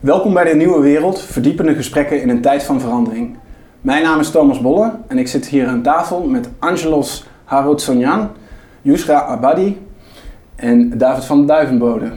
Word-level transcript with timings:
Welkom 0.00 0.34
bij 0.34 0.44
de 0.44 0.54
Nieuwe 0.54 0.80
Wereld, 0.80 1.20
verdiepende 1.20 1.74
gesprekken 1.74 2.22
in 2.22 2.28
een 2.28 2.40
tijd 2.40 2.62
van 2.62 2.80
verandering. 2.80 3.36
Mijn 3.80 4.02
naam 4.02 4.20
is 4.20 4.30
Thomas 4.30 4.60
Bolle 4.60 4.92
en 5.06 5.18
ik 5.18 5.28
zit 5.28 5.46
hier 5.46 5.66
aan 5.66 5.82
tafel 5.82 6.22
met 6.26 6.48
Angelos 6.58 7.26
Haroutsonyan, 7.44 8.30
Yusra 8.82 9.22
Abadi 9.22 9.86
en 10.56 10.98
David 10.98 11.24
van 11.24 11.46
Duivenbode. 11.46 12.12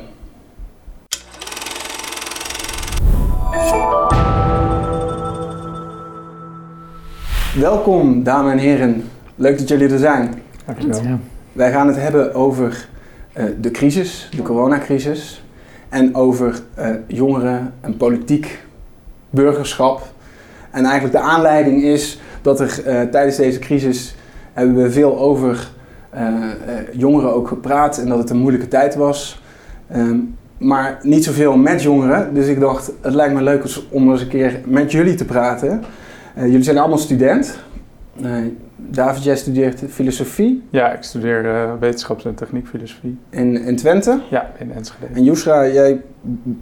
Welkom, 7.60 8.24
dames 8.24 8.52
en 8.52 8.58
heren. 8.58 9.10
Leuk 9.36 9.58
dat 9.58 9.68
jullie 9.68 9.90
er 9.90 10.00
zijn. 10.00 10.42
Dankjewel. 10.66 11.20
Wij 11.52 11.72
gaan 11.72 11.88
het 11.88 11.98
hebben 11.98 12.34
over 12.34 12.88
uh, 13.38 13.44
de 13.60 13.72
crisis, 13.72 14.30
de 14.36 14.42
coronacrisis. 14.42 15.43
En 15.94 16.16
over 16.16 16.60
uh, 16.80 16.88
jongeren 17.08 17.74
en 17.82 17.98
politiek, 17.98 18.60
burgerschap. 19.30 20.02
En 20.72 20.84
eigenlijk 20.84 21.14
de 21.14 21.22
aanleiding 21.22 21.84
is 21.84 22.20
dat 22.42 22.60
er 22.60 22.84
uh, 22.88 23.02
tijdens 23.02 23.36
deze 23.36 23.60
crisis 23.60 24.16
hebben 24.54 24.76
we 24.76 24.92
veel 24.92 25.20
over 25.20 25.72
jongeren 26.94 27.34
ook 27.34 27.48
gepraat 27.48 27.98
en 27.98 28.08
dat 28.08 28.18
het 28.18 28.30
een 28.30 28.38
moeilijke 28.38 28.68
tijd 28.68 28.96
was. 28.96 29.42
Um, 29.96 30.36
maar 30.58 31.00
niet 31.02 31.24
zoveel 31.24 31.58
met 31.58 31.82
jongeren. 31.82 32.34
Dus 32.34 32.48
ik 32.48 32.60
dacht, 32.60 32.92
het 33.02 33.14
lijkt 33.14 33.34
me 33.34 33.42
leuk 33.42 33.66
om 33.90 34.12
eens 34.12 34.22
een 34.22 34.28
keer 34.28 34.62
met 34.66 34.92
jullie 34.92 35.16
te 35.16 35.26
praten. 35.26 35.84
jullie 36.36 36.64
zijn 36.64 36.78
allemaal 36.78 36.98
student. 36.98 37.58
David, 38.76 39.24
jij 39.24 39.36
studeert 39.36 39.84
filosofie. 39.90 40.64
Ja, 40.70 40.92
ik 40.92 41.04
studeer 41.04 41.46
uh, 41.46 41.72
wetenschaps- 41.80 42.26
en 42.26 42.36
techniekfilosofie. 42.36 43.18
In, 43.30 43.62
in 43.62 43.76
Twente? 43.76 44.20
Ja, 44.30 44.52
in 44.60 44.72
Enschede. 44.72 45.06
En 45.14 45.24
Yusra, 45.24 45.68
jij 45.68 46.02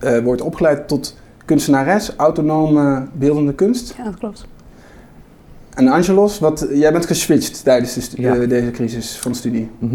uh, 0.03 0.17
wordt 0.17 0.41
opgeleid 0.41 0.87
tot 0.87 1.20
kunstenares, 1.45 2.15
autonome 2.15 3.07
beeldende 3.13 3.53
kunst. 3.53 3.93
Ja, 3.97 4.03
dat 4.03 4.17
klopt. 4.17 4.45
En 5.76 5.87
Angelos, 5.87 6.39
wat, 6.39 6.67
jij 6.73 6.91
bent 6.91 7.05
geswitcht 7.05 7.63
tijdens 7.63 8.09
de 8.09 8.21
ja. 8.21 8.35
uh, 8.35 8.49
deze 8.49 8.71
crisis 8.71 9.17
van 9.17 9.35
studie. 9.35 9.70
Mm 9.79 9.89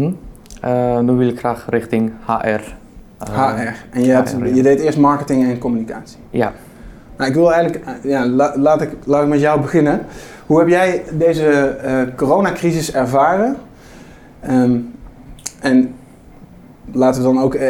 -hmm. 0.61 1.05
nu 1.05 1.11
wil 1.11 1.27
ik 1.27 1.39
graag 1.39 1.65
richting 1.69 2.11
HR. 2.25 2.75
HR. 3.17 3.75
En 3.89 4.03
je, 4.03 4.11
hebt, 4.11 4.35
je 4.53 4.63
deed 4.63 4.79
eerst 4.79 4.97
marketing 4.97 5.43
en 5.43 5.57
communicatie. 5.57 6.17
Ja. 6.29 6.53
Nou, 7.17 7.29
ik 7.29 7.35
wil 7.35 7.53
eigenlijk, 7.53 7.85
ja, 8.03 8.27
la, 8.27 8.53
laat, 8.57 8.81
ik, 8.81 8.89
laat 9.05 9.23
ik 9.23 9.29
met 9.29 9.39
jou 9.39 9.61
beginnen. 9.61 10.05
Hoe 10.45 10.59
heb 10.59 10.67
jij 10.67 11.03
deze 11.13 11.77
uh, 11.85 12.15
coronacrisis 12.15 12.93
ervaren? 12.93 13.55
Um, 14.49 14.93
en 15.59 15.93
laten 16.91 17.21
we 17.21 17.27
dan 17.27 17.41
ook, 17.41 17.55
uh, 17.55 17.67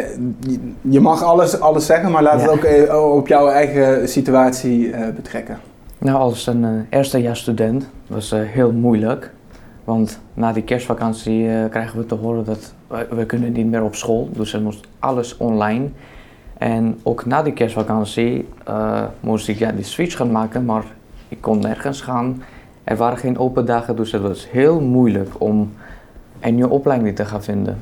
je 0.80 1.00
mag 1.00 1.22
alles, 1.22 1.60
alles 1.60 1.86
zeggen, 1.86 2.10
maar 2.10 2.22
laten 2.22 2.60
we 2.60 2.84
ja. 2.86 2.92
ook 2.92 3.14
op 3.14 3.28
jouw 3.28 3.48
eigen 3.48 4.08
situatie 4.08 4.94
betrekken. 5.14 5.58
Nou, 5.98 6.18
als 6.18 6.46
een 6.46 6.86
eerstejaarsstudent 6.90 7.88
was 8.06 8.30
het 8.30 8.46
heel 8.46 8.72
moeilijk. 8.72 9.30
Want 9.84 10.20
na 10.34 10.52
die 10.52 10.62
kerstvakantie 10.62 11.68
krijgen 11.68 11.98
we 11.98 12.06
te 12.06 12.14
horen 12.14 12.44
dat 12.44 12.72
we 13.10 13.26
kunnen 13.26 13.52
niet 13.52 13.66
meer 13.66 13.82
op 13.82 13.94
school. 13.94 14.28
Dus 14.32 14.52
er 14.52 14.62
moest 14.62 14.86
alles 14.98 15.36
online. 15.36 15.88
En 16.58 17.00
ook 17.02 17.26
na 17.26 17.42
die 17.42 17.52
kerstvakantie 17.52 18.48
moest 19.20 19.48
ik 19.48 19.58
ja, 19.58 19.72
die 19.72 19.84
switch 19.84 20.16
gaan 20.16 20.30
maken, 20.30 20.64
maar 20.64 20.84
ik 21.28 21.40
kon 21.40 21.58
nergens 21.58 22.00
gaan. 22.00 22.42
Er 22.84 22.96
waren 22.96 23.18
geen 23.18 23.38
open 23.38 23.66
dagen, 23.66 23.96
dus 23.96 24.12
het 24.12 24.22
was 24.22 24.50
heel 24.50 24.80
moeilijk 24.80 25.30
om 25.38 25.72
een 26.40 26.54
nieuwe 26.54 26.70
opleiding 26.70 27.16
te 27.16 27.24
gaan 27.24 27.42
vinden. 27.42 27.78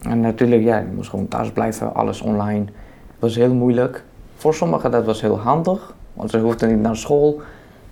En 0.00 0.20
natuurlijk, 0.20 0.62
ja, 0.62 0.78
je 0.78 0.92
moest 0.94 1.10
gewoon 1.10 1.28
thuis 1.28 1.50
blijven, 1.50 1.94
alles 1.94 2.20
online. 2.20 2.64
Het 3.06 3.18
was 3.18 3.36
heel 3.36 3.54
moeilijk. 3.54 4.04
Voor 4.36 4.54
sommigen 4.54 4.90
dat 4.90 5.04
was 5.04 5.20
heel 5.20 5.38
handig, 5.38 5.94
want 6.12 6.30
ze 6.30 6.38
hoefden 6.38 6.68
niet 6.68 6.80
naar 6.80 6.96
school 6.96 7.40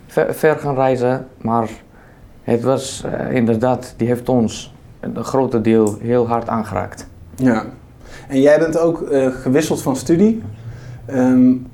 ver, 0.06 0.58
gaan 0.58 0.74
reizen. 0.74 1.26
Maar 1.40 1.70
het 2.42 2.62
was 2.62 3.04
uh, 3.06 3.34
inderdaad, 3.34 3.94
die 3.96 4.06
heeft 4.06 4.28
ons 4.28 4.74
een 5.00 5.24
grote 5.24 5.60
deel 5.60 5.96
heel 6.00 6.28
hard 6.28 6.48
aangeraakt. 6.48 7.08
Ja, 7.34 7.64
en 8.32 8.40
jij 8.40 8.58
bent 8.58 8.78
ook 8.78 9.00
uh, 9.00 9.26
gewisseld 9.26 9.82
van 9.82 9.96
studie. 9.96 10.42
Um, 11.10 11.66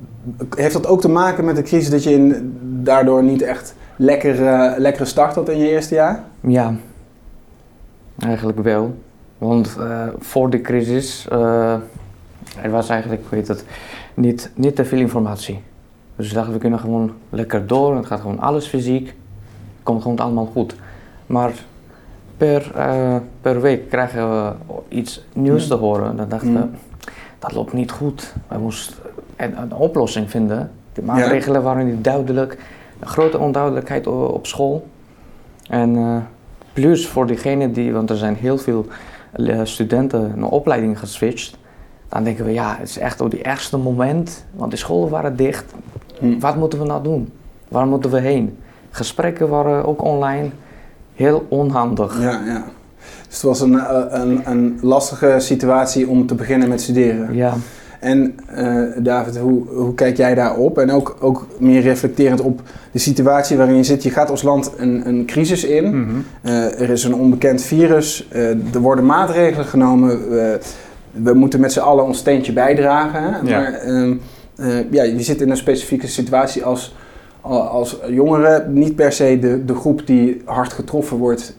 heeft 0.56 0.72
dat 0.72 0.86
ook 0.86 1.00
te 1.00 1.08
maken 1.08 1.44
met 1.44 1.56
de 1.56 1.62
crisis 1.62 1.90
dat 1.90 2.02
je 2.02 2.12
in, 2.12 2.58
daardoor 2.62 3.22
niet 3.22 3.42
echt 3.42 3.74
lekker, 3.96 4.40
uh, 4.40 4.72
lekkere 4.76 5.04
start 5.04 5.34
had 5.34 5.48
in 5.48 5.58
je 5.58 5.68
eerste 5.68 5.94
jaar? 5.94 6.24
Ja, 6.40 6.74
eigenlijk 8.18 8.62
wel. 8.62 8.94
Want 9.38 9.76
uh, 9.80 10.02
voor 10.18 10.50
de 10.50 10.60
crisis, 10.60 11.26
er 12.62 12.70
was 12.70 12.88
eigenlijk, 12.88 13.22
weet 13.30 13.48
het, 13.48 13.64
niet, 14.14 14.50
niet 14.54 14.76
te 14.76 14.84
veel 14.84 14.98
informatie. 14.98 15.60
Dus 16.16 16.32
dachten, 16.32 16.52
we 16.52 16.58
kunnen 16.58 16.78
gewoon 16.78 17.12
lekker 17.30 17.66
door, 17.66 17.96
het 17.96 18.06
gaat 18.06 18.20
gewoon 18.20 18.40
alles 18.40 18.66
fysiek, 18.66 19.14
komt 19.82 20.02
gewoon 20.02 20.18
allemaal 20.18 20.50
goed. 20.52 20.74
Maar 21.26 21.52
per, 22.38 22.72
per 23.40 23.60
week 23.60 23.88
krijgen 23.88 24.30
we 24.30 24.52
iets 24.88 25.24
nieuws 25.32 25.66
te 25.66 25.74
horen. 25.74 26.16
Dan 26.16 26.28
dachten 26.28 26.54
we, 26.54 26.66
dat 27.38 27.52
loopt 27.52 27.72
niet 27.72 27.90
goed. 27.90 28.34
We 28.48 28.58
moesten 28.58 28.94
een, 29.36 29.60
een 29.60 29.74
oplossing 29.74 30.30
vinden. 30.30 30.70
De 30.92 31.02
maatregelen 31.02 31.60
ja. 31.60 31.66
waren 31.66 31.86
niet 31.86 32.04
duidelijk 32.04 32.58
een 33.00 33.06
grote 33.06 33.38
onduidelijkheid 33.38 34.06
op 34.06 34.46
school. 34.46 34.86
En 35.68 35.94
uh, 35.96 36.16
plus 36.72 37.08
voor 37.08 37.26
diegenen 37.26 37.72
die, 37.72 37.92
want 37.92 38.10
er 38.10 38.16
zijn 38.16 38.34
heel 38.34 38.58
veel 38.58 38.86
uh, 39.36 39.60
studenten 39.62 40.32
een 40.32 40.44
opleiding 40.44 40.98
geswitcht. 40.98 41.56
Dan 42.08 42.24
denken 42.24 42.44
we, 42.44 42.52
ja, 42.52 42.76
het 42.78 42.88
is 42.88 42.98
echt 42.98 43.20
op 43.20 43.30
die 43.30 43.42
ergste 43.42 43.76
moment, 43.76 44.44
want 44.54 44.70
de 44.70 44.76
scholen 44.76 45.10
waren 45.10 45.36
dicht. 45.36 45.74
Hm. 46.18 46.38
Wat 46.38 46.56
moeten 46.56 46.78
we 46.78 46.84
nou 46.84 47.02
doen? 47.02 47.32
Waar 47.68 47.86
moeten 47.86 48.10
we 48.10 48.20
heen? 48.20 48.58
Gesprekken 48.90 49.48
waren 49.48 49.84
ook 49.84 50.02
online. 50.02 50.50
Heel 51.18 51.46
onhandig. 51.48 52.20
Ja, 52.22 52.40
ja. 52.46 52.64
Dus 53.26 53.36
het 53.36 53.42
was 53.42 53.60
een, 53.60 53.80
een, 54.20 54.40
een 54.44 54.78
lastige 54.82 55.34
situatie 55.38 56.08
om 56.08 56.26
te 56.26 56.34
beginnen 56.34 56.68
met 56.68 56.80
studeren. 56.80 57.34
Ja. 57.34 57.54
En 58.00 58.34
uh, 58.58 58.82
David, 58.98 59.36
hoe, 59.36 59.68
hoe 59.68 59.94
kijk 59.94 60.16
jij 60.16 60.34
daarop? 60.34 60.78
En 60.78 60.90
ook, 60.90 61.16
ook 61.20 61.46
meer 61.58 61.80
reflecterend 61.80 62.40
op 62.40 62.60
de 62.92 62.98
situatie 62.98 63.56
waarin 63.56 63.76
je 63.76 63.82
zit. 63.82 64.02
Je 64.02 64.10
gaat 64.10 64.30
als 64.30 64.42
land 64.42 64.72
een, 64.76 65.08
een 65.08 65.26
crisis 65.26 65.64
in. 65.64 65.84
Mm 65.84 66.08
-hmm. 66.08 66.24
uh, 66.42 66.80
er 66.80 66.90
is 66.90 67.04
een 67.04 67.14
onbekend 67.14 67.62
virus. 67.62 68.28
Uh, 68.32 68.74
er 68.74 68.80
worden 68.80 69.06
maatregelen 69.06 69.66
genomen. 69.66 70.18
we 71.12 71.34
moeten 71.34 71.60
met 71.60 71.72
z'n 71.72 71.80
allen 71.80 72.04
ons 72.04 72.18
steentje 72.18 72.52
bijdragen. 72.52 73.22
Hè? 73.22 73.50
Ja. 73.50 73.60
Maar 73.60 73.72
ehm, 73.72 74.14
ja, 74.90 75.02
je 75.02 75.22
zit 75.22 75.40
in 75.40 75.50
een 75.50 75.56
specifieke 75.56 76.06
situatie 76.06 76.64
als, 76.64 76.94
als 77.40 77.98
jongere. 78.08 78.64
Niet 78.68 78.96
per 78.96 79.12
se 79.12 79.38
de, 79.38 79.64
de 79.64 79.74
groep 79.74 80.06
die 80.06 80.42
hard 80.44 80.72
getroffen 80.72 81.16
wordt 81.16 81.56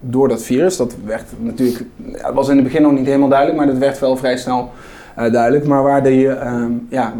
door 0.00 0.28
dat 0.28 0.42
virus. 0.42 0.76
Dat 0.76 0.96
werd 1.04 1.24
natuurlijk, 1.38 1.84
ja, 1.96 2.32
was 2.32 2.48
in 2.48 2.54
het 2.54 2.64
begin 2.64 2.82
nog 2.82 2.92
niet 2.92 3.06
helemaal 3.06 3.28
duidelijk, 3.28 3.58
maar 3.58 3.66
dat 3.66 3.78
werd 3.78 3.98
wel 3.98 4.16
vrij 4.16 4.36
snel 4.36 4.70
uh, 5.18 5.32
duidelijk, 5.32 5.66
maar 5.66 5.82
waar, 5.82 6.02
de, 6.02 6.22
uh, 6.22 6.64
ja, 6.88 7.12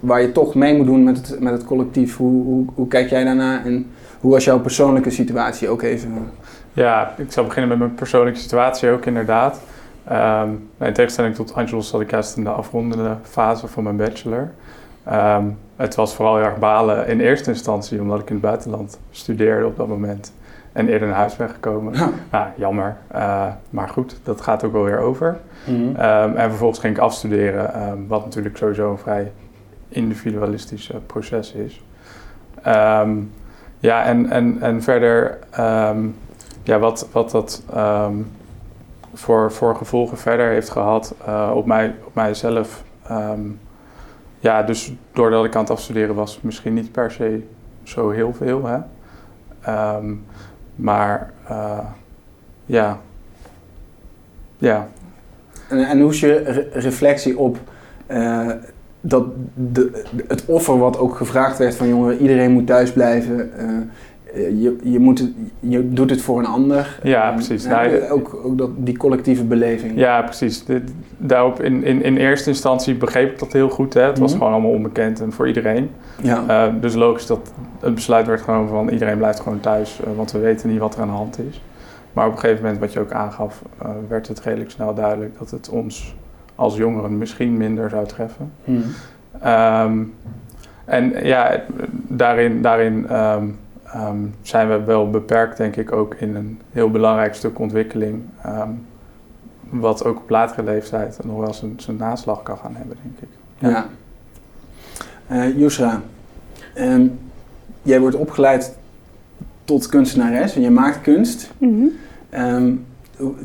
waar 0.00 0.20
je 0.20 0.32
toch 0.32 0.54
mee 0.54 0.76
moet 0.76 0.86
doen 0.86 1.04
met 1.04 1.16
het, 1.16 1.40
met 1.40 1.52
het 1.52 1.64
collectief. 1.64 2.16
Hoe, 2.16 2.64
hoe, 2.74 2.88
kijk 2.88 3.10
jij 3.10 3.24
daarna 3.24 3.64
en 3.64 3.86
hoe 4.20 4.32
was 4.32 4.44
jouw 4.44 4.60
persoonlijke 4.60 5.10
situatie 5.10 5.68
ook 5.68 5.82
even? 5.82 6.30
Ja, 6.72 7.14
ik 7.16 7.32
zal 7.32 7.44
beginnen 7.44 7.68
met 7.68 7.78
mijn 7.78 7.94
persoonlijke 7.94 8.38
situatie 8.38 8.90
ook 8.90 9.06
inderdaad. 9.06 9.60
Um, 10.12 10.68
in 10.80 10.92
tegenstelling 10.92 11.34
tot 11.34 11.54
Angelos 11.54 11.88
zat 11.88 12.00
ik 12.00 12.10
juist 12.10 12.36
in 12.36 12.44
de 12.44 12.50
afrondende 12.50 13.16
fase 13.22 13.66
van 13.66 13.82
mijn 13.82 13.96
bachelor. 13.96 14.50
Um, 15.12 15.58
het 15.78 15.94
was 15.94 16.14
vooral 16.14 16.36
heel 16.36 16.44
erg 16.44 16.58
balen 16.58 17.06
in 17.06 17.20
eerste 17.20 17.50
instantie, 17.50 18.00
omdat 18.00 18.20
ik 18.20 18.28
in 18.28 18.34
het 18.34 18.44
buitenland 18.44 18.98
studeerde 19.10 19.66
op 19.66 19.76
dat 19.76 19.88
moment 19.88 20.32
en 20.72 20.88
eerder 20.88 21.08
naar 21.08 21.16
huis 21.16 21.36
ben 21.36 21.48
gekomen. 21.48 21.94
Ja. 21.94 22.10
Nou, 22.30 22.46
jammer. 22.56 22.96
Uh, 23.14 23.46
maar 23.70 23.88
goed, 23.88 24.20
dat 24.22 24.40
gaat 24.40 24.64
ook 24.64 24.72
wel 24.72 24.84
weer 24.84 24.98
over. 24.98 25.38
Mm 25.66 25.74
-hmm. 25.74 25.88
um, 25.88 26.36
en 26.36 26.48
vervolgens 26.48 26.80
ging 26.80 26.96
ik 26.96 27.02
afstuderen, 27.02 27.88
um, 27.88 28.06
wat 28.08 28.24
natuurlijk 28.24 28.56
sowieso 28.56 28.90
een 28.90 28.98
vrij 28.98 29.32
individualistisch 29.88 30.90
uh, 30.90 30.96
proces 31.06 31.52
is. 31.52 31.82
Um, 32.66 33.32
ja, 33.78 34.04
en, 34.04 34.30
en, 34.30 34.58
en 34.60 34.82
verder, 34.82 35.38
ja, 36.62 36.78
wat, 36.78 37.08
wat 37.12 37.30
dat 37.30 37.62
voor, 39.14 39.52
voor 39.52 39.76
gevolgen 39.76 40.18
verder 40.18 40.48
heeft 40.48 40.70
gehad 40.70 41.14
uh, 41.28 41.50
op, 41.54 41.66
mij, 41.66 41.94
op 42.04 42.14
mijzelf. 42.14 42.82
Ja, 44.40 44.62
dus 44.62 44.92
doordat 45.12 45.44
ik 45.44 45.54
aan 45.54 45.62
het 45.62 45.70
afstuderen 45.70 46.14
was, 46.14 46.38
misschien 46.42 46.74
niet 46.74 46.92
per 46.92 47.10
se 47.10 47.42
zo 47.82 48.10
heel 48.10 48.34
veel. 48.34 48.66
Hè? 48.66 48.78
Maar 50.78 51.30
uh, 51.50 51.78
ja. 52.66 53.00
Ja. 54.58 54.88
En, 55.68 55.78
en, 55.78 56.00
hoe 56.00 56.10
is 56.10 56.20
je 56.20 56.36
re 56.36 56.68
reflectie 56.72 57.38
op 57.38 57.58
uh, 58.10 58.50
dat 59.00 59.26
de, 59.54 60.04
het 60.28 60.44
offer 60.46 60.78
wat 60.78 60.98
ook 60.98 61.16
gevraagd 61.16 61.58
werd 61.58 61.74
van 61.74 61.88
jongeren, 61.88 62.18
iedereen 62.18 62.50
moet 62.50 62.66
thuis 62.66 62.92
blijven. 62.92 63.58
Eh, 63.58 63.66
je, 64.34 64.76
je, 64.82 64.98
moet 64.98 65.18
het, 65.18 65.30
je 65.60 65.88
doet 65.92 66.10
het 66.10 66.22
voor 66.22 66.38
een 66.38 66.46
ander. 66.46 66.98
Ja, 67.02 67.30
precies. 67.32 67.64
eh, 67.64 67.70
Nou, 67.70 68.08
ook, 68.10 68.40
ook 68.44 68.58
dat, 68.58 68.70
die 68.76 68.96
collectieve 68.96 69.44
beleving. 69.44 69.98
Ja, 69.98 70.22
precies. 70.22 70.64
Dit- 70.64 70.92
daarop 71.18 71.60
in, 71.62 71.84
in, 71.84 72.02
in 72.02 72.16
eerste 72.16 72.48
instantie 72.50 72.94
begreep 72.94 73.32
ik 73.32 73.38
dat 73.38 73.52
heel 73.52 73.68
goed. 73.68 73.94
Hè. 73.94 74.02
Het 74.02 74.18
was 74.18 74.30
Mhm. 74.30 74.38
gewoon 74.38 74.52
allemaal 74.54 74.72
onbekend 74.72 75.20
en 75.20 75.32
voor 75.32 75.46
iedereen. 75.46 75.90
Ja. 76.22 76.44
Eh, 76.48 76.72
dus 76.80 76.94
logisch 76.94 77.26
dat 77.26 77.52
het 77.80 77.94
besluit 77.94 78.26
werd 78.26 78.40
genomen 78.40 78.68
van 78.68 78.88
iedereen 78.88 79.18
blijft 79.18 79.40
gewoon 79.40 79.60
thuis, 79.60 80.00
eh, 80.00 80.10
want 80.16 80.32
we 80.32 80.38
weten 80.38 80.68
niet 80.70 80.78
wat 80.78 80.94
er 80.94 81.00
aan 81.00 81.08
de 81.08 81.14
hand 81.14 81.38
is. 81.48 81.62
Maar 82.12 82.26
op 82.26 82.32
een 82.32 82.38
gegeven 82.38 82.62
moment, 82.62 82.80
wat 82.80 82.92
je 82.92 83.00
ook 83.00 83.12
aangaf, 83.12 83.62
eh, 83.82 83.88
werd 84.08 84.28
het 84.28 84.40
redelijk 84.40 84.70
snel 84.70 84.94
duidelijk 84.94 85.38
dat 85.38 85.50
het 85.50 85.68
ons 85.68 86.14
als 86.54 86.76
jongeren 86.76 87.18
misschien 87.18 87.56
minder 87.56 87.90
zou 87.90 88.06
treffen. 88.06 88.52
Mhm. 88.64 88.78
Ehm, 89.42 89.98
en 90.84 91.12
ja, 91.26 91.62
daarin, 92.08 92.62
daarin 92.62 93.06
ehm, 93.08 93.44
ehm, 93.92 94.16
zijn 94.42 94.68
we 94.68 94.84
wel 94.84 95.10
beperkt, 95.10 95.56
denk 95.56 95.76
ik, 95.76 95.92
ook 95.92 96.14
in 96.14 96.34
een 96.34 96.60
heel 96.72 96.90
belangrijk 96.90 97.34
stuk 97.34 97.58
ontwikkeling. 97.58 98.22
ehm, 98.42 98.70
wat 99.70 100.04
ook 100.04 100.16
op 100.16 100.30
latere 100.30 100.62
leeftijd 100.62 101.18
nog 101.24 101.38
wel 101.38 101.54
zijn, 101.54 101.74
zijn 101.76 101.96
naslag 101.96 102.42
kan 102.42 102.58
gaan 102.58 102.74
hebben, 102.74 102.96
denk 103.02 103.18
ik. 103.20 103.28
Ja. 103.58 103.86
Eh 105.26 105.58
Yusra, 105.58 106.02
ehm, 106.74 107.06
jij 107.82 108.00
wordt 108.00 108.16
opgeleid 108.16 108.76
tot 109.64 109.86
kunstenares 109.86 110.56
en 110.56 110.62
je 110.62 110.70
maakt 110.70 111.00
kunst. 111.00 111.50
Mhm. 111.58 111.86
Ehm, 112.30 112.72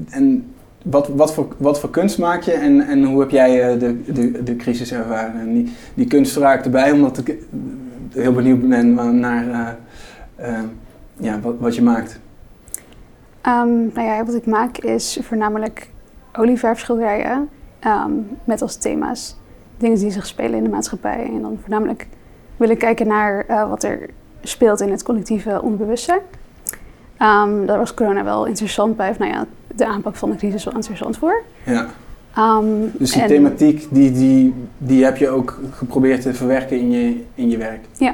en 0.09 0.53
wat, 0.83 1.07
wat, 1.07 1.33
voor, 1.33 1.47
wat 1.57 1.79
voor 1.79 1.89
kunst 1.89 2.17
maak 2.17 2.41
je 2.41 2.51
en, 2.51 2.87
en 2.87 3.03
hoe 3.03 3.19
heb 3.19 3.29
jij 3.29 3.71
eh, 3.71 3.79
de, 3.79 4.13
de, 4.13 4.43
de 4.43 4.55
crisis 4.55 4.91
ervaren? 4.91 5.39
En 5.39 5.53
die, 5.53 5.73
die 5.93 6.07
kunst 6.07 6.37
ik 6.37 6.43
erbij 6.43 6.91
omdat 6.91 7.17
ik 7.17 7.29
eh, 7.29 7.35
heel 8.13 8.33
benieuwd 8.33 8.69
ben 8.69 8.93
naar 9.19 9.49
eh, 9.49 9.59
eh, 9.59 9.67
ja, 11.17 11.39
wat, 11.39 11.55
wat 11.59 11.75
je 11.75 11.81
maakt. 11.81 12.19
Ehm, 13.41 13.67
nou 13.93 14.01
ja, 14.07 14.25
wat 14.25 14.35
ik 14.35 14.45
maak 14.45 14.77
is 14.77 15.19
voornamelijk 15.21 15.89
olieverfschilderijen 16.33 17.49
ehm, 17.79 18.11
met 18.43 18.61
als 18.61 18.75
thema's 18.75 19.35
dingen 19.77 19.97
die 19.99 20.11
zich 20.11 20.25
spelen 20.25 20.53
in 20.57 20.63
de 20.63 20.69
maatschappij. 20.69 21.25
En 21.25 21.41
dan 21.41 21.57
voornamelijk 21.61 22.07
wil 22.57 22.69
ik 22.69 22.77
kijken 22.79 23.07
naar 23.07 23.45
eh, 23.47 23.69
wat 23.69 23.83
er 23.83 24.09
speelt 24.43 24.81
in 24.81 24.91
het 24.91 25.03
collectieve 25.03 25.61
onbewustzijn. 25.61 26.19
Ehm, 27.17 27.65
daar 27.65 27.77
was 27.77 27.93
corona 27.93 28.23
wel 28.23 28.45
interessant 28.45 28.97
bij. 28.97 29.09
Of, 29.09 29.17
nou 29.17 29.31
ja, 29.31 29.45
de 29.75 29.85
aanpak 29.85 30.15
van 30.15 30.29
de 30.29 30.35
crisis 30.37 30.63
wel 30.63 30.73
interessant 30.73 31.17
voor. 31.17 31.41
Ja. 31.65 31.87
Ehm, 32.35 32.65
Dus 32.93 33.11
die 33.11 33.21
en- 33.21 33.27
thematiek 33.27 33.87
die, 33.91 34.11
die, 34.11 34.53
die 34.77 35.03
heb 35.03 35.17
je 35.17 35.29
ook 35.29 35.59
geprobeerd 35.71 36.21
te 36.21 36.33
verwerken 36.33 36.79
in 36.79 36.91
je, 36.91 37.23
in 37.35 37.49
je 37.49 37.57
werk. 37.57 37.85
Eh, 37.97 38.09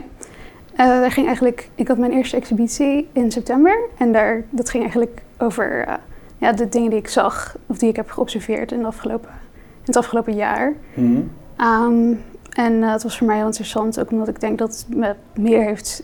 daar 0.86 1.12
ging 1.12 1.26
eigenlijk, 1.26 1.70
ik 1.76 1.88
had 1.88 1.98
mijn 1.98 2.12
eerste 2.12 2.36
exhibitie 2.36 3.08
in 3.12 3.32
september 3.32 3.80
en 3.98 4.12
daar, 4.12 4.44
dat 4.50 4.70
ging 4.70 4.84
eigenlijk 4.84 5.22
over 5.38 5.88
eh, 5.88 5.94
ja, 6.38 6.52
de 6.52 6.70
dingen 6.70 6.90
die 6.90 7.00
ik 7.00 7.08
zag 7.08 7.56
of 7.66 7.78
die 7.78 7.90
ik 7.90 7.96
heb 7.96 8.10
geobserveerd 8.10 8.72
in, 8.72 8.80
de 8.80 8.86
afgelopen, 8.86 9.30
in 9.54 9.86
het 9.86 9.98
afgelopen 9.98 10.36
jaar. 10.36 10.74
Mhm. 10.94 11.22
Ehm, 11.56 12.14
en 12.50 12.84
eh, 12.84 12.92
het 12.92 13.04
was 13.04 13.18
voor 13.18 13.28
mij 13.28 13.36
heel 13.36 13.46
interessant, 13.46 14.00
ook 14.00 14.12
omdat 14.12 14.28
ik 14.28 14.40
denk 14.40 14.58
dat 14.58 14.86
het 14.88 14.98
me 14.98 15.16
meer 15.34 15.64
heeft 15.64 16.04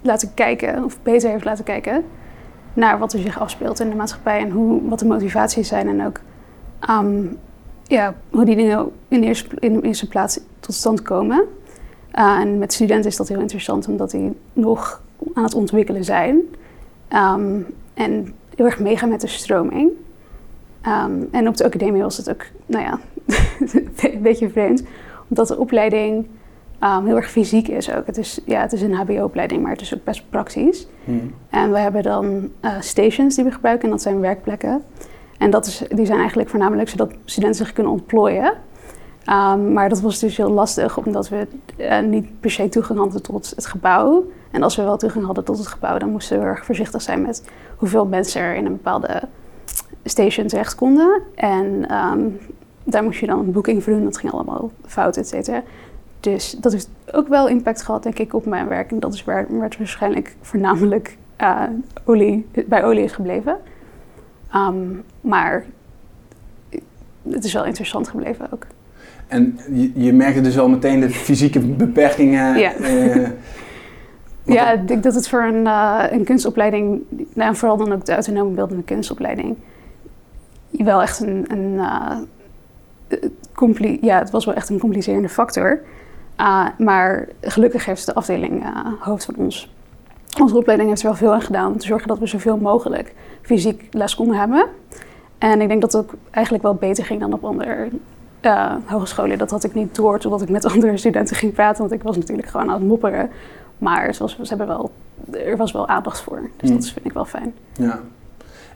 laten 0.00 0.34
kijken, 0.34 0.84
of 0.84 0.98
beter 1.02 1.30
heeft 1.30 1.44
laten 1.44 1.64
kijken, 1.64 2.04
naar 2.72 2.98
wat 2.98 3.12
er 3.12 3.18
zich 3.18 3.40
afspeelt 3.40 3.80
in 3.80 3.90
de 3.90 3.96
maatschappij 3.96 4.38
en 4.38 4.50
hoe, 4.50 4.88
wat 4.88 4.98
de 4.98 5.06
motivaties 5.06 5.68
zijn 5.68 5.88
en 5.88 6.06
ook 6.06 6.20
ehm, 6.80 7.26
ja, 7.86 8.14
hoe 8.30 8.44
die 8.44 8.56
dingen 8.56 8.90
in 9.08 9.22
eerste, 9.22 9.56
in 9.58 9.72
de 9.72 9.82
eerste 9.82 10.08
plaats 10.08 10.40
tot 10.60 10.74
stand 10.74 11.02
komen. 11.02 11.44
Uh, 12.18 12.38
en 12.38 12.58
met 12.58 12.72
studenten 12.72 13.10
is 13.10 13.16
dat 13.16 13.28
heel 13.28 13.40
interessant, 13.40 13.88
omdat 13.88 14.10
die 14.10 14.32
nog 14.52 15.02
aan 15.34 15.44
het 15.44 15.54
ontwikkelen 15.54 16.04
zijn. 16.04 16.40
Ehm, 17.08 17.60
en 17.94 18.34
heel 18.54 18.66
erg 18.66 18.80
meegaan 18.80 19.08
met 19.08 19.20
de 19.20 19.26
stroming. 19.26 19.90
Ehm, 20.80 21.12
en 21.30 21.48
op 21.48 21.56
de 21.56 21.64
academie 21.64 22.02
was 22.02 22.16
het 22.16 22.30
ook, 22.30 22.44
nou 22.66 22.84
ja, 22.84 22.98
een 24.12 24.22
beetje 24.22 24.50
vreemd. 24.50 24.82
Omdat 25.28 25.48
de 25.48 25.58
opleiding 25.58 26.26
ehm, 26.78 27.04
heel 27.04 27.16
erg 27.16 27.30
fysiek 27.30 27.68
is 27.68 27.92
ook. 27.92 28.06
Het 28.06 28.18
is, 28.18 28.40
ja, 28.44 28.60
het 28.60 28.72
is 28.72 28.82
een 28.82 28.94
hbo-opleiding, 28.94 29.62
maar 29.62 29.72
het 29.72 29.80
is 29.80 29.94
ook 29.94 30.04
best 30.04 30.24
praktisch. 30.30 30.86
Mhm. 31.04 31.18
En 31.50 31.72
we 31.72 31.78
hebben 31.78 32.02
dan 32.02 32.50
eh, 32.60 32.80
stations 32.80 33.34
die 33.34 33.44
we 33.44 33.50
gebruiken 33.50 33.84
en 33.84 33.90
dat 33.90 34.02
zijn 34.02 34.20
werkplekken. 34.20 34.82
En 35.38 35.50
dat 35.50 35.66
is, 35.66 35.82
die 35.88 36.06
zijn 36.06 36.18
eigenlijk 36.18 36.48
voornamelijk 36.48 36.88
zodat 36.88 37.12
studenten 37.24 37.64
zich 37.64 37.74
kunnen 37.74 37.92
ontplooien. 37.92 38.52
Ehm, 39.24 39.72
maar 39.72 39.88
dat 39.88 40.00
was 40.00 40.18
dus 40.18 40.36
heel 40.36 40.50
lastig, 40.50 40.96
omdat 40.96 41.28
we 41.28 41.46
eh, 41.76 42.00
niet 42.00 42.40
per 42.40 42.50
se 42.50 42.68
toegang 42.68 42.98
hadden 42.98 43.22
tot 43.22 43.52
het 43.56 43.66
gebouw. 43.66 44.24
En 44.50 44.62
als 44.62 44.76
we 44.76 44.82
wel 44.82 44.96
toegang 44.96 45.24
hadden 45.24 45.44
tot 45.44 45.58
het 45.58 45.66
gebouw, 45.66 45.98
dan 45.98 46.10
moesten 46.10 46.38
we 46.38 46.44
erg 46.44 46.64
voorzichtig 46.64 47.02
zijn 47.02 47.22
met 47.22 47.44
hoeveel 47.76 48.06
mensen 48.06 48.40
er 48.40 48.54
in 48.54 48.66
een 48.66 48.72
bepaalde 48.72 49.22
station 50.04 50.46
terecht 50.46 50.74
konden. 50.74 51.22
En 51.34 51.88
ehm, 51.88 52.20
daar 52.84 53.04
moest 53.04 53.20
je 53.20 53.26
dan 53.26 53.38
een 53.38 53.52
boeking 53.52 53.82
voor 53.82 53.92
doen, 53.92 54.04
dat 54.04 54.18
ging 54.18 54.32
allemaal 54.32 54.70
fout, 54.86 55.16
et 55.16 55.28
cetera. 55.28 55.62
Dus 56.20 56.50
dat 56.50 56.72
heeft 56.72 56.88
ook 57.12 57.28
wel 57.28 57.48
impact 57.48 57.82
gehad, 57.82 58.02
denk 58.02 58.18
ik, 58.18 58.34
op 58.34 58.46
mijn 58.46 58.68
werk. 58.68 58.90
En 58.90 59.00
dat 59.00 59.14
is 59.14 59.24
waar, 59.24 59.46
waar 59.48 59.64
het 59.64 59.78
waarschijnlijk 59.78 60.36
voornamelijk 60.40 61.16
eh, 61.36 61.62
olie, 62.04 62.46
bij 62.66 62.84
olie 62.84 63.04
is 63.04 63.12
gebleven. 63.12 63.56
Ehm, 64.50 64.86
maar 65.20 65.64
het 67.28 67.44
is 67.44 67.52
wel 67.52 67.64
interessant 67.64 68.08
gebleven 68.08 68.52
ook. 68.52 68.66
En 69.34 69.58
je, 69.72 69.90
je 69.94 70.12
merkte 70.12 70.40
dus 70.40 70.58
al 70.58 70.68
meteen 70.68 71.00
de 71.00 71.10
fysieke 71.10 71.60
beperkingen. 71.60 72.58
Ja. 72.58 72.72
eh, 72.74 73.28
Ja, 74.46 74.72
ik 74.72 74.88
denk 74.88 75.02
dat 75.02 75.14
het 75.14 75.28
voor 75.28 75.42
een, 75.42 75.66
eh, 75.66 76.04
een 76.10 76.24
kunstopleiding, 76.24 77.02
nou, 77.08 77.48
en 77.48 77.56
vooral 77.56 77.76
dan 77.76 77.92
ook 77.92 78.04
de 78.04 78.12
autonome 78.12 78.50
beeldende 78.54 78.82
kunstopleiding, 78.82 79.56
wel 80.70 81.02
echt 81.02 81.20
een, 81.20 81.44
een 81.48 81.78
eh, 81.78 82.16
compli- 83.52 83.98
ja, 84.00 84.18
het 84.18 84.30
was 84.30 84.44
wel 84.44 84.54
echt 84.54 84.68
een 84.68 84.78
complicerende 84.78 85.28
factor. 85.28 85.80
Maar 86.78 87.28
gelukkig 87.40 87.84
heeft 87.84 88.06
de 88.06 88.14
afdeling 88.14 88.64
hoofd 89.00 89.24
van 89.24 89.34
ons, 89.36 89.72
onze 90.40 90.56
opleiding 90.56 90.88
heeft 90.88 91.02
er 91.02 91.08
wel 91.08 91.16
veel 91.16 91.32
aan 91.32 91.42
gedaan 91.42 91.72
om 91.72 91.78
te 91.78 91.86
zorgen 91.86 92.08
dat 92.08 92.18
we 92.18 92.26
zoveel 92.26 92.56
mogelijk 92.56 93.14
fysiek 93.42 93.86
les 93.90 94.14
konden 94.14 94.36
hebben. 94.36 94.66
En 95.38 95.60
ik 95.60 95.68
denk 95.68 95.80
dat 95.80 95.92
het 95.92 96.02
ook 96.02 96.14
eigenlijk 96.30 96.64
wel 96.64 96.74
beter 96.74 97.04
ging 97.04 97.20
dan 97.20 97.32
op 97.32 97.44
andere 97.44 97.88
eh, 98.44 98.74
hogescholen. 98.84 99.38
Dat 99.38 99.50
had 99.50 99.64
ik 99.64 99.74
niet 99.74 99.94
door 99.94 100.18
totdat 100.18 100.42
ik 100.42 100.48
met 100.48 100.64
andere 100.72 100.96
studenten 100.96 101.36
ging 101.36 101.52
praten, 101.52 101.80
want 101.80 101.92
ik 101.92 102.02
was 102.02 102.16
natuurlijk 102.16 102.48
gewoon 102.48 102.68
aan 102.70 102.78
het 102.78 102.88
mopperen. 102.88 103.28
Maar 103.78 104.16
was, 104.18 104.32
ze 104.42 104.48
hebben 104.48 104.66
wel, 104.66 104.90
er 105.46 105.56
was 105.56 105.72
wel 105.72 105.88
aandacht 105.88 106.20
voor. 106.20 106.40
Dus 106.56 106.70
Mm. 106.70 106.76
dat 106.76 106.88
vind 106.88 107.04
ik 107.06 107.12
wel 107.12 107.24
fijn. 107.24 107.54
Ja. 107.72 108.00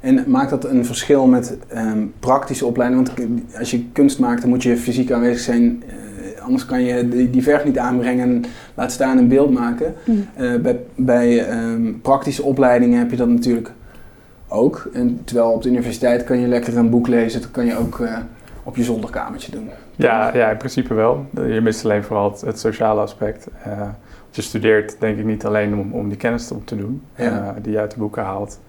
En 0.01 0.25
maakt 0.27 0.51
dat 0.51 0.65
een 0.65 0.85
verschil 0.85 1.27
met 1.27 1.57
ehm, 1.69 2.05
praktische 2.21 2.67
opleiding? 2.67 3.07
Want 3.09 3.29
als 3.59 3.71
je 3.71 3.85
kunst 3.93 4.19
maakt, 4.19 4.41
dan 4.41 4.51
moet 4.51 4.63
je 4.63 4.77
fysiek 4.77 5.13
aanwezig 5.13 5.41
zijn. 5.41 5.83
eh, 5.87 6.43
anders 6.43 6.67
kan 6.67 6.83
je 6.83 7.09
die, 7.09 7.31
die 7.31 7.43
verf 7.43 7.65
niet 7.65 7.79
aanbrengen 7.79 8.29
en 8.29 8.45
laat 8.75 8.93
staan 8.93 9.19
een 9.19 9.29
beeld 9.29 9.51
maken. 9.53 9.95
Eh, 10.35 10.55
bij 10.55 10.81
bij 10.95 11.47
ehm, 11.47 11.93
praktische 12.03 12.43
opleidingen 12.43 12.99
heb 12.99 13.11
je 13.11 13.17
dat 13.17 13.29
natuurlijk 13.29 13.73
ook. 14.49 14.89
En 14.93 15.21
terwijl 15.25 15.51
op 15.51 15.63
de 15.63 15.69
universiteit 15.69 16.25
kan 16.25 16.39
je 16.41 16.47
lekker 16.47 16.77
een 16.77 16.91
boek 16.91 17.07
lezen. 17.09 17.41
Dat 17.41 17.51
kan 17.51 17.67
je 17.67 17.77
ook 17.77 17.99
op 18.69 18.77
je 18.77 18.85
zolderkamertje 18.85 19.51
doen. 19.53 19.71
Ja, 19.97 20.35
ja, 20.35 20.51
in 20.51 20.57
principe 20.57 20.95
wel. 20.95 21.27
Je 21.35 21.61
mist 21.61 21.85
alleen 21.85 22.05
vooral 22.05 22.31
het, 22.31 22.41
het 22.41 22.59
sociale 22.59 23.01
aspect. 23.01 23.49
Eh, 23.63 23.89
je 24.31 24.43
studeert 24.43 24.97
denk 25.01 25.19
ik 25.19 25.25
niet 25.25 25.47
alleen 25.47 25.75
om, 25.79 25.93
om 25.93 26.09
die 26.09 26.17
kennis 26.19 26.51
op 26.53 26.67
te 26.67 26.77
doen, 26.77 27.03
Ja. 27.17 27.25
eh, 27.25 27.63
die 27.63 27.73
je 27.73 27.79
uit 27.79 27.91
de 27.91 27.99
boeken 27.99 28.23
haalt. 28.23 28.61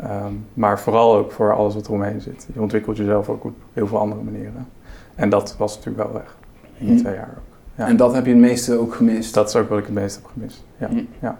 Ehm, 0.00 0.32
maar 0.54 0.80
vooral 0.80 1.16
ook 1.16 1.32
voor 1.32 1.54
alles 1.54 1.74
wat 1.74 1.86
er 1.86 1.92
omheen 1.92 2.20
zit. 2.20 2.48
Je 2.54 2.60
ontwikkelt 2.60 2.96
jezelf 2.96 3.28
ook 3.28 3.44
op 3.44 3.54
heel 3.72 3.86
veel 3.86 3.98
andere 3.98 4.22
manieren. 4.22 4.66
En 5.14 5.28
dat 5.30 5.54
was 5.58 5.76
natuurlijk 5.76 6.04
wel 6.10 6.12
weg 6.20 6.36
in 6.78 6.86
die 6.86 6.94
Hm. 6.94 7.00
twee 7.00 7.14
jaar 7.14 7.34
ook. 7.36 7.56
Ja. 7.74 7.86
En 7.86 7.96
dat 7.96 8.14
heb 8.14 8.24
je 8.24 8.30
het 8.30 8.40
meeste 8.40 8.78
ook 8.78 8.94
gemist. 8.94 9.34
Dat 9.34 9.48
is 9.48 9.56
ook 9.56 9.68
wat 9.68 9.78
ik 9.78 9.84
het 9.84 9.94
meest 9.94 10.14
heb 10.14 10.24
gemist. 10.32 10.64
Ja. 10.78 10.88
Hm. 10.88 11.02
ja. 11.20 11.38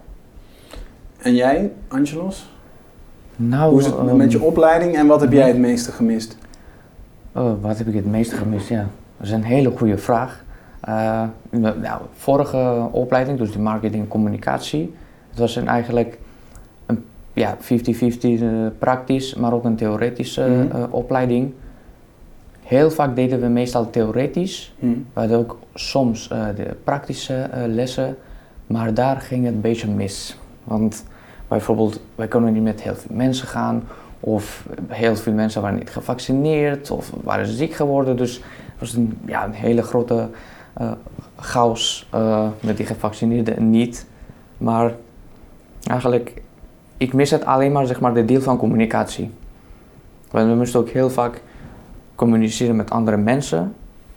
En 1.18 1.34
jij, 1.34 1.72
Angelos? 1.88 2.54
Nou, 3.36 3.70
Hoe 3.70 3.80
is 3.80 3.86
het 3.86 3.96
ehm, 3.96 4.16
met 4.16 4.32
je 4.32 4.40
opleiding 4.40 4.96
en 4.96 5.06
wat 5.06 5.20
heb 5.20 5.32
jij 5.32 5.48
het 5.48 5.58
meeste 5.58 5.92
gemist? 5.92 6.36
Oh, 7.32 7.52
wat 7.62 7.78
heb 7.78 7.86
ik 7.86 7.94
het 7.94 8.06
meeste 8.06 8.34
gemist? 8.36 8.68
Ja, 8.68 8.86
dat 9.16 9.26
is 9.26 9.32
een 9.32 9.42
hele 9.44 9.70
goede 9.70 9.98
vraag. 9.98 10.44
Eh, 10.80 11.22
nou, 11.50 12.00
vorige 12.12 12.88
opleiding, 12.90 13.38
dus 13.38 13.50
die 13.50 13.60
marketing 13.60 14.02
en 14.02 14.08
communicatie, 14.08 14.94
het 15.30 15.38
was 15.38 15.56
een 15.56 15.68
eigenlijk 15.68 16.18
een 16.86 17.04
ja, 17.32 17.56
50-50 17.60 17.60
eh, 18.42 18.48
praktisch, 18.78 19.34
maar 19.34 19.52
ook 19.52 19.64
een 19.64 19.76
theoretische 19.76 20.42
Mhm. 20.48 20.76
eh, 20.76 20.82
opleiding. 20.90 21.52
Heel 22.62 22.90
vaak 22.90 23.16
deden 23.16 23.40
we 23.40 23.46
meestal 23.46 23.90
theoretisch, 23.90 24.74
Hm. 24.78 24.86
we 24.86 25.20
hadden 25.20 25.38
ook 25.38 25.58
soms 25.74 26.28
de 26.28 26.76
praktische 26.84 27.50
lessen, 27.66 28.16
maar 28.66 28.94
daar 28.94 29.20
ging 29.20 29.44
het 29.44 29.54
een 29.54 29.60
beetje 29.60 29.88
mis. 29.88 30.38
Want 30.64 31.04
bijvoorbeeld, 31.48 32.00
wij 32.14 32.28
konden 32.28 32.52
niet 32.52 32.62
met 32.62 32.82
heel 32.82 32.94
veel 32.94 33.16
mensen 33.16 33.46
gaan, 33.48 33.82
of 34.20 34.66
heel 34.88 35.16
veel 35.16 35.32
mensen 35.32 35.62
waren 35.62 35.78
niet 35.78 35.90
gevaccineerd, 35.90 36.90
of 36.90 37.10
waren 37.22 37.46
ziek 37.46 37.72
geworden. 37.72 38.16
Dus 38.16 38.34
het 38.36 38.78
was 38.78 38.94
een, 38.94 39.18
ja, 39.26 39.44
een 39.44 39.52
hele 39.52 39.82
grote 39.82 40.28
eh 40.74 40.90
chaos 41.36 42.08
eh, 42.10 42.48
met 42.60 42.76
die 42.76 42.86
gevaccineerden 42.86 43.56
en 43.56 43.70
niet. 43.70 44.06
Maar 44.58 44.92
eigenlijk, 45.86 46.42
ik 46.96 47.12
mis 47.12 47.30
het 47.30 47.44
alleen 47.44 47.72
maar, 47.72 47.86
zeg 47.86 48.00
maar 48.00 48.14
de 48.14 48.24
deel 48.24 48.40
van 48.40 48.56
communicatie. 48.56 49.30
Want 50.30 50.48
we 50.48 50.54
moesten 50.54 50.80
ook 50.80 50.88
heel 50.88 51.10
vaak 51.10 51.42
communiceren 52.14 52.76
met 52.76 52.90
andere 52.90 53.16
mensen. 53.16 53.74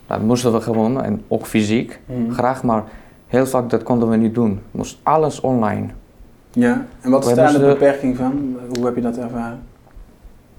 Dat 0.08 0.22
moesten 0.22 0.54
we 0.54 0.62
gewoon, 0.62 1.04
en 1.04 1.22
ook 1.28 1.46
fysiek, 1.46 2.00
Mhm. 2.06 2.32
graag, 2.32 2.64
maar 2.64 2.84
heel 3.28 3.46
vaak 3.46 3.70
dat 3.70 3.84
konden 3.84 4.10
we 4.10 4.16
niet 4.16 4.36
doen. 4.36 4.60
Moest 4.72 5.00
alles 5.04 5.42
online. 5.42 5.88
Ja, 6.52 6.86
en 7.02 7.12
wat 7.12 7.28
is 7.28 7.34
daar 7.36 7.52
de 7.52 7.60
beperking 7.60 8.18
van? 8.18 8.58
Hoe 8.76 8.86
heb 8.86 8.96
je 8.96 9.02
dat 9.02 9.18
ervaren? 9.18 9.60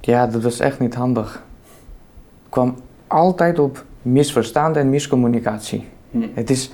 Ja, 0.05 0.27
dat 0.27 0.43
was 0.43 0.61
echt 0.61 0.79
niet 0.79 0.95
handig. 0.95 1.33
Het 1.33 2.49
kwam 2.49 2.77
altijd 3.07 3.59
op 3.59 3.85
misverstanden 4.03 4.83
en 4.83 4.91
miscommunicatie. 4.91 5.89
Hm. 6.11 6.27
Het 6.35 6.51
is, 6.51 6.71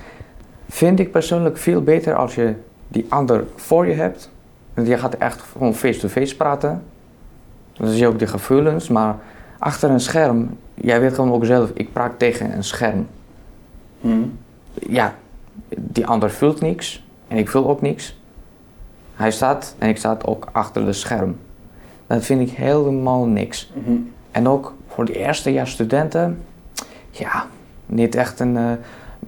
vind 0.68 0.98
ik 0.98 1.10
persoonlijk, 1.10 1.58
veel 1.58 1.82
beter 1.82 2.14
als 2.14 2.34
je 2.34 2.54
die 2.88 3.06
ander 3.08 3.44
voor 3.54 3.86
je 3.86 3.94
hebt. 3.94 4.30
En 4.74 4.86
je 4.86 4.98
gaat 4.98 5.14
echt 5.14 5.40
gewoon 5.40 5.74
face-to-face 5.74 6.36
praten. 6.36 6.82
Dan 7.72 7.88
zie 7.88 7.98
je 7.98 8.06
ook 8.06 8.18
de 8.18 8.26
gevoelens, 8.26 8.88
maar 8.88 9.16
achter 9.58 9.90
een 9.90 10.00
scherm, 10.00 10.56
jij 10.74 11.00
weet 11.00 11.14
gewoon 11.14 11.32
ook 11.32 11.44
zelf, 11.44 11.70
ik 11.74 11.92
praat 11.92 12.18
tegen 12.18 12.56
een 12.56 12.64
scherm. 12.64 13.06
Hm. 14.00 14.22
Ja, 14.74 15.14
die 15.76 16.06
ander 16.06 16.30
voelt 16.30 16.60
niks 16.60 17.04
en 17.28 17.36
ik 17.36 17.48
voel 17.48 17.68
ook 17.68 17.80
niks. 17.80 18.18
Hij 19.14 19.30
staat 19.30 19.74
en 19.78 19.88
ik 19.88 19.96
sta 19.96 20.18
ook 20.24 20.48
achter 20.52 20.84
de 20.84 20.92
scherm. 20.92 21.36
Dat 22.10 22.24
vind 22.24 22.40
ik 22.40 22.56
helemaal 22.56 23.26
niks. 23.26 23.72
Hm. 23.84 23.90
En 24.30 24.48
ook 24.48 24.74
voor 24.88 25.04
de 25.04 25.18
eerste 25.18 25.52
jaar 25.52 25.66
studenten, 25.66 26.42
ja, 27.10 27.46
niet 27.86 28.14
echt 28.14 28.40
een, 28.40 28.56
eh, 28.56 28.70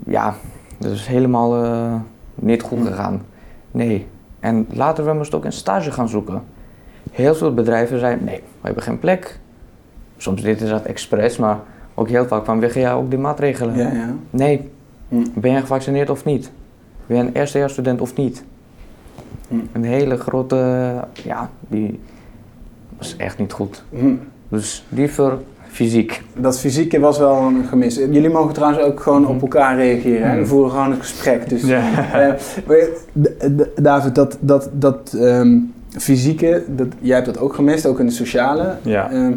ja, 0.06 0.34
dat 0.78 0.92
is 0.92 1.06
helemaal 1.06 1.64
eh, 1.64 1.94
niet 2.34 2.62
goed 2.62 2.86
gegaan. 2.86 3.22
Nee. 3.70 4.06
En 4.40 4.66
later 4.70 5.04
we 5.04 5.12
moesten 5.12 5.38
ook 5.38 5.44
een 5.44 5.52
stage 5.52 5.90
gaan 5.92 6.08
zoeken. 6.08 6.42
Heel 7.10 7.34
veel 7.34 7.54
bedrijven 7.54 7.98
zeiden, 7.98 8.24
nee, 8.24 8.40
we 8.40 8.66
hebben 8.66 8.82
geen 8.82 8.98
plek. 8.98 9.38
Soms 10.16 10.42
deden 10.42 10.66
ze 10.66 10.72
dat 10.72 10.84
expres, 10.84 11.36
maar 11.36 11.58
ook 11.94 12.08
heel 12.08 12.26
vaak 12.26 12.44
vanwege 12.44 12.78
ja, 12.78 12.92
ook 12.92 13.10
die 13.10 13.18
maatregelen. 13.18 13.76
Ja, 13.76 13.92
ja. 13.92 14.14
Nee, 14.30 14.70
Hm. 15.08 15.24
ben 15.34 15.52
je 15.52 15.60
gevaccineerd 15.60 16.10
of 16.10 16.24
niet? 16.24 16.50
Ben 17.06 17.16
je 17.16 17.22
een 17.22 17.32
eerstejaarsstudent 17.32 18.00
of 18.00 18.14
niet? 18.16 18.44
Hm. 19.48 19.54
Een 19.72 19.84
hele 19.84 20.16
grote, 20.16 20.94
ja, 21.24 21.50
die 21.68 22.00
was 23.02 23.16
echt 23.16 23.38
niet 23.38 23.52
goed. 23.52 23.82
Hm. 23.90 24.14
Dus 24.48 24.84
liever 24.88 25.38
fysiek. 25.70 26.22
Dat 26.36 26.58
fysieke 26.60 27.00
was 27.00 27.18
wel 27.18 27.36
een 27.36 27.64
gemis. 27.68 27.94
Jullie 27.96 28.30
mogen 28.30 28.54
trouwens 28.54 28.82
ook 28.82 29.00
gewoon 29.00 29.26
op 29.26 29.42
elkaar 29.42 29.76
reageren. 29.76 30.28
Hè? 30.28 30.34
We 30.34 30.40
Mhm. 30.40 30.48
voeren 30.48 30.70
gewoon 30.70 30.90
een 30.90 30.98
gesprek. 31.00 31.48
Dus, 31.48 31.62
Ja. 31.62 31.82
eh, 32.68 32.84
David, 33.76 34.14
dat, 34.14 34.36
dat, 34.40 34.68
dat 34.72 35.12
ehm, 35.18 35.58
fysieke, 35.98 36.62
dat, 36.68 36.86
jij 37.00 37.14
hebt 37.14 37.26
dat 37.26 37.38
ook 37.38 37.54
gemist, 37.54 37.86
ook 37.86 38.00
in 38.00 38.06
de 38.06 38.12
sociale. 38.12 38.76
Ja. 38.82 39.10
Ehm, 39.10 39.32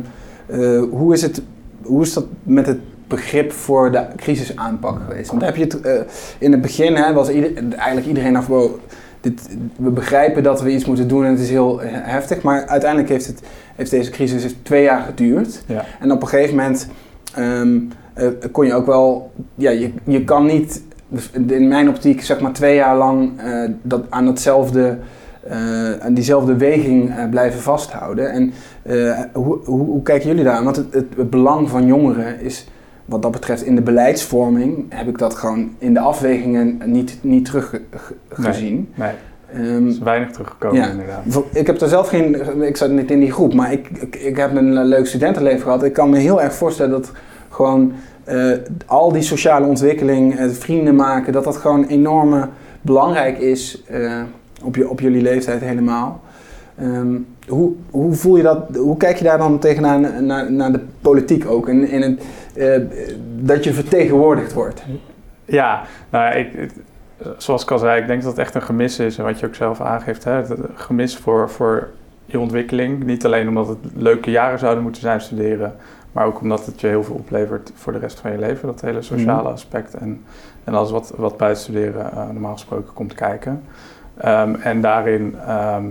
eh, 0.46 0.82
hoe, 0.92 1.14
is 1.14 1.22
het, 1.22 1.42
hoe 1.84 2.02
is 2.02 2.14
dat 2.14 2.26
met 2.44 2.66
het 2.68 2.78
begrip 3.08 3.52
voor 3.52 3.92
de 3.92 4.02
crisisaanpak 4.16 5.00
geweest? 5.08 5.30
Want 5.30 5.42
heb 5.42 5.56
je 5.56 5.64
het 5.64 5.82
eh, 5.82 5.94
in 6.38 6.52
het 6.52 6.62
begin, 6.62 6.96
hè, 6.96 7.14
was 7.14 7.30
ieder, 7.30 7.52
eigenlijk 7.78 8.08
iedereen 8.08 8.36
af, 8.36 8.48
wow, 8.48 8.72
dit, 9.26 9.58
we 9.78 9.90
begrijpen 9.90 10.44
dat 10.44 10.62
we 10.62 10.72
iets 10.72 10.86
moeten 10.86 11.08
doen 11.08 11.24
en 11.26 11.32
het 11.32 11.40
is 11.40 11.50
heel 11.50 11.80
he- 11.80 11.88
heftig. 11.88 12.42
Maar 12.42 12.66
uiteindelijk 12.68 13.10
heeft, 13.10 13.28
het, 13.28 13.42
heeft 13.76 13.92
deze 13.92 14.12
crisis 14.12 14.42
heeft 14.42 14.56
twee 14.62 14.84
jaar 14.84 15.02
geduurd. 15.02 15.64
Ja. 15.66 15.86
En 16.00 16.12
op 16.12 16.22
een 16.22 16.28
gegeven 16.28 16.56
moment 16.56 16.88
ehm, 17.34 17.80
eh, 18.14 18.28
kon 18.52 18.66
je 18.66 18.74
ook 18.74 18.86
wel, 18.86 19.32
ja, 19.56 19.70
je, 19.70 19.92
je 20.04 20.24
kan 20.24 20.46
niet 20.46 20.84
in 21.48 21.68
mijn 21.68 21.90
optiek 21.90 22.22
zeg 22.22 22.40
maar 22.40 22.54
twee 22.54 22.76
jaar 22.76 22.98
lang 22.98 23.40
eh, 23.40 23.70
dat, 23.82 24.04
aan 24.10 24.26
datzelfde, 24.26 24.98
eh, 25.48 25.92
aan 26.00 26.14
diezelfde 26.14 26.56
weging 26.56 27.30
blijven 27.30 27.60
vasthouden. 27.60 28.32
En 28.32 28.54
hoe, 29.34 29.60
hoe, 29.64 29.86
hoe 29.86 30.02
kijken 30.02 30.28
jullie 30.28 30.44
daar? 30.44 30.56
aan? 30.56 30.64
Want 30.64 30.76
het, 30.76 30.94
het, 30.94 31.06
het 31.18 31.30
belang 31.30 31.70
van 31.70 31.86
jongeren 31.86 32.42
is 32.42 32.68
wat 33.06 33.22
dat 33.22 33.32
betreft 33.32 33.64
in 33.64 33.76
de 33.76 33.82
beleidsvorming 33.82 34.86
heb 34.90 35.08
ik 35.08 35.18
dat 35.18 35.34
gewoon 35.34 35.70
in 35.78 35.94
de 35.94 36.00
afwegingen 36.00 36.82
niet, 36.86 37.18
niet 37.22 37.46
teruggezien. 37.46 38.90
Nee, 38.96 39.12
Ehm, 39.54 39.84
er 39.84 39.88
is 39.88 40.00
weinig 40.00 40.32
teruggekomen 40.32 40.78
Ja. 40.78 40.90
inderdaad. 40.90 41.24
Ik 41.52 41.68
heb 41.68 41.82
er 41.82 41.88
zelf 41.88 42.08
geen, 42.10 42.62
ik 42.62 42.78
zat 42.78 42.90
niet 42.90 43.12
in 43.12 43.20
die 43.20 43.32
groep, 43.32 43.54
maar 43.54 43.72
ik, 43.72 43.90
ik, 43.90 44.16
ik 44.16 44.38
heb 44.38 44.56
een 44.56 44.84
leuk 44.84 45.06
studentenleven 45.06 45.62
gehad. 45.62 45.84
Ik 45.84 45.94
kan 45.94 46.10
me 46.10 46.18
heel 46.18 46.42
erg 46.42 46.54
voorstellen 46.54 46.92
dat 46.92 47.12
gewoon 47.50 47.94
eh, 48.24 48.52
al 48.86 49.12
die 49.12 49.22
sociale 49.22 49.66
ontwikkeling, 49.66 50.36
eh, 50.36 50.50
vrienden 50.50 50.96
maken, 50.96 51.34
dat 51.34 51.44
dat 51.44 51.58
gewoon 51.58 51.86
enorm 51.86 52.50
belangrijk 52.82 53.38
is 53.38 53.84
eh, 53.88 54.22
op, 54.64 54.76
je, 54.76 54.90
op 54.90 55.00
jullie 55.00 55.22
leeftijd 55.22 55.62
helemaal. 55.62 56.22
Ehm, 56.78 57.16
hoe, 57.48 57.72
hoe 57.90 58.14
voel 58.14 58.36
je 58.38 58.44
dat, 58.44 58.76
hoe 58.76 58.98
kijk 58.98 59.18
je 59.18 59.24
daar 59.24 59.38
dan 59.38 59.60
tegenaan 59.60 60.26
naar, 60.26 60.52
naar 60.52 60.72
de 60.72 60.80
politiek 61.02 61.46
ook? 61.50 61.70
In, 61.70 61.88
in 61.88 62.02
het, 62.02 62.24
eh, 62.56 62.82
dat 63.40 63.64
je 63.64 63.74
vertegenwoordigd 63.74 64.54
wordt. 64.54 64.84
Ja, 65.46 65.82
nou 66.10 66.36
ik, 66.36 66.54
ik- 66.54 66.72
zoals 67.38 67.64
ik 67.64 67.72
al 67.72 67.78
zei, 67.80 68.02
ik 68.02 68.08
denk 68.08 68.22
dat 68.22 68.32
het 68.32 68.40
echt 68.40 68.56
een 68.56 68.62
gemis 68.62 69.00
is. 69.00 69.18
En 69.18 69.24
wat 69.24 69.40
je 69.40 69.46
ook 69.46 69.56
zelf 69.56 69.82
aangeeft, 69.82 70.24
hè, 70.24 70.32
het 70.32 70.50
een 70.50 70.66
gemis 70.76 71.18
voor, 71.18 71.50
voor 71.50 71.90
je 72.26 72.40
ontwikkeling. 72.40 73.04
Niet 73.04 73.26
alleen 73.26 73.48
omdat 73.48 73.68
het 73.68 73.78
leuke 73.96 74.32
jaren 74.32 74.60
zouden 74.60 74.84
moeten 74.84 75.02
zijn 75.02 75.22
studeren, 75.22 75.74
maar 76.12 76.26
ook 76.26 76.42
omdat 76.42 76.66
het 76.66 76.82
je 76.82 76.88
heel 76.88 77.04
veel 77.04 77.16
oplevert 77.16 77.72
voor 77.76 77.94
de 77.94 78.00
rest 78.00 78.20
van 78.20 78.32
je 78.32 78.38
leven. 78.38 78.68
Dat 78.68 78.82
hele 78.82 79.02
sociale 79.02 79.42
Mhm. 79.42 79.52
aspect 79.52 79.94
en, 79.94 80.22
en 80.64 80.74
alles 80.74 80.92
wat, 80.92 81.14
wat 81.16 81.38
buiten 81.38 81.64
studeren 81.64 82.12
eh, 82.12 82.18
normaal 82.30 82.54
gesproken 82.54 82.94
komt 82.94 83.14
kijken. 83.14 83.62
Ehm, 84.18 84.56
en 84.56 84.82
daarin 84.82 85.36
ehm, 85.48 85.86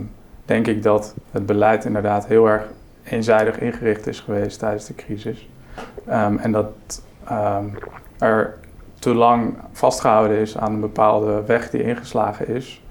denk 0.45 0.67
ik 0.67 0.83
dat 0.83 1.13
het 1.31 1.45
beleid 1.45 1.85
inderdaad 1.85 2.27
heel 2.27 2.49
erg 2.49 2.63
eenzijdig 3.03 3.59
ingericht 3.59 4.07
is 4.07 4.19
geweest 4.19 4.59
tijdens 4.59 4.85
de 4.85 4.95
crisis. 4.95 5.49
Ehm, 6.07 6.37
en 6.37 6.51
dat 6.51 7.01
ehm, 7.27 7.65
er 8.17 8.57
te 8.99 9.13
lang 9.13 9.53
vastgehouden 9.71 10.37
is 10.37 10.57
aan 10.57 10.73
een 10.73 10.79
bepaalde 10.79 11.43
weg 11.45 11.69
die 11.69 11.83
ingeslagen 11.83 12.47
is, 12.47 12.83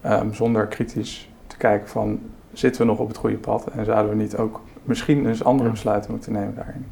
ehm, 0.00 0.32
zonder 0.32 0.66
kritisch 0.66 1.30
te 1.46 1.56
kijken 1.56 1.88
van 1.88 2.20
zitten 2.52 2.80
we 2.80 2.86
nog 2.86 2.98
op 2.98 3.08
het 3.08 3.16
goede 3.16 3.36
pad 3.36 3.66
en 3.66 3.84
zouden 3.84 4.10
we 4.10 4.22
niet 4.22 4.36
ook 4.36 4.60
misschien 4.84 5.26
eens 5.26 5.44
andere 5.44 5.68
Ja. 5.68 5.74
besluiten 5.74 6.10
moeten 6.10 6.32
nemen 6.32 6.54
daarin. 6.54 6.86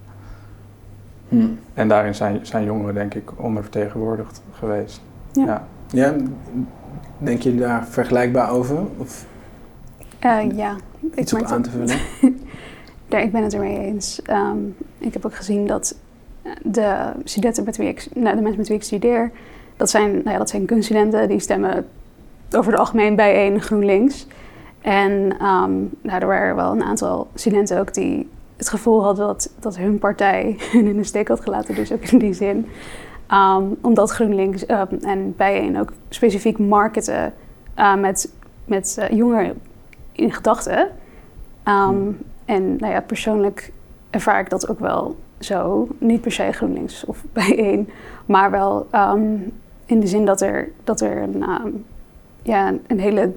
Hm. 1.28 1.46
En 1.74 1.88
daarin 1.88 2.14
zijn, 2.14 2.46
zijn 2.46 2.64
jongeren 2.64 2.94
denk 2.94 3.14
ik 3.14 3.30
ondervertegenwoordigd 3.36 4.42
geweest. 4.52 5.00
Ja. 5.32 5.44
Ja. 5.44 5.62
Ja, 5.90 6.14
denk 7.18 7.42
je 7.42 7.54
daar 7.54 7.86
vergelijkbaar 7.86 8.50
over? 8.50 8.78
Of 8.96 9.26
Eh, 10.18 10.56
ja, 10.56 10.76
ik 11.00 11.18
iets 11.18 11.32
op 11.32 11.40
merk 11.40 11.52
aan 11.52 11.62
te 11.62 11.70
vullen? 11.70 11.98
Daar, 13.08 13.22
ik 13.26 13.32
ben 13.32 13.42
het 13.42 13.54
ermee 13.54 13.78
eens. 13.78 14.22
Ehm, 14.22 14.58
ik 14.98 15.12
heb 15.12 15.26
ook 15.26 15.34
gezien 15.34 15.66
dat 15.66 15.96
eh, 16.42 16.52
de 16.62 17.12
studenten 17.24 17.64
met 17.64 17.76
wie 17.76 17.88
ik, 17.88 18.08
nou, 18.14 18.36
de 18.36 18.42
mensen 18.42 18.58
met 18.58 18.68
wie 18.68 18.76
ik 18.76 18.82
studeer, 18.82 19.30
dat 19.76 19.90
zijn, 19.90 20.10
nou 20.10 20.30
ja, 20.30 20.38
dat 20.38 20.50
zijn 20.50 20.64
kunststudenten 20.64 21.28
die 21.28 21.40
stemmen 21.40 21.86
over 22.56 22.70
het 22.70 22.80
algemeen 22.80 23.16
bij 23.16 23.34
één 23.34 23.60
GroenLinks. 23.60 24.26
En 24.80 25.38
ehm, 25.38 25.72
nou, 26.02 26.20
er 26.20 26.26
waren 26.26 26.56
wel 26.56 26.72
een 26.72 26.82
aantal 26.82 27.28
studenten 27.34 27.78
ook 27.78 27.94
die 27.94 28.28
het 28.56 28.68
gevoel 28.68 29.02
hadden 29.02 29.26
dat, 29.26 29.50
dat 29.58 29.76
hun 29.76 29.98
partij 29.98 30.56
hun 30.72 30.86
in 30.86 30.96
de 30.96 31.04
steek 31.04 31.28
had 31.28 31.40
gelaten, 31.40 31.74
dus 31.74 31.92
ook 31.92 32.04
in 32.04 32.18
die 32.18 32.34
zin. 32.34 32.66
Ehm, 33.26 33.64
omdat 33.80 34.10
GroenLinks 34.10 34.66
ehm, 34.66 34.94
en 35.00 35.34
bijeen 35.36 35.78
ook 35.78 35.92
specifiek 36.08 36.58
marketen 36.58 37.32
eh, 37.74 37.94
met, 37.94 38.32
met 38.64 39.08
jongeren 39.10 39.56
in 40.18 40.32
gedachten. 40.32 40.88
Ehm, 41.62 41.96
En 42.44 42.76
nou 42.76 42.92
ja, 42.92 43.00
persoonlijk 43.00 43.72
ervaar 44.10 44.40
ik 44.40 44.50
dat 44.50 44.68
ook 44.68 44.80
wel 44.80 45.16
zo. 45.38 45.88
Niet 45.98 46.20
per 46.20 46.32
se 46.32 46.52
GroenLinks 46.52 47.04
of 47.04 47.24
bijeen, 47.32 47.90
maar 48.26 48.50
wel 48.50 48.86
ehm, 48.90 49.36
in 49.86 50.00
de 50.00 50.06
zin 50.06 50.24
dat 50.24 50.40
er, 50.40 50.68
dat 50.84 51.00
er 51.00 51.22
een, 51.22 51.42
ehm, 51.42 51.68
ja, 52.42 52.72
een 52.86 53.00
hele 53.00 53.32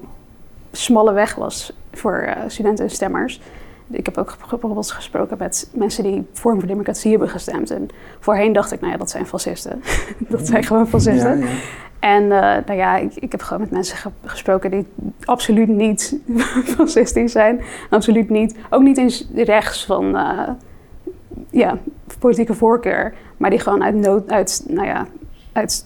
smalle 0.71 1.13
weg 1.13 1.35
was 1.35 1.73
voor 1.91 2.17
eh, 2.17 2.41
studenten 2.47 2.85
en 2.85 2.91
stemmers. 2.91 3.41
Ik 3.87 4.05
heb 4.05 4.17
ook 4.17 4.37
bijvoorbeeld 4.49 4.91
gesproken 4.91 5.37
met 5.37 5.69
mensen 5.73 6.03
die 6.03 6.27
Vorm 6.33 6.59
voor 6.59 6.67
Democratie 6.67 7.11
hebben 7.11 7.29
gestemd. 7.29 7.71
En 7.71 7.87
voorheen 8.19 8.53
dacht 8.53 8.71
ik, 8.71 8.79
nou 8.79 8.91
ja, 8.91 8.97
dat 8.97 9.09
zijn 9.09 9.25
fascisten. 9.25 9.81
dat 10.29 10.47
zijn 10.47 10.63
gewoon 10.63 10.87
fascisten. 10.87 11.39
Ja. 11.39 11.45
En 12.01 12.23
eh, 12.23 12.39
nou 12.65 12.73
ja, 12.73 12.97
ik, 12.97 13.15
ik 13.15 13.31
heb 13.31 13.41
gewoon 13.41 13.61
met 13.61 13.71
mensen 13.71 13.97
ge- 13.97 14.09
gesproken 14.25 14.71
die 14.71 14.85
absoluut 15.23 15.67
niet 15.67 16.17
fascistisch 16.77 17.31
zijn. 17.31 17.61
Absoluut 17.89 18.29
niet. 18.29 18.55
Ook 18.69 18.81
niet 18.81 18.97
eens 18.97 19.27
rechts 19.35 19.85
van 19.85 20.15
eh, 20.17 20.49
ja, 21.49 21.77
politieke 22.19 22.53
voorkeur. 22.53 23.13
Maar 23.37 23.49
die 23.49 23.59
gewoon 23.59 23.83
uit 23.83 23.95
nood, 23.95 24.31
uit, 24.31 24.63
nou 24.67 24.87
ja, 24.87 25.07
uit 25.51 25.85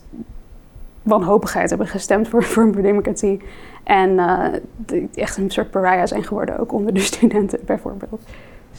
wanhopigheid 1.03 1.69
hebben 1.69 1.87
gestemd 1.87 2.27
voor 2.27 2.43
voor 2.43 2.81
Democratie. 2.81 3.41
En 3.83 4.19
eh, 4.19 4.39
die 4.77 5.09
echt 5.13 5.37
een 5.37 5.51
soort 5.51 5.71
pariah 5.71 6.07
zijn 6.07 6.23
geworden, 6.23 6.59
ook 6.59 6.71
onder 6.73 6.93
de 6.93 6.99
studenten 6.99 7.59
bijvoorbeeld. 7.65 8.21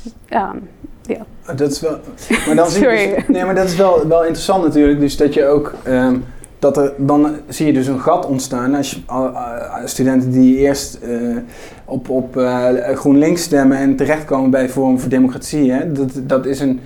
Dus, 0.03 0.13
ehm, 0.29 0.57
ja. 1.03 1.25
Dat 1.55 1.71
is 1.71 1.81
wel. 1.81 1.99
Maar 2.47 2.57
dan 2.57 2.69
zie 2.69 2.89
je 2.89 3.15
dus- 3.17 3.27
nee, 3.29 3.45
maar 3.45 3.55
dat 3.55 3.65
is 3.67 3.77
wel, 3.77 4.07
wel 4.09 4.21
interessant 4.23 4.65
natuurlijk. 4.65 5.01
Dus 5.01 5.17
dat 5.17 5.35
je 5.35 5.47
ook 5.47 5.75
ehm, 5.85 6.17
dat 6.73 6.77
er, 6.77 6.93
dan 6.97 7.31
zie 7.49 7.67
je 7.67 7.73
dus 7.73 7.87
een 7.87 8.01
gat 8.01 8.27
ontstaan 8.27 8.75
als 8.75 8.91
je, 8.91 9.01
uh, 9.09 9.43
studenten 9.85 10.31
die 10.31 10.57
eerst 10.57 10.99
uh, 11.05 11.37
op, 11.85 12.09
op 12.09 12.37
uh, 12.37 12.69
GroenLinks 12.95 13.43
stemmen 13.43 13.79
en 13.79 13.97
terechtkomen 13.97 14.51
bij 14.51 14.69
Forum 14.69 15.01
voor 15.01 15.11
Democratie. 15.11 15.73
Hè? 15.73 15.93
Dat, 15.93 16.11
dat 16.23 16.47
is, 16.47 16.61
een, 16.61 16.81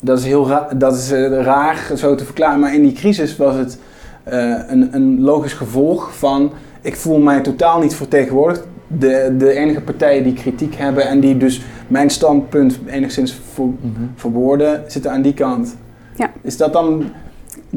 dat 0.00 0.18
is 0.18 0.24
heel 0.24 0.48
ra 0.48 0.68
dat 0.76 0.94
is, 0.94 1.10
raar 1.30 1.90
zo 1.96 2.14
te 2.14 2.24
verklaren, 2.24 2.60
maar 2.60 2.74
in 2.74 2.82
die 2.82 2.92
crisis 2.92 3.36
was 3.36 3.54
het 3.54 3.78
een, 4.24 4.88
een 4.94 5.20
logisch 5.20 5.52
gevolg 5.52 6.16
van 6.16 6.52
ik 6.80 6.96
voel 6.96 7.18
mij 7.18 7.40
totaal 7.40 7.80
niet 7.80 7.94
vertegenwoordigd. 7.94 8.66
De, 8.86 9.34
de 9.38 9.52
enige 9.52 9.80
partijen 9.80 10.22
die 10.22 10.32
kritiek 10.32 10.74
hebben 10.74 11.08
en 11.08 11.20
die 11.20 11.36
dus 11.36 11.62
mijn 11.88 12.10
standpunt 12.10 12.78
enigszins 12.86 13.40
voor, 13.52 13.66
mm 13.66 13.78
-hmm. 13.80 14.10
verwoorden, 14.14 14.82
zitten 14.86 15.10
aan 15.10 15.22
die 15.22 15.34
kant. 15.34 15.76
Ja. 16.16 16.30
Is 16.42 16.56
dat 16.56 16.72
dan 16.72 17.04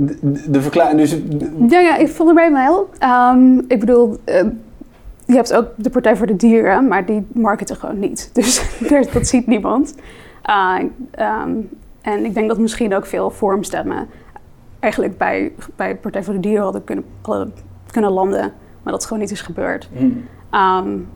de, 0.05 0.51
de 0.51 0.61
verklaring? 0.61 0.99
Dus, 0.99 1.17
ja, 1.67 1.79
ja, 1.79 1.97
ik 1.97 2.07
voel 2.07 2.27
erbij 2.27 2.51
wel. 2.51 2.89
Um, 3.33 3.65
ik 3.67 3.79
bedoel, 3.79 4.17
uh, 4.25 4.41
je 5.25 5.35
hebt 5.35 5.53
ook 5.53 5.67
de 5.75 5.89
Partij 5.89 6.15
voor 6.15 6.27
de 6.27 6.35
Dieren, 6.35 6.87
maar 6.87 7.05
die 7.05 7.27
marketen 7.33 7.75
gewoon 7.75 7.99
niet. 7.99 8.29
Dus 8.33 9.11
dat 9.11 9.27
ziet 9.27 9.47
niemand. 9.47 9.95
Uh, 10.49 10.79
um, 11.43 11.69
en 12.01 12.25
ik 12.25 12.33
denk 12.33 12.47
dat 12.47 12.59
misschien 12.59 12.95
ook 12.95 13.05
veel 13.05 13.29
vormstemmen 13.29 14.07
eigenlijk 14.79 15.17
bij, 15.17 15.51
bij 15.75 15.95
Partij 15.95 16.23
voor 16.23 16.33
de 16.33 16.39
Dieren 16.39 16.63
hadden 16.63 16.83
kunnen, 16.83 17.05
hadden 17.21 17.53
kunnen 17.91 18.11
landen, 18.11 18.53
maar 18.83 18.93
dat 18.93 19.05
gewoon 19.05 19.19
niet 19.19 19.31
is 19.31 19.41
gebeurd. 19.41 19.89
Hmm. 19.93 20.23
Um, 20.51 21.07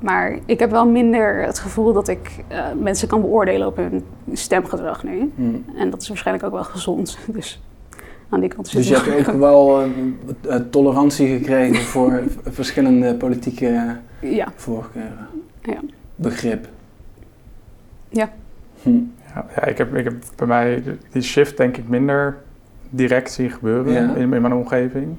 maar 0.00 0.38
ik 0.46 0.58
heb 0.58 0.70
wel 0.70 0.86
minder 0.86 1.44
het 1.44 1.58
gevoel 1.58 1.92
dat 1.92 2.08
ik 2.08 2.44
uh, 2.52 2.64
mensen 2.78 3.08
kan 3.08 3.20
beoordelen 3.20 3.66
op 3.66 3.76
hun 3.76 4.04
stemgedrag 4.32 5.02
nu. 5.02 5.32
Hmm. 5.34 5.64
En 5.76 5.90
dat 5.90 6.02
is 6.02 6.08
waarschijnlijk 6.08 6.46
ook 6.46 6.52
wel 6.52 6.64
gezond. 6.64 7.18
Dus 7.26 7.62
aan 8.32 8.40
die 8.40 8.48
kant 8.48 8.72
Dus 8.72 8.88
je 8.88 8.96
hebt 8.96 9.28
ook 9.28 9.38
wel 9.38 9.84
uh, 9.84 10.54
tolerantie 10.70 11.38
gekregen 11.38 11.82
voor 11.82 12.22
verschillende 12.44 13.14
politieke 13.14 13.96
ja. 14.20 14.52
voorkeuren. 14.54 15.28
Ja. 15.62 15.80
Begrip. 16.16 16.68
Ja. 18.08 18.32
Hm. 18.82 19.00
Ja, 19.34 19.46
ja, 19.54 19.64
ik, 19.64 19.78
heb, 19.78 19.94
ik 19.94 20.04
heb 20.04 20.14
bij 20.36 20.46
mij 20.46 20.82
die 21.10 21.22
shift 21.22 21.56
denk 21.56 21.76
ik 21.76 21.88
minder 21.88 22.36
direct 22.90 23.32
zien 23.32 23.50
gebeuren 23.50 23.92
Ja. 23.92 24.14
in, 24.14 24.32
in 24.32 24.40
mijn 24.40 24.54
omgeving. 24.54 25.16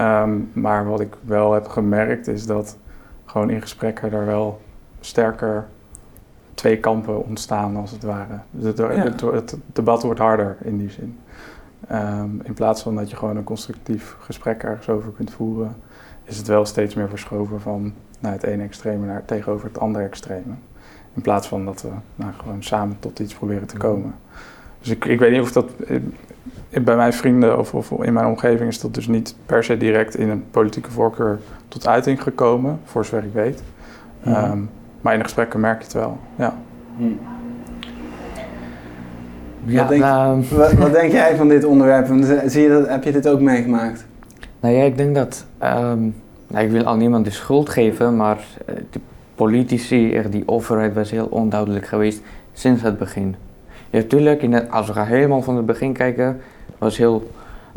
Um, 0.00 0.50
maar 0.52 0.86
wat 0.86 1.00
ik 1.00 1.16
wel 1.24 1.52
heb 1.52 1.66
gemerkt 1.66 2.26
is 2.26 2.46
dat 2.46 2.76
gewoon 3.24 3.50
in 3.50 3.60
gesprekken 3.60 4.12
er 4.12 4.26
wel 4.26 4.60
sterker 5.00 5.66
twee 6.54 6.78
kampen 6.78 7.24
ontstaan 7.24 7.76
als 7.76 7.90
het 7.90 8.02
ware. 8.02 8.38
Dus 8.50 8.64
het, 8.64 8.78
het, 8.78 9.20
het 9.20 9.56
debat 9.72 10.02
wordt 10.02 10.20
harder 10.20 10.56
in 10.62 10.78
die 10.78 10.90
zin. 10.90 11.18
Um, 11.92 12.40
in 12.42 12.54
plaats 12.54 12.82
van 12.82 12.94
dat 12.94 13.10
je 13.10 13.16
gewoon 13.16 13.36
een 13.36 13.44
constructief 13.44 14.16
gesprek 14.20 14.62
ergens 14.62 14.88
over 14.88 15.12
kunt 15.12 15.30
voeren, 15.30 15.76
is 16.24 16.36
het 16.36 16.46
wel 16.46 16.64
steeds 16.64 16.94
meer 16.94 17.08
verschoven 17.08 17.60
van 17.60 17.92
naar 18.20 18.32
het 18.32 18.42
ene 18.42 18.62
extreme 18.62 19.06
naar 19.06 19.24
tegenover 19.24 19.66
het 19.68 19.78
andere 19.78 20.04
extreme. 20.04 20.54
In 21.14 21.22
plaats 21.22 21.48
van 21.48 21.64
dat 21.64 21.82
we 21.82 21.88
nou, 22.14 22.32
gewoon 22.32 22.62
samen 22.62 22.96
tot 22.98 23.18
iets 23.18 23.34
proberen 23.34 23.66
te 23.66 23.76
komen. 23.76 24.14
Dus 24.80 24.88
ik, 24.88 25.04
ik 25.04 25.18
weet 25.18 25.32
niet 25.32 25.40
of 25.40 25.52
dat 25.52 25.70
bij 26.70 26.96
mijn 26.96 27.12
vrienden 27.12 27.58
of, 27.58 27.74
of, 27.74 27.90
in 27.90 28.12
mijn 28.12 28.26
omgeving 28.26 28.68
is 28.68 28.80
dat 28.80 28.94
dus 28.94 29.06
niet 29.06 29.36
per 29.46 29.64
se 29.64 29.76
direct 29.76 30.16
in 30.16 30.28
een 30.28 30.44
politieke 30.50 30.90
voorkeur 30.90 31.38
tot 31.68 31.86
uiting 31.86 32.22
gekomen, 32.22 32.80
voor 32.84 33.04
zover 33.04 33.24
ik 33.24 33.32
weet. 33.32 33.62
Mhm. 34.22 34.50
Um, 34.50 34.70
maar 35.00 35.12
in 35.12 35.18
de 35.18 35.24
gesprekken 35.24 35.60
merk 35.60 35.78
je 35.78 35.84
het 35.84 35.92
wel. 35.92 36.18
Ja. 36.36 36.54
Hm. 36.96 37.04
Ja, 39.64 39.80
wat, 39.80 39.88
denk, 39.88 40.02
nou, 40.02 40.44
wat, 40.50 40.72
wat 40.72 40.92
denk 40.92 41.12
jij 41.12 41.36
van 41.36 41.48
dit 41.48 41.64
onderwerp? 41.64 42.06
Zie 42.46 42.62
je 42.62 42.68
dat, 42.68 42.88
heb 42.88 43.04
je 43.04 43.12
dit 43.12 43.28
ook 43.28 43.40
meegemaakt? 43.40 44.04
nou 44.60 44.74
ja, 44.74 44.82
ik 44.82 44.96
denk 44.96 45.14
dat. 45.14 45.44
ehm, 45.58 46.00
nou, 46.46 46.64
ik 46.64 46.70
wil 46.70 46.84
aan 46.84 46.98
niemand 46.98 47.24
de 47.24 47.30
schuld 47.30 47.68
geven, 47.68 48.16
maar 48.16 48.38
eh, 48.66 48.74
de 48.90 49.00
politici, 49.34 50.14
echt 50.14 50.32
die 50.32 50.42
overheid 50.46 50.94
was 50.94 51.10
heel 51.10 51.26
onduidelijk 51.26 51.86
geweest 51.86 52.22
sinds 52.52 52.82
het 52.82 52.98
begin. 52.98 53.34
Ja, 53.90 54.02
tuurlijk, 54.08 54.42
in 54.42 54.52
het, 54.52 54.70
als 54.70 54.86
we 54.86 54.92
gaan 54.92 55.06
helemaal 55.06 55.42
van 55.42 55.56
het 55.56 55.66
begin 55.66 55.92
kijken, 55.92 56.40
was 56.78 56.96
heel 56.96 57.30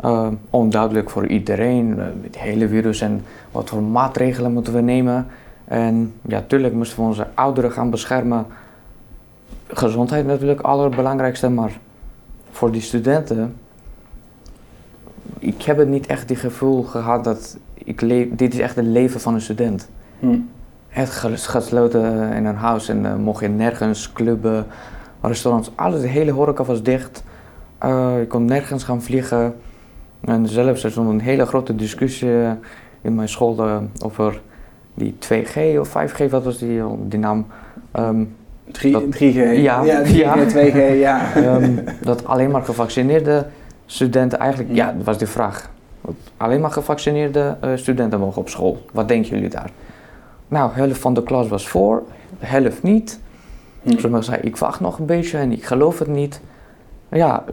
uh, 0.04 0.28
onduidelijk 0.50 1.10
voor 1.10 1.26
iedereen, 1.26 1.94
uh, 1.98 2.04
het 2.22 2.38
hele 2.38 2.68
virus 2.68 3.00
en 3.00 3.22
wat 3.52 3.68
voor 3.68 3.82
maatregelen 3.82 4.52
moeten 4.52 4.72
we 4.72 4.80
nemen. 4.80 5.26
En 5.64 6.12
ja, 6.22 6.44
tuurlijk 6.46 6.74
moesten 6.74 6.98
we 6.98 7.04
onze 7.04 7.26
ouderen 7.34 7.72
gaan 7.72 7.90
beschermen. 7.90 8.46
Gezondheid 9.66 10.26
natuurlijk 10.26 10.58
het 10.58 10.66
allerbelangrijkste, 10.66 11.48
maar 11.48 11.78
voor 12.50 12.72
die 12.72 12.80
studenten, 12.80 13.56
ik 15.38 15.62
heb 15.62 15.76
het 15.78 15.88
niet 15.88 16.06
echt 16.06 16.28
die 16.28 16.36
gevoel 16.36 16.82
gehad 16.82 17.24
dat 17.24 17.56
ik 17.74 18.00
leef, 18.00 18.28
dit 18.30 18.54
is 18.54 18.60
echt 18.60 18.76
het 18.76 18.84
leven 18.84 19.20
van 19.20 19.34
een 19.34 19.40
student. 19.40 19.88
Hm. 20.18 20.38
Het 20.88 21.08
gesloten 21.08 22.32
in 22.32 22.44
een 22.44 22.56
huis 22.56 22.88
en 22.88 23.04
uh, 23.04 23.14
mocht 23.14 23.40
je 23.40 23.48
nergens 23.48 24.12
clubben, 24.12 24.66
restaurants, 25.20 25.70
alles, 25.74 26.00
de 26.00 26.06
hele 26.06 26.30
horeca 26.30 26.64
was 26.64 26.82
dicht. 26.82 27.24
Uh, 27.84 28.18
je 28.18 28.26
kon 28.26 28.44
nergens 28.44 28.84
gaan 28.84 29.02
vliegen. 29.02 29.54
En 30.20 30.48
zelfs 30.48 30.84
er 30.84 30.90
stond 30.90 31.08
een 31.08 31.20
hele 31.20 31.46
grote 31.46 31.74
discussie 31.74 32.30
in 33.00 33.14
mijn 33.14 33.28
school 33.28 33.66
uh, 33.66 33.76
over 34.02 34.40
die 34.94 35.14
2G 35.18 35.78
of 35.78 35.88
5G, 35.88 36.30
wat 36.30 36.44
was 36.44 36.58
die, 36.58 36.82
die 37.08 37.18
naam? 37.18 37.46
Um, 37.96 38.36
3, 38.72 38.92
dat- 38.92 39.02
3G. 39.02 39.56
Ja, 39.62 40.04
3G, 40.04 40.10
ja. 40.10 40.36
2G, 40.48 40.98
ja. 40.98 41.36
um, 41.36 41.84
dat 42.02 42.26
alleen 42.26 42.50
maar 42.50 42.64
gevaccineerde 42.64 43.46
studenten 43.86 44.38
eigenlijk, 44.38 44.74
ja, 44.74 44.92
dat 44.92 45.04
was 45.04 45.18
de 45.18 45.26
vraag. 45.26 45.70
Alleen 46.36 46.60
maar 46.60 46.70
gevaccineerde 46.70 47.56
uh, 47.64 47.70
studenten 47.74 48.20
mogen 48.20 48.40
op 48.40 48.48
school. 48.48 48.84
Wat 48.92 49.08
denken 49.08 49.30
jullie 49.30 49.48
daar? 49.48 49.70
Nou, 50.48 50.70
helft 50.72 51.00
van 51.00 51.14
de 51.14 51.22
klas 51.22 51.48
was 51.48 51.68
voor, 51.68 52.02
helft 52.38 52.82
niet. 52.82 53.20
Hm. 53.82 53.98
Sommigen 53.98 54.24
zeiden, 54.24 54.46
ik 54.46 54.56
wacht 54.56 54.80
nog 54.80 54.98
een 54.98 55.06
beetje 55.06 55.38
en 55.38 55.52
ik 55.52 55.64
geloof 55.64 55.98
het 55.98 56.08
niet. 56.08 56.40
Ja, 57.08 57.44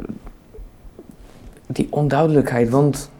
die 1.67 1.87
onduidelijkheid, 1.89 2.69
want 2.69 3.11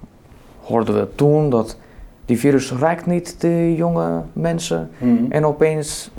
hoorden 0.61 0.95
we 0.95 1.07
toen 1.15 1.49
dat 1.49 1.77
die 2.25 2.39
virus 2.39 2.71
raakt 2.71 3.05
niet 3.05 3.41
de 3.41 3.75
jonge 3.75 4.21
mensen. 4.33 4.89
Hm. 4.97 5.25
En 5.29 5.45
opeens, 5.45 6.11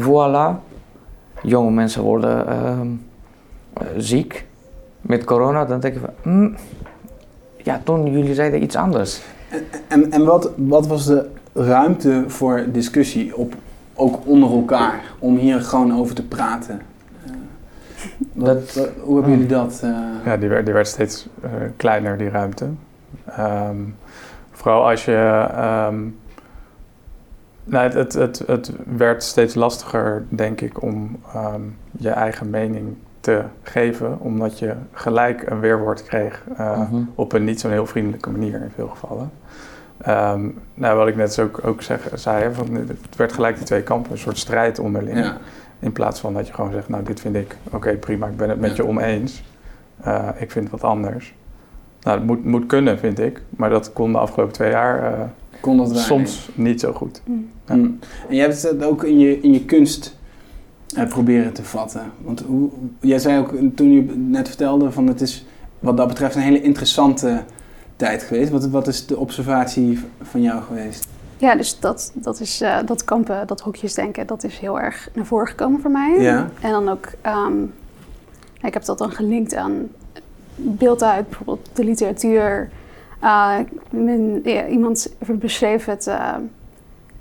voilà, 0.00 0.67
jonge 1.42 1.70
mensen 1.70 2.02
worden 2.02 2.46
ehm, 2.46 2.86
eh, 3.72 3.86
ziek 3.96 4.46
met 5.00 5.24
corona. 5.24 5.64
Dan 5.64 5.80
denk 5.80 5.94
je 5.94 6.00
van, 6.00 6.10
hm, 6.22 6.50
ja, 7.56 7.80
toen 7.84 8.10
jullie 8.12 8.34
zeiden 8.34 8.62
iets 8.62 8.76
anders. 8.76 9.20
En, 9.88 10.12
en 10.12 10.24
wat, 10.24 10.50
wat 10.56 10.86
was 10.86 11.06
de 11.06 11.26
ruimte 11.54 12.24
voor 12.26 12.64
discussie, 12.72 13.36
op, 13.36 13.54
ook 13.94 14.18
onder 14.26 14.50
elkaar, 14.50 15.00
om 15.18 15.36
hier 15.36 15.60
gewoon 15.60 15.98
over 15.98 16.14
te 16.14 16.26
praten? 16.26 16.80
Eh, 17.24 17.30
wat- 18.32 18.46
Dat- 18.46 18.74
wat- 18.74 18.90
hoe 19.02 19.14
hebben 19.14 19.32
jullie 19.32 19.48
dat? 19.48 19.80
eh, 19.84 19.90
Ja, 20.24 20.36
die 20.36 20.48
werd, 20.48 20.64
die 20.64 20.74
werd 20.74 20.86
steeds 20.86 21.26
eh, 21.42 21.50
kleiner, 21.76 22.18
die 22.18 22.28
ruimte. 22.28 22.66
Ehm, 23.24 23.76
vooral 24.50 24.88
als 24.88 25.04
je. 25.04 25.46
ehm, 25.54 25.96
nou, 27.68 27.84
het, 27.84 27.94
het, 27.94 28.12
het, 28.14 28.38
het 28.46 28.70
werd 28.96 29.22
steeds 29.22 29.54
lastiger, 29.54 30.24
denk 30.28 30.60
ik, 30.60 30.82
om 30.82 31.16
ehm, 31.34 31.60
je 31.90 32.10
eigen 32.10 32.50
mening 32.50 32.96
te 33.20 33.42
geven, 33.62 34.20
omdat 34.20 34.58
je 34.58 34.74
gelijk 34.92 35.50
een 35.50 35.60
weerwoord 35.60 36.02
kreeg 36.02 36.42
eh, 36.56 36.78
Mhm. 36.78 37.02
op 37.14 37.32
een 37.32 37.44
niet 37.44 37.60
zo'n 37.60 37.70
heel 37.70 37.86
vriendelijke 37.86 38.30
manier 38.30 38.54
in 38.54 38.70
veel 38.74 38.88
gevallen. 38.88 39.30
Ehm, 39.98 40.48
nou, 40.74 40.96
wat 40.98 41.08
ik 41.08 41.16
net 41.16 41.32
zo 41.34 41.42
ook, 41.42 41.60
ook 41.64 41.82
zeg, 41.82 42.08
zei, 42.14 42.54
van, 42.54 42.74
het 42.74 43.16
werd 43.16 43.32
gelijk 43.32 43.56
die 43.56 43.64
twee 43.66 43.82
kampen, 43.82 44.12
een 44.12 44.18
soort 44.18 44.38
strijd 44.38 44.78
onderling. 44.78 45.18
ja. 45.18 45.36
In 45.80 45.92
plaats 45.92 46.20
van 46.20 46.34
dat 46.34 46.46
je 46.46 46.52
gewoon 46.52 46.72
zegt, 46.72 46.88
nou 46.88 47.02
dit 47.02 47.20
vind 47.20 47.36
ik, 47.36 47.56
oké 47.70 47.96
prima, 47.96 48.26
ik 48.26 48.36
ben 48.36 48.48
het 48.48 48.60
met 48.60 48.70
Ja. 48.76 48.82
je 48.82 48.88
oneens. 48.88 49.44
Uh, 50.06 50.28
ik 50.36 50.50
vind 50.50 50.70
wat 50.70 50.84
anders. 50.84 51.34
Nou, 52.00 52.16
dat 52.18 52.26
moet, 52.26 52.44
moet 52.44 52.66
kunnen, 52.66 52.98
vind 52.98 53.18
ik. 53.20 53.42
Maar 53.50 53.70
dat 53.70 53.92
kon 53.92 54.12
de 54.12 54.18
afgelopen 54.18 54.52
twee 54.54 54.70
jaar 54.70 55.12
uh, 55.12 55.18
Kon 55.60 55.76
dat 55.76 55.98
soms 55.98 56.48
niet 56.54 56.80
zo 56.80 56.92
goed. 56.92 57.22
Mm. 57.24 57.50
Ja. 57.66 57.74
Hm. 57.74 57.80
En 58.28 58.36
jij 58.36 58.44
hebt 58.44 58.62
het 58.62 58.84
ook 58.84 59.04
in 59.04 59.18
je, 59.18 59.40
in 59.40 59.52
je 59.52 59.64
kunst 59.64 60.16
eh, 60.96 61.08
proberen 61.08 61.52
te 61.52 61.64
vatten. 61.64 62.12
Want 62.20 62.40
hoe, 62.40 62.70
jij 63.00 63.18
zei 63.18 63.38
ook 63.38 63.54
toen 63.74 63.92
je 63.92 64.02
net 64.16 64.48
vertelde 64.48 64.90
van 64.90 65.06
het 65.06 65.20
is 65.20 65.46
wat 65.78 65.96
dat 65.96 66.08
betreft 66.08 66.34
een 66.34 66.42
hele 66.42 66.62
interessante 66.62 67.42
tijd 67.96 68.22
geweest. 68.22 68.50
Wat, 68.50 68.66
wat 68.66 68.86
is 68.86 69.06
de 69.06 69.16
observatie 69.16 69.98
van 70.22 70.42
jou 70.42 70.62
geweest? 70.62 71.08
Ja, 71.36 71.56
dus 71.56 71.80
dat, 71.80 72.12
dat, 72.14 72.40
is, 72.40 72.60
eh, 72.60 72.78
dat 72.86 73.04
kampen, 73.04 73.46
dat 73.46 73.60
hokjesdenken, 73.60 74.26
dat 74.26 74.44
is 74.44 74.58
heel 74.58 74.80
erg 74.80 75.08
naar 75.14 75.26
voren 75.26 75.46
gekomen 75.46 75.80
voor 75.80 75.90
mij. 75.90 76.20
Ja. 76.20 76.50
En 76.60 76.70
dan 76.70 76.88
ook, 76.88 77.06
ehm, 77.20 77.62
ik 78.62 78.74
heb 78.74 78.84
dat 78.84 78.98
dan 78.98 79.10
gelinkt 79.10 79.54
aan 79.54 79.88
beelduit, 80.54 81.28
bijvoorbeeld 81.28 81.68
de 81.72 81.84
literatuur. 81.84 82.70
Uh, 83.22 83.58
men, 83.90 84.48
iemand 84.70 85.16
beschreef 85.26 85.84
het, 85.84 86.06
uh, 86.06 86.34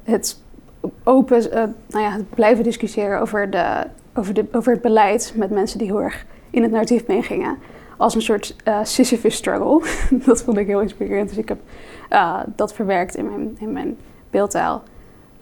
het 0.04 0.42
open, 1.04 1.44
uh, 1.44 1.54
nou 1.88 2.04
ja, 2.04 2.12
het 2.12 2.30
blijven 2.30 2.64
discussiëren 2.64 3.20
over, 3.20 3.50
de, 3.50 3.88
over, 4.14 4.34
de, 4.34 4.46
over 4.52 4.72
het 4.74 4.82
beleid 4.82 5.34
met 5.36 5.50
mensen 5.50 5.78
die 5.78 5.88
heel 5.88 6.02
erg 6.02 6.26
in 6.50 6.62
het 6.62 6.72
narratief 6.72 7.08
meegingen. 7.08 7.58
als 7.98 8.16
een 8.16 8.22
soort 8.22 8.56
Sisyphus 8.84 9.36
struggle. 9.36 9.82
dat 10.26 10.44
vond 10.44 10.58
ik 10.58 10.68
heel 10.68 10.82
inspirerend. 10.82 11.30
Dus 11.30 11.38
ik 11.38 11.50
heb 11.50 11.60
dat 12.56 12.74
verwerkt 12.74 13.16
in 13.16 13.26
mijn, 13.26 13.58
in 13.60 13.72
mijn 13.72 13.98
beeldtaal. 14.30 14.84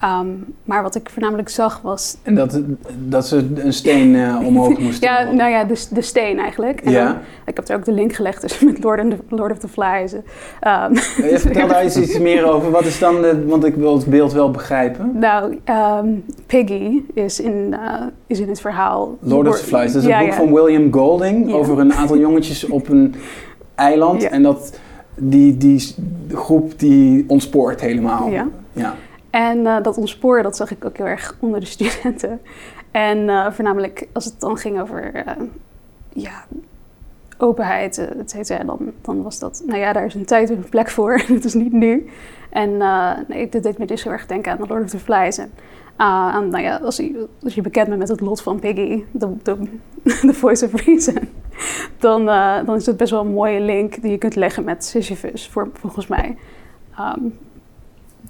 Um, 0.03 0.45
maar 0.63 0.83
wat 0.83 0.95
ik 0.95 1.09
voornamelijk 1.09 1.49
zag 1.49 1.81
was... 1.81 2.17
En 2.23 2.35
dat, 2.35 2.61
dat 3.07 3.27
ze 3.27 3.47
een 3.55 3.73
steen 3.73 4.13
uh, 4.13 4.39
omhoog 4.47 4.79
moesten 4.79 5.09
Ja, 5.09 5.31
nou 5.31 5.51
ja, 5.51 5.63
de, 5.63 5.85
de 5.89 6.01
steen 6.01 6.39
eigenlijk. 6.39 6.81
En 6.81 6.91
ja. 6.91 7.05
Dan, 7.05 7.17
ik 7.45 7.55
heb 7.55 7.67
er 7.67 7.75
ook 7.75 7.85
de 7.85 7.91
link 7.91 8.13
gelegd 8.13 8.41
tussen 8.41 8.65
met 8.65 8.83
Lord, 8.83 9.09
the, 9.09 9.17
Lord 9.29 9.51
of 9.51 9.57
the 9.57 9.67
Flies. 9.67 10.13
Um, 10.67 10.93
je 11.29 11.39
vertel 11.39 11.67
daar 11.67 11.81
eens 11.81 11.97
iets 11.97 12.19
meer 12.19 12.51
over. 12.51 12.71
Wat 12.71 12.85
is 12.85 12.99
dan, 12.99 13.21
de, 13.21 13.45
want 13.45 13.65
ik 13.65 13.75
wil 13.75 13.95
het 13.95 14.05
beeld 14.05 14.33
wel 14.33 14.51
begrijpen. 14.51 15.11
Nou, 15.19 15.59
um, 16.03 16.25
Piggy 16.45 17.01
is 17.13 17.39
in, 17.39 17.73
uh, 17.73 18.01
is 18.27 18.39
in 18.39 18.49
het 18.49 18.61
verhaal... 18.61 19.17
Lord 19.19 19.47
of 19.47 19.59
the 19.59 19.65
Flies, 19.65 19.93
dat 19.93 20.01
is 20.01 20.07
ja, 20.07 20.19
een 20.19 20.25
boek 20.25 20.33
ja. 20.33 20.39
van 20.39 20.53
William 20.53 20.93
Golding... 20.93 21.53
over 21.53 21.79
een 21.79 21.93
aantal 21.93 22.17
jongetjes 22.17 22.65
op 22.65 22.89
een 22.89 23.15
eiland. 23.75 24.23
En 24.23 24.43
dat 24.43 24.79
die, 25.15 25.57
die 25.57 25.95
groep 26.31 26.79
die 26.79 27.25
ontspoort 27.27 27.81
helemaal. 27.81 28.29
Ja. 28.29 28.47
ja. 28.73 28.95
En 29.35 29.57
uh, 29.57 29.81
dat 29.81 29.97
ontsporen, 29.97 30.43
dat 30.43 30.55
zag 30.55 30.71
ik 30.71 30.85
ook 30.85 30.97
heel 30.97 31.05
erg 31.05 31.35
onder 31.39 31.59
de 31.59 31.65
studenten. 31.65 32.41
En 32.91 33.17
uh, 33.17 33.51
voornamelijk 33.51 34.07
als 34.13 34.25
het 34.25 34.39
dan 34.39 34.57
ging 34.57 34.81
over 34.81 35.15
uh, 35.15 35.31
ja, 36.09 36.45
openheid, 37.37 37.97
et 37.97 38.47
dan, 38.65 38.91
dan 39.01 39.23
was 39.23 39.39
dat... 39.39 39.63
Nou 39.65 39.79
ja, 39.79 39.93
daar 39.93 40.05
is 40.05 40.13
een 40.13 40.25
tijd 40.25 40.49
en 40.49 40.57
een 40.57 40.69
plek 40.69 40.89
voor. 40.89 41.17
Het 41.27 41.45
is 41.45 41.53
niet 41.53 41.71
nu. 41.71 42.09
En 42.49 42.77
nee, 43.27 43.49
dit 43.49 43.63
deed 43.63 43.77
me 43.77 43.85
dus 43.85 44.03
heel 44.03 44.11
erg 44.11 44.25
denken 44.25 44.51
aan 44.51 44.57
The 44.57 44.67
Lord 44.67 44.83
of 44.83 44.89
the 44.89 44.99
Flies. 44.99 45.37
En 45.37 45.51
aan, 45.95 46.49
nou 46.49 46.63
ja, 46.63 46.75
als 46.77 46.95
je, 46.95 47.27
als 47.43 47.55
je 47.55 47.61
bekend 47.61 47.87
bent 47.87 47.99
met 47.99 48.09
het 48.09 48.21
lot 48.21 48.41
van 48.41 48.59
Piggy, 48.59 49.03
de, 49.11 49.33
de, 49.43 49.57
de 50.27 50.33
Voice 50.33 50.65
of 50.65 50.85
Reason... 50.85 51.17
Dan, 51.99 52.25
dan 52.65 52.75
is 52.75 52.85
het 52.85 52.97
best 52.97 53.11
wel 53.11 53.21
een 53.21 53.33
mooie 53.33 53.59
link 53.59 54.01
die 54.01 54.11
je 54.11 54.17
kunt 54.17 54.35
leggen 54.35 54.63
met 54.63 54.85
Sisyphus, 54.85 55.47
voor, 55.47 55.69
volgens 55.73 56.07
mij. 56.07 56.37
Um, 56.99 57.37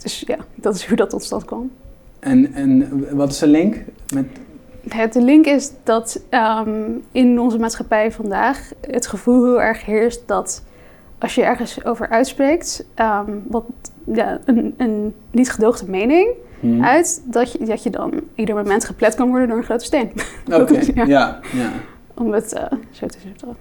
dus 0.01 0.23
ja, 0.27 0.38
dat 0.55 0.75
is 0.75 0.86
hoe 0.86 0.97
dat 0.97 1.10
tot 1.10 1.23
stand 1.23 1.45
kwam. 1.45 1.71
En, 2.19 2.53
en 2.53 3.05
wat 3.15 3.31
is 3.31 3.39
de 3.39 3.47
link? 3.47 3.77
Met... 4.13 4.25
Het, 4.89 5.13
de 5.13 5.21
link 5.21 5.45
is 5.45 5.71
dat 5.84 6.21
um, 6.29 7.03
in 7.12 7.39
onze 7.39 7.60
maatschappij 7.60 8.12
vandaag 8.12 8.71
het 8.81 9.08
gevoel 9.08 9.43
heel 9.43 9.62
erg 9.62 9.86
heerst 9.86 10.21
dat 10.25 10.63
als 11.17 11.36
je 11.36 11.43
ergens 11.43 11.86
over 11.86 12.10
uitspreekt, 12.10 12.86
um, 12.99 13.43
wat 13.47 13.65
ja, 14.05 14.39
een, 14.45 14.73
een 14.77 15.13
niet 15.31 15.51
gedoogde 15.51 15.89
mening 15.89 16.29
hmm. 16.60 16.84
uit, 16.84 17.21
dat 17.25 17.51
je, 17.51 17.65
dat 17.65 17.84
je 17.84 17.89
dan 17.89 18.13
ieder 18.36 18.55
moment 18.55 18.86
geplet 18.86 19.15
kan 19.15 19.29
worden 19.29 19.47
door 19.47 19.58
een 19.58 19.63
grote 19.63 19.86
steen. 19.86 20.12
Oké, 20.45 20.62
okay. 20.62 20.91
ja. 20.95 21.05
ja. 21.05 21.39
ja, 21.53 21.71
Om 22.13 22.34
het 22.34 22.53
uh, 22.53 22.79
zo 22.91 23.08
te 23.08 23.17
zeggen. 23.23 23.58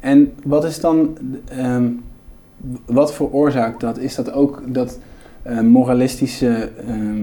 En 0.00 0.34
wat 0.44 0.64
is 0.64 0.80
dan, 0.80 1.18
um, 1.58 2.04
wat 2.86 3.14
veroorzaakt 3.14 3.80
dat? 3.80 3.98
Is 3.98 4.14
dat 4.14 4.32
ook 4.32 4.62
dat 4.66 4.98
uh, 5.46 5.60
moralistische 5.60 6.70
uh, 6.88 7.22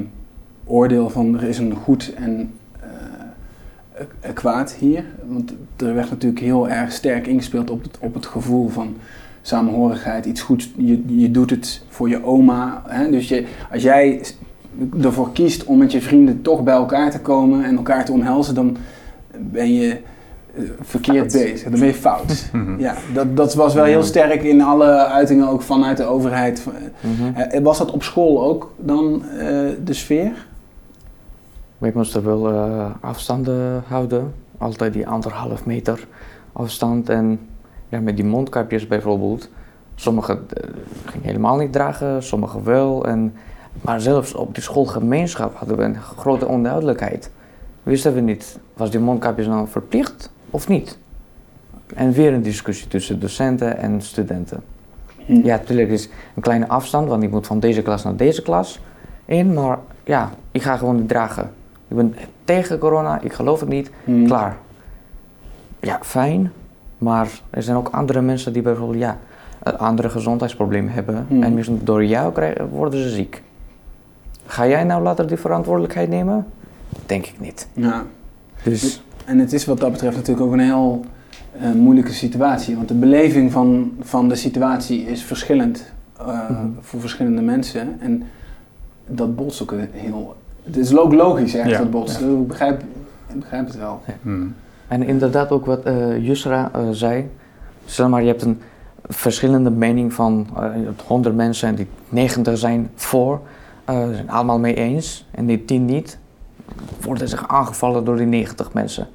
oordeel 0.65 1.09
van 1.09 1.35
er 1.35 1.43
is 1.43 1.57
een 1.57 1.75
goed 1.75 2.13
en 2.15 2.53
uh, 2.83 4.33
kwaad 4.33 4.73
hier. 4.73 5.03
Want 5.27 5.53
er 5.75 5.93
werd 5.93 6.09
natuurlijk 6.09 6.41
heel 6.41 6.69
erg 6.69 6.91
sterk 6.91 7.27
ingespeeld 7.27 7.69
op 7.69 7.83
het, 7.83 7.97
op 7.99 8.13
het 8.13 8.25
gevoel 8.25 8.67
van 8.67 8.95
samenhorigheid, 9.41 10.25
iets 10.25 10.41
goeds. 10.41 10.71
Je, 10.77 11.03
je 11.19 11.31
doet 11.31 11.49
het 11.49 11.83
voor 11.87 12.09
je 12.09 12.23
oma. 12.23 12.83
Hè? 12.87 13.09
Dus 13.09 13.27
je, 13.27 13.45
als 13.71 13.83
jij 13.83 14.21
ervoor 15.01 15.31
kiest 15.31 15.63
om 15.63 15.77
met 15.77 15.91
je 15.91 16.01
vrienden 16.01 16.41
toch 16.41 16.63
bij 16.63 16.73
elkaar 16.73 17.11
te 17.11 17.19
komen 17.19 17.63
en 17.63 17.75
elkaar 17.75 18.05
te 18.05 18.11
omhelzen, 18.11 18.55
dan 18.55 18.77
ben 19.39 19.73
je 19.73 19.97
verkeerd 20.81 21.31
fout. 21.31 21.43
bezig. 21.43 21.69
Dan 21.69 21.79
ben 21.79 21.87
je 21.87 21.93
fout. 21.93 22.49
ja, 22.77 22.95
dat, 23.13 23.37
dat 23.37 23.53
was 23.53 23.73
wel 23.73 23.83
heel 23.83 24.03
sterk 24.03 24.43
in 24.43 24.61
alle 24.61 25.05
uitingen 25.05 25.47
ook 25.47 25.61
vanuit 25.61 25.97
de 25.97 26.03
overheid. 26.03 26.65
Mm-hmm. 26.99 27.63
was 27.63 27.77
dat 27.77 27.91
op 27.91 28.03
school 28.03 28.43
ook 28.43 28.73
dan 28.77 29.23
uh, 29.33 29.39
de 29.83 29.93
sfeer? 29.93 30.31
We 31.77 31.91
moesten 31.93 32.23
wel 32.23 32.51
uh, 32.51 32.85
afstanden 32.99 33.83
houden. 33.87 34.33
Altijd 34.57 34.93
die 34.93 35.07
anderhalf 35.07 35.65
meter 35.65 36.07
afstand. 36.53 37.09
En 37.09 37.39
ja, 37.89 37.99
met 37.99 38.15
die 38.15 38.25
mondkapjes 38.25 38.87
bijvoorbeeld. 38.87 39.49
Sommigen 39.95 40.47
uh, 40.57 40.69
gingen 41.05 41.27
helemaal 41.27 41.57
niet 41.57 41.71
dragen, 41.71 42.23
sommigen 42.23 42.63
wel. 42.63 43.05
En, 43.05 43.33
maar 43.81 44.01
zelfs 44.01 44.33
op 44.33 44.53
die 44.53 44.63
schoolgemeenschap 44.63 45.55
hadden 45.55 45.77
we 45.77 45.83
een 45.83 46.01
grote 46.01 46.47
onduidelijkheid. 46.47 47.31
Wisten 47.83 48.13
we 48.13 48.19
niet, 48.19 48.59
was 48.73 48.91
die 48.91 48.99
mondkapjes 48.99 49.47
nou 49.47 49.67
verplicht 49.67 50.33
of 50.55 50.67
niet? 50.67 50.97
En 51.95 52.11
weer 52.11 52.33
een 52.33 52.41
discussie 52.41 52.87
tussen 52.87 53.19
docenten 53.19 53.77
en 53.77 54.01
studenten. 54.01 54.63
Hm. 55.25 55.33
Ja, 55.33 55.55
natuurlijk 55.57 55.89
is 55.89 56.09
een 56.35 56.41
kleine 56.41 56.67
afstand, 56.67 57.07
want 57.07 57.23
ik 57.23 57.31
moet 57.31 57.47
van 57.47 57.59
deze 57.59 57.81
klas 57.81 58.03
naar 58.03 58.15
deze 58.15 58.41
klas 58.41 58.79
in, 59.25 59.53
maar 59.53 59.79
ja, 60.03 60.31
ik 60.51 60.61
ga 60.61 60.77
gewoon 60.77 60.95
niet 60.95 61.07
dragen. 61.07 61.51
Ik 61.87 61.95
ben 61.95 62.15
tegen 62.43 62.77
corona, 62.77 63.21
ik 63.21 63.33
geloof 63.33 63.59
het 63.59 63.69
niet, 63.69 63.91
hm. 64.03 64.25
klaar. 64.25 64.57
Ja, 65.79 65.99
fijn, 66.01 66.51
maar 66.97 67.27
er 67.49 67.63
zijn 67.63 67.77
ook 67.77 67.89
andere 67.89 68.21
mensen 68.21 68.53
die 68.53 68.61
bijvoorbeeld 68.61 68.99
ja, 68.99 69.17
andere 69.77 70.09
gezondheidsproblemen 70.09 70.93
hebben 70.93 71.25
hm. 71.27 71.43
en 71.43 71.53
misschien 71.53 71.79
door 71.83 72.05
jou 72.05 72.33
krijgen, 72.33 72.69
worden 72.69 72.99
ze 72.99 73.09
ziek. 73.09 73.43
Ga 74.45 74.67
jij 74.67 74.83
nou 74.83 75.03
later 75.03 75.27
die 75.27 75.37
verantwoordelijkheid 75.37 76.09
nemen? 76.09 76.45
Denk 77.05 77.25
ik 77.25 77.39
niet. 77.39 77.67
Ja. 77.73 78.05
Dus 78.63 79.03
en 79.25 79.39
het 79.39 79.53
is 79.53 79.65
wat 79.65 79.79
dat 79.79 79.91
betreft 79.91 80.15
natuurlijk 80.15 80.45
ook 80.45 80.53
een 80.53 80.59
heel 80.59 81.05
uh, 81.61 81.71
moeilijke 81.71 82.13
situatie. 82.13 82.75
Want 82.75 82.87
de 82.87 82.93
beleving 82.93 83.51
van, 83.51 83.91
van 83.99 84.29
de 84.29 84.35
situatie 84.35 85.05
is 85.05 85.23
verschillend 85.23 85.93
uh, 86.21 86.49
mm-hmm. 86.49 86.77
voor 86.81 86.99
verschillende 86.99 87.41
mensen. 87.41 87.95
En 87.99 88.23
dat 89.07 89.35
botst 89.35 89.61
ook 89.61 89.73
heel... 89.91 90.35
Het 90.63 90.77
is 90.77 90.97
ook 90.97 91.13
logisch 91.13 91.51
ja. 91.51 91.77
dat 91.77 91.91
botst. 91.91 92.19
Ja. 92.19 92.25
Ik, 92.25 92.47
begrijp, 92.47 92.81
ik 93.27 93.39
begrijp 93.39 93.67
het 93.67 93.77
wel. 93.77 94.01
Ja. 94.07 94.13
Mm. 94.21 94.53
En 94.87 95.03
inderdaad 95.03 95.51
ook 95.51 95.65
wat 95.65 95.87
uh, 95.87 96.25
Yusra 96.25 96.71
zei. 96.91 97.29
Stel 97.85 98.09
maar, 98.09 98.21
je 98.21 98.27
hebt 98.27 98.41
een 98.41 98.61
verschillende 99.07 99.69
mening 99.69 100.13
van 100.13 100.47
uh, 100.59 100.69
100 101.05 101.35
mensen 101.35 101.67
en 101.67 101.75
die 101.75 101.87
90 102.09 102.57
zijn 102.57 102.89
voor, 102.95 103.41
uh, 103.89 103.95
zijn 104.13 104.29
allemaal 104.29 104.59
mee 104.59 104.75
eens 104.75 105.27
en 105.31 105.45
die 105.45 105.65
10 105.65 105.85
niet 105.85 106.17
worden 107.01 107.27
zich 107.27 107.47
aangevallen 107.47 108.05
door 108.05 108.15
die 108.15 108.25
90 108.25 108.73
mensen. 108.73 109.07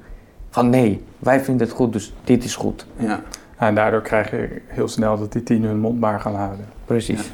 Van 0.49 0.69
nee, 0.69 1.03
wij 1.19 1.41
vinden 1.43 1.67
het 1.67 1.75
goed, 1.75 1.93
dus 1.93 2.13
dit 2.23 2.43
is 2.43 2.55
goed. 2.55 2.85
Ja. 2.95 3.21
En 3.57 3.75
daardoor 3.75 4.01
krijg 4.01 4.31
je 4.31 4.61
heel 4.67 4.87
snel 4.87 5.19
dat 5.19 5.31
die 5.31 5.43
tien 5.43 5.63
hun 5.63 5.79
mond 5.79 5.99
maar 5.99 6.19
gaan 6.19 6.35
houden. 6.35 6.65
Precies. 6.85 7.31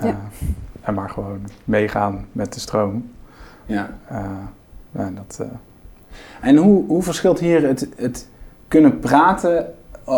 Ja. 0.00 0.06
Uh, 0.06 0.14
en 0.80 0.94
maar 0.94 1.10
gewoon 1.10 1.40
meegaan 1.64 2.26
met 2.32 2.52
de 2.52 2.60
stroom. 2.60 3.10
Ja. 3.66 3.90
Uh, 4.12 5.06
dat, 5.14 5.38
uh... 5.40 5.46
En 6.40 6.56
hoe, 6.56 6.86
hoe 6.86 7.02
verschilt 7.02 7.38
hier 7.38 7.66
het, 7.66 7.88
het 7.96 8.28
kunnen 8.68 8.98
praten 8.98 9.74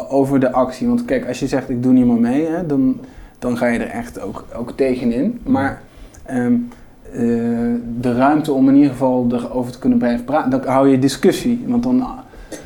over 0.09 0.41
de 0.41 0.53
actie? 0.53 0.89
Want 0.89 1.05
kijk, 1.05 1.27
als 1.27 1.41
je 1.41 1.47
zegt 1.47 1.69
ik 1.69 1.83
doe 1.83 1.93
niet 1.93 2.07
meer 2.07 2.21
mee, 2.21 2.47
hè, 2.47 2.67
dan, 2.67 3.01
dan 3.39 3.57
ga 3.57 3.67
je 3.67 3.79
er 3.79 3.91
echt 3.91 4.21
ook, 4.21 4.45
ook 4.55 4.71
tegenin. 4.71 5.41
Maar 5.45 5.83
um, 6.31 6.69
uh, 7.13 7.75
de 8.01 8.15
ruimte 8.15 8.53
om 8.53 8.69
in 8.69 8.75
ieder 8.75 8.91
geval 8.91 9.27
erover 9.31 9.73
te 9.73 9.79
kunnen 9.79 9.99
blijven 9.99 10.25
praten, 10.25 10.51
dan 10.51 10.65
hou 10.65 10.89
je 10.89 10.99
discussie. 10.99 11.65
Want 11.67 11.83
dan. 11.83 12.07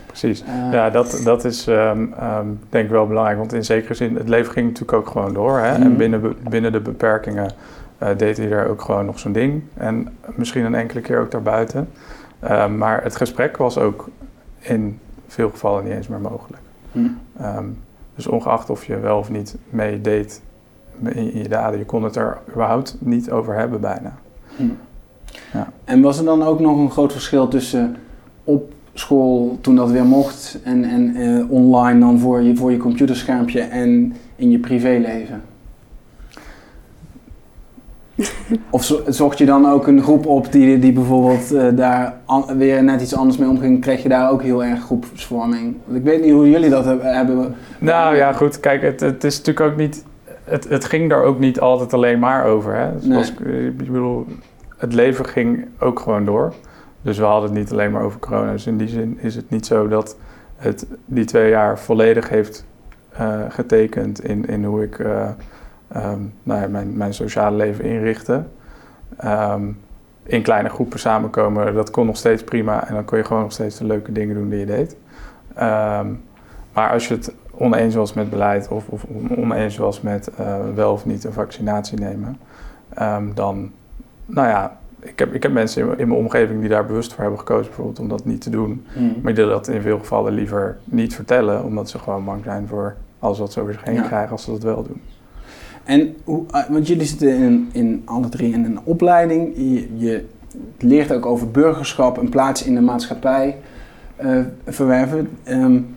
Precies. 0.06 0.42
Uh, 0.42 0.72
ja, 0.72 0.90
dat, 0.90 1.20
dat 1.24 1.44
is 1.44 1.66
um, 1.66 2.14
um, 2.22 2.61
denk 2.68 2.85
ik 2.85 2.90
wel 2.90 3.06
belangrijk. 3.06 3.38
Want 3.38 3.52
in 3.52 3.64
zekere 3.64 3.94
zin, 3.94 4.16
het 4.16 4.28
leven 4.28 4.52
ging 4.52 4.66
natuurlijk 4.66 4.98
ook 4.98 5.09
gewoon 5.09 5.32
door. 5.32 5.59
Hè? 5.59 5.76
Mm. 5.76 5.82
En 5.82 5.96
binnen, 5.96 6.35
binnen 6.48 6.72
de 6.72 6.80
beperkingen 6.80 7.50
uh, 8.02 8.09
deed 8.16 8.37
hij 8.37 8.50
er 8.50 8.68
ook 8.68 8.82
gewoon 8.82 9.06
nog 9.06 9.18
zo'n 9.18 9.32
ding. 9.32 9.62
En 9.74 10.09
misschien 10.35 10.64
een 10.64 10.74
enkele 10.74 11.00
keer 11.00 11.20
ook 11.20 11.30
daarbuiten. 11.30 11.88
Um, 12.50 12.76
maar 12.76 13.02
het 13.02 13.16
gesprek 13.16 13.56
was 13.56 13.78
ook 13.78 14.09
in 14.59 14.98
veel 15.26 15.50
gevallen 15.50 15.85
niet 15.85 15.92
eens 15.92 16.09
meer 16.09 16.20
mogelijk. 16.20 16.62
Mm. 16.92 17.18
dus 18.14 18.26
ongeacht 18.26 18.70
of 18.70 18.85
je 18.85 18.98
wel 18.98 19.18
of 19.18 19.30
niet 19.30 19.56
meedeed 19.70 20.42
in 21.04 21.38
je 21.38 21.48
daden, 21.48 21.78
je 21.78 21.85
kon 21.85 22.02
het 22.02 22.16
er 22.16 22.38
überhaupt 22.48 22.96
niet 22.98 23.30
over 23.30 23.54
hebben 23.54 23.80
bijna. 23.80 24.14
Hm. 24.56 24.62
Ja. 25.52 25.72
En 25.84 26.00
was 26.00 26.18
er 26.18 26.24
dan 26.24 26.42
ook 26.42 26.60
nog 26.60 26.78
een 26.78 26.90
groot 26.90 27.12
verschil 27.12 27.48
tussen 27.48 27.96
op 28.44 28.72
school 28.94 29.58
toen 29.60 29.76
dat 29.76 29.90
weer 29.90 30.04
mocht 30.04 30.58
en, 30.64 30.84
en 30.84 31.16
uh, 31.16 31.50
online 31.50 32.00
dan 32.00 32.18
voor 32.18 32.42
je, 32.42 32.56
voor 32.56 32.70
je 32.70 32.76
computerschermpje 32.76 33.60
en 33.60 34.14
in 34.36 34.50
je 34.50 34.58
privéleven? 34.58 35.42
of 38.70 39.02
zocht 39.08 39.38
je 39.38 39.46
dan 39.46 39.66
ook 39.66 39.86
een 39.86 40.02
groep 40.02 40.26
op 40.26 40.52
die, 40.52 40.78
die 40.78 40.92
bijvoorbeeld 40.92 41.52
uh, 41.52 41.66
daar 41.74 42.20
an, 42.24 42.58
weer 42.58 42.84
net 42.84 43.02
iets 43.02 43.16
anders 43.16 43.36
mee 43.36 43.48
omging? 43.48 43.80
Kreeg 43.80 44.02
je 44.02 44.08
daar 44.08 44.30
ook 44.30 44.42
heel 44.42 44.64
erg 44.64 44.80
groepsvorming? 44.80 45.74
Want 45.84 45.98
ik 45.98 46.04
weet 46.04 46.22
niet 46.22 46.32
hoe 46.32 46.50
jullie 46.50 46.70
dat 46.70 46.84
hebben. 47.00 47.54
Nou 47.78 48.16
ja, 48.16 48.32
goed. 48.32 48.60
Kijk, 48.60 48.82
het, 48.82 49.00
het 49.00 49.24
is 49.24 49.38
natuurlijk 49.38 49.70
ook 49.70 49.76
niet 49.76 50.04
het, 50.46 50.68
het 50.68 50.85
ging 50.85 51.11
daar 51.11 51.22
ook 51.22 51.38
niet 51.38 51.61
altijd 51.61 51.94
alleen 51.94 52.18
maar 52.18 52.44
over. 52.44 52.74
Hè? 52.74 52.92
Dus 52.92 53.04
nee. 53.04 53.18
was, 53.18 53.30
ik 53.30 53.76
bedoel, 53.76 54.26
het 54.76 54.92
leven 54.92 55.26
ging 55.26 55.68
ook 55.78 56.00
gewoon 56.00 56.24
door. 56.24 56.54
Dus 57.02 57.18
we 57.18 57.24
hadden 57.24 57.50
het 57.50 57.59
niet 57.59 57.72
alleen 57.72 57.90
maar 57.90 58.02
over 58.02 58.20
corona. 58.20 58.52
Dus 58.52 58.66
in 58.66 58.76
die 58.76 58.88
zin 58.88 59.18
is 59.20 59.35
het 59.35 59.50
niet 59.50 59.66
zo 59.66 59.88
dat 59.88 60.16
het 60.56 60.87
die 61.04 61.24
twee 61.24 61.50
jaar 61.50 61.78
volledig 61.78 62.28
heeft 62.28 62.66
eh, 63.12 63.40
getekend 63.48 64.24
in, 64.24 64.46
in 64.46 64.64
hoe 64.64 64.82
ik 64.82 64.98
eh, 64.98 65.28
ehm, 65.88 66.20
nou 66.42 66.61
ja, 66.61 66.68
mijn, 66.68 66.96
mijn 66.96 67.14
sociale 67.14 67.56
leven 67.56 67.85
inrichtte. 67.85 68.44
Ehm, 69.16 69.64
in 70.22 70.42
kleine 70.42 70.68
groepen 70.68 70.98
samenkomen, 70.98 71.74
dat 71.74 71.90
kon 71.90 72.06
nog 72.06 72.16
steeds 72.16 72.44
prima. 72.44 72.88
En 72.88 72.94
dan 72.94 73.04
kon 73.04 73.18
je 73.18 73.24
gewoon 73.24 73.42
nog 73.42 73.52
steeds 73.52 73.78
de 73.78 73.85
leuke 73.85 74.12
dingen 74.12 74.35
doen 74.35 74.48
die 74.48 74.59
je 74.59 74.66
deed. 74.66 74.96
Ehm, 75.54 76.06
maar 76.72 76.90
als 76.90 77.09
je 77.09 77.14
het 77.14 77.35
oneens 77.58 77.94
was 77.94 78.12
met 78.12 78.30
beleid 78.30 78.68
of, 78.68 78.88
of 78.88 79.04
oneens 79.36 79.76
was 79.76 80.00
met 80.00 80.28
eh, 80.28 80.56
wel 80.74 80.92
of 80.92 81.06
niet 81.06 81.24
een 81.24 81.32
vaccinatie 81.32 81.98
nemen, 81.98 82.38
dan, 83.34 83.70
nou 84.26 84.48
ja, 84.48 84.78
ik 85.00 85.18
heb, 85.18 85.34
ik 85.34 85.42
heb 85.42 85.52
mensen 85.52 85.82
in, 85.82 85.98
in, 85.98 86.08
mijn 86.08 86.20
omgeving 86.20 86.60
die 86.60 86.68
daar 86.68 86.86
bewust 86.86 87.12
voor 87.12 87.22
hebben 87.22 87.38
gekozen, 87.38 87.66
bijvoorbeeld 87.66 87.98
om 87.98 88.08
dat 88.08 88.24
niet 88.24 88.40
te 88.40 88.50
doen. 88.50 88.86
Mm. 88.96 89.14
Maar 89.22 89.34
die 89.34 89.46
dat 89.46 89.68
in 89.68 89.80
veel 89.80 89.98
gevallen 89.98 90.32
liever 90.32 90.78
niet 90.84 91.14
vertellen, 91.14 91.64
omdat 91.64 91.90
ze 91.90 91.98
gewoon 91.98 92.24
bang 92.24 92.44
zijn 92.44 92.66
voor 92.68 92.96
alles 93.18 93.38
wat 93.38 93.52
ze 93.52 93.60
over 93.60 93.72
zich 93.72 93.84
heen 93.84 94.02
krijgen 94.02 94.30
als 94.30 94.44
ze 94.44 94.50
dat 94.50 94.62
wel 94.62 94.82
doen. 94.82 95.00
En 95.84 96.14
hoe, 96.24 96.44
eh, 96.50 96.68
want 96.68 96.86
jullie 96.86 97.06
zitten 97.06 97.28
in, 97.28 97.68
in 97.72 98.02
alle 98.04 98.28
drie 98.28 98.52
in 98.52 98.64
een 98.64 98.80
opleiding. 98.84 99.52
Je, 99.56 99.96
je 99.96 100.24
leert 100.78 101.12
ook 101.12 101.26
over 101.26 101.50
burgerschap, 101.50 102.16
een 102.16 102.28
plaats 102.28 102.64
in 102.64 102.74
de 102.74 102.80
maatschappij 102.80 103.56
uh, 104.22 104.40
verwerven. 104.66 105.28
Um, 105.48 105.95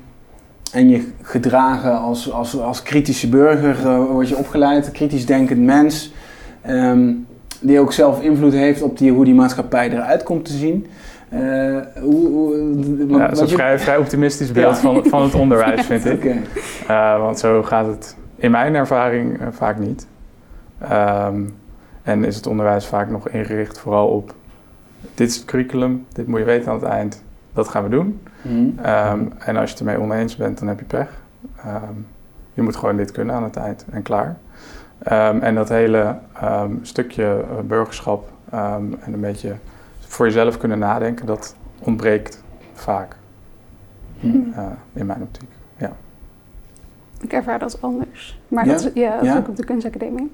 en 0.71 0.89
je 0.89 1.12
gedragen 1.21 1.99
als, 1.99 2.32
als, 2.32 2.60
als 2.60 2.84
kritische 2.84 3.29
burger 3.29 3.79
uh, 3.79 4.05
word 4.05 4.29
je 4.29 4.38
opgeleid, 4.38 4.91
kritisch 4.91 5.25
denkend 5.25 5.62
mens. 5.62 6.13
Um, 6.67 7.27
die 7.62 7.79
ook 7.79 7.93
zelf 7.93 8.21
invloed 8.21 8.53
heeft 8.53 8.82
op 8.82 8.97
die, 8.97 9.12
hoe 9.12 9.25
die 9.25 9.34
maatschappij 9.34 9.89
eruit 9.91 10.23
komt 10.23 10.45
te 10.45 10.53
zien. 10.53 10.88
Uh, 11.34 11.77
hoe, 12.01 12.27
hoe, 12.27 13.08
ja, 13.08 13.27
dat 13.27 13.32
is 13.32 13.39
een 13.39 13.47
vrij, 13.47 13.79
vrij 13.79 13.97
optimistisch 13.97 14.51
beeld 14.51 14.77
van, 14.77 15.05
van 15.05 15.21
het 15.21 15.36
onderwijs, 15.36 15.86
vind 15.86 16.05
ik. 16.05 16.23
Okay. 16.23 17.15
Uh, 17.15 17.21
want 17.21 17.39
zo 17.39 17.63
gaat 17.63 17.88
het 17.88 18.15
in 18.36 18.51
mijn 18.51 18.75
ervaring 18.75 19.39
vaak 19.51 19.79
niet. 19.79 20.08
Um, 20.91 21.53
en 22.03 22.23
is 22.23 22.36
het 22.36 22.47
onderwijs 22.47 22.86
vaak 22.86 23.10
nog 23.10 23.29
ingericht 23.29 23.79
vooral 23.79 24.08
op 24.08 24.34
dit 25.15 25.29
is 25.29 25.36
het 25.36 25.45
curriculum, 25.45 26.05
dit 26.13 26.27
moet 26.27 26.39
je 26.39 26.45
weten 26.45 26.71
aan 26.71 26.79
het 26.79 26.84
eind, 26.84 27.23
dat 27.53 27.67
gaan 27.67 27.84
we 27.84 27.89
doen. 27.89 28.19
Mm. 28.41 28.80
Um, 28.86 29.32
en 29.39 29.58
als 29.58 29.69
je 29.69 29.78
het 29.78 29.80
ermee 29.80 29.99
oneens 29.99 30.36
bent, 30.36 30.60
dan 30.60 30.67
heb 30.67 30.80
je 30.80 30.86
pech. 30.86 31.21
Um, 31.65 32.08
je 32.54 32.62
moet 32.62 32.75
gewoon 32.75 32.97
dit 32.97 33.12
kunnen 33.12 33.36
aan 33.36 33.43
het 33.43 33.56
eind 33.56 33.86
en 33.91 34.02
klaar. 34.02 34.38
Um, 35.12 35.41
en 35.41 35.56
dat 35.56 35.69
hele 35.69 36.17
um, 36.43 36.80
stukje 36.82 37.23
uh, 37.23 37.60
burgerschap 37.60 38.30
um, 38.54 38.97
en 38.99 39.13
een 39.13 39.19
beetje 39.19 39.56
voor 39.99 40.25
jezelf 40.25 40.58
kunnen 40.58 40.80
nadenken, 40.80 41.25
dat 41.25 41.56
ontbreekt 41.80 42.43
vaak 42.73 43.15
uh, 44.21 44.65
in 44.93 45.06
mijn 45.06 45.21
optiek. 45.21 45.49
Ja. 45.78 45.91
Ik 47.21 47.34
ervaar 47.34 47.60
dat 47.60 47.82
anders. 47.82 48.39
Maar 48.47 48.65
ja? 48.65 48.71
dat 48.71 48.80
is, 48.80 48.91
ja, 48.93 49.15
dat 49.15 49.25
ja? 49.25 49.32
is 49.32 49.39
ook 49.39 49.47
op 49.47 49.56
de 49.56 49.65
kunstacademie. 49.65 50.32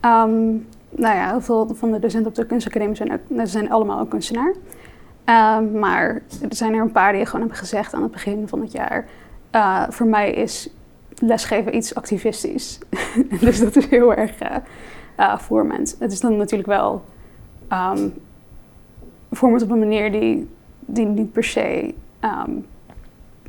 nou 0.00 1.16
ja, 1.16 1.28
heel 1.30 1.40
veel 1.40 1.74
van 1.74 1.92
de 1.92 1.98
docenten 1.98 2.28
op 2.28 2.34
de 2.34 2.46
kunstacademie 2.46 2.96
zijn, 2.96 3.12
ook, 3.12 3.46
zijn 3.46 3.70
allemaal 3.70 4.00
ook 4.00 4.10
kunstenaar. 4.10 4.54
Maar 5.72 6.22
er 6.42 6.48
zijn 6.48 6.74
er 6.74 6.80
een 6.80 6.92
paar 6.92 7.12
die 7.12 7.26
gewoon 7.26 7.40
hebben 7.40 7.58
gezegd 7.58 7.94
aan 7.94 8.02
het 8.02 8.12
begin 8.12 8.48
van 8.48 8.60
het 8.60 8.72
jaar. 8.72 9.06
Uh, 9.54 9.84
voor 9.88 10.06
mij 10.06 10.32
is 10.32 10.70
lesgeven 11.18 11.76
iets 11.76 11.94
activistisch. 11.94 12.78
dus 13.40 13.60
dat 13.60 13.76
is 13.76 13.86
heel 13.86 14.14
erg 14.14 14.42
uh, 14.42 14.56
uh, 15.18 15.38
vormend. 15.38 15.96
Het 15.98 16.12
is 16.12 16.20
dan 16.20 16.36
natuurlijk 16.36 16.68
wel 16.68 17.04
um, 17.72 18.14
vormend 19.30 19.62
op 19.62 19.70
een 19.70 19.78
manier 19.78 20.12
die, 20.12 20.48
die 20.80 21.06
niet 21.06 21.32
per 21.32 21.44
se 21.44 21.94
um, 22.24 22.66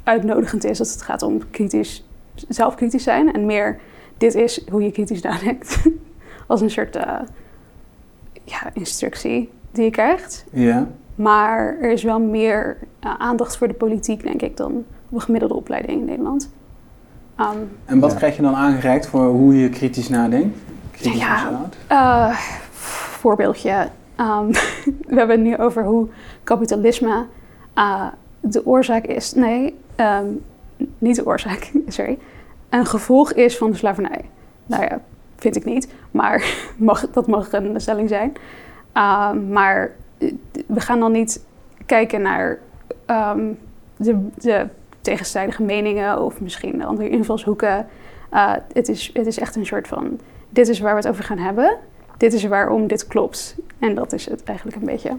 uitnodigend 0.03 0.63
is 0.63 0.79
als 0.79 0.91
het 0.91 1.01
gaat 1.01 1.21
om 1.21 1.49
kritisch, 1.49 2.05
zelfkritisch 2.47 3.03
zijn. 3.03 3.33
En 3.33 3.45
meer, 3.45 3.79
dit 4.17 4.35
is 4.35 4.67
hoe 4.69 4.83
je 4.83 4.91
kritisch 4.91 5.21
nadenkt. 5.21 5.81
als 6.47 6.61
een 6.61 6.71
soort 6.71 6.95
ja, 8.43 8.73
instructie 8.73 9.49
die 9.71 9.83
je 9.83 9.91
krijgt. 9.91 10.45
Ja. 10.51 10.87
Maar 11.19 11.77
er 11.81 11.91
is 11.91 12.03
wel 12.03 12.19
meer 12.19 12.77
aandacht 13.01 13.57
voor 13.57 13.67
de 13.67 13.73
politiek, 13.73 14.23
denk 14.23 14.41
ik, 14.41 14.57
dan 14.57 14.71
op 15.09 15.15
een 15.15 15.21
gemiddelde 15.21 15.53
opleiding 15.53 15.99
in 15.99 16.05
Nederland. 16.05 16.49
Um, 17.39 17.71
en 17.85 17.99
wat 17.99 18.15
krijg 18.15 18.35
je 18.35 18.41
dan 18.41 18.55
aangereikt 18.55 19.07
voor 19.07 19.25
hoe 19.25 19.55
je 19.55 19.69
kritisch 19.69 20.09
nadenkt? 20.09 20.57
Kritisch 20.91 21.19
ja, 21.19 21.69
uh, 21.91 22.37
voorbeeldje. 23.19 23.89
Um, 24.19 24.51
we 25.11 25.15
hebben 25.15 25.29
het 25.29 25.45
nu 25.45 25.57
over 25.57 25.83
hoe 25.83 26.07
kapitalisme 26.43 27.25
uh, 27.75 28.07
de 28.39 28.65
oorzaak 28.65 29.05
is. 29.05 29.33
Nee, 29.33 29.75
um, 29.97 30.43
niet 30.97 31.15
de 31.15 31.25
oorzaak, 31.25 31.71
sorry. 31.87 32.17
Een 32.69 32.85
gevolg 32.85 33.33
is 33.33 33.57
van 33.57 33.71
de 33.71 33.77
slavernij. 33.77 34.25
Nou 34.65 34.83
ja, 34.83 35.01
vind 35.35 35.55
ik 35.55 35.65
niet, 35.65 35.93
maar 36.11 36.43
mag, 36.77 37.09
dat 37.09 37.27
mag 37.27 37.51
een 37.51 37.81
stelling 37.81 38.09
zijn. 38.09 38.33
maar 39.49 39.91
we 40.65 40.79
gaan 40.79 40.99
dan 40.99 41.11
niet 41.11 41.43
kijken 41.85 42.21
naar 42.21 42.59
de, 43.97 44.27
de 44.37 44.67
tegenstrijdige 45.01 45.63
meningen 45.63 46.21
of 46.21 46.41
misschien 46.41 46.83
andere 46.83 47.09
invalshoeken. 47.09 47.87
Uh, 48.33 48.53
het, 48.73 48.89
is, 48.89 49.09
het 49.13 49.27
is 49.27 49.39
echt 49.39 49.55
een 49.55 49.65
soort 49.65 49.87
van: 49.87 50.19
dit 50.49 50.67
is 50.67 50.79
waar 50.79 50.93
we 50.93 50.99
het 50.99 51.09
over 51.09 51.23
gaan 51.23 51.37
hebben. 51.37 51.77
Dit 52.17 52.33
is 52.33 52.43
waarom 52.43 52.87
dit 52.87 53.07
klopt. 53.07 53.55
En 53.79 53.95
dat 53.95 54.13
is 54.13 54.29
het 54.29 54.43
eigenlijk 54.43 54.77
een 54.77 54.85
beetje. 54.85 55.11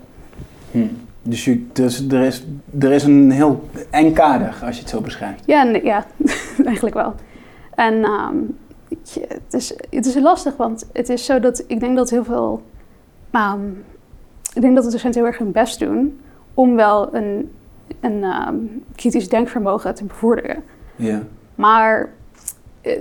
Hm. 0.71 0.87
Dus, 1.23 1.45
je, 1.45 1.67
dus 1.73 2.07
er, 2.09 2.23
is, 2.23 2.45
er 2.81 2.93
is 2.93 3.03
een 3.03 3.31
heel 3.31 3.69
eng 3.91 4.13
kader 4.13 4.55
als 4.65 4.75
je 4.75 4.81
het 4.81 4.91
zo 4.91 5.01
beschrijft. 5.01 5.43
Ja, 5.47 5.63
ja 5.83 6.07
eigenlijk 6.65 6.95
wel. 6.95 7.15
En 7.75 7.95
um, 7.95 8.57
het, 8.89 9.55
is, 9.55 9.75
het 9.91 10.07
is 10.07 10.15
lastig, 10.15 10.57
want 10.57 10.87
het 10.93 11.09
is 11.09 11.25
zo 11.25 11.41
dat 11.41 11.65
ik 11.67 11.81
denk 11.81 11.97
dat 11.97 12.11
heel 12.11 12.25
veel. 12.25 12.63
Um, 13.33 13.85
ik 14.55 14.61
denk 14.61 14.75
dat 14.75 14.85
de 14.85 14.91
docenten 14.91 15.21
heel 15.21 15.31
erg 15.31 15.39
hun 15.39 15.53
best 15.53 15.79
doen 15.79 16.21
om 16.55 16.77
wel 16.77 17.15
een 17.15 17.51
een 18.01 18.25
um, 18.25 18.85
kritisch 18.95 19.29
denkvermogen 19.29 19.95
te 19.95 20.05
bevorderen. 20.05 20.63
Ja. 20.97 21.23
Maar 21.55 22.09
uh, 22.83 22.93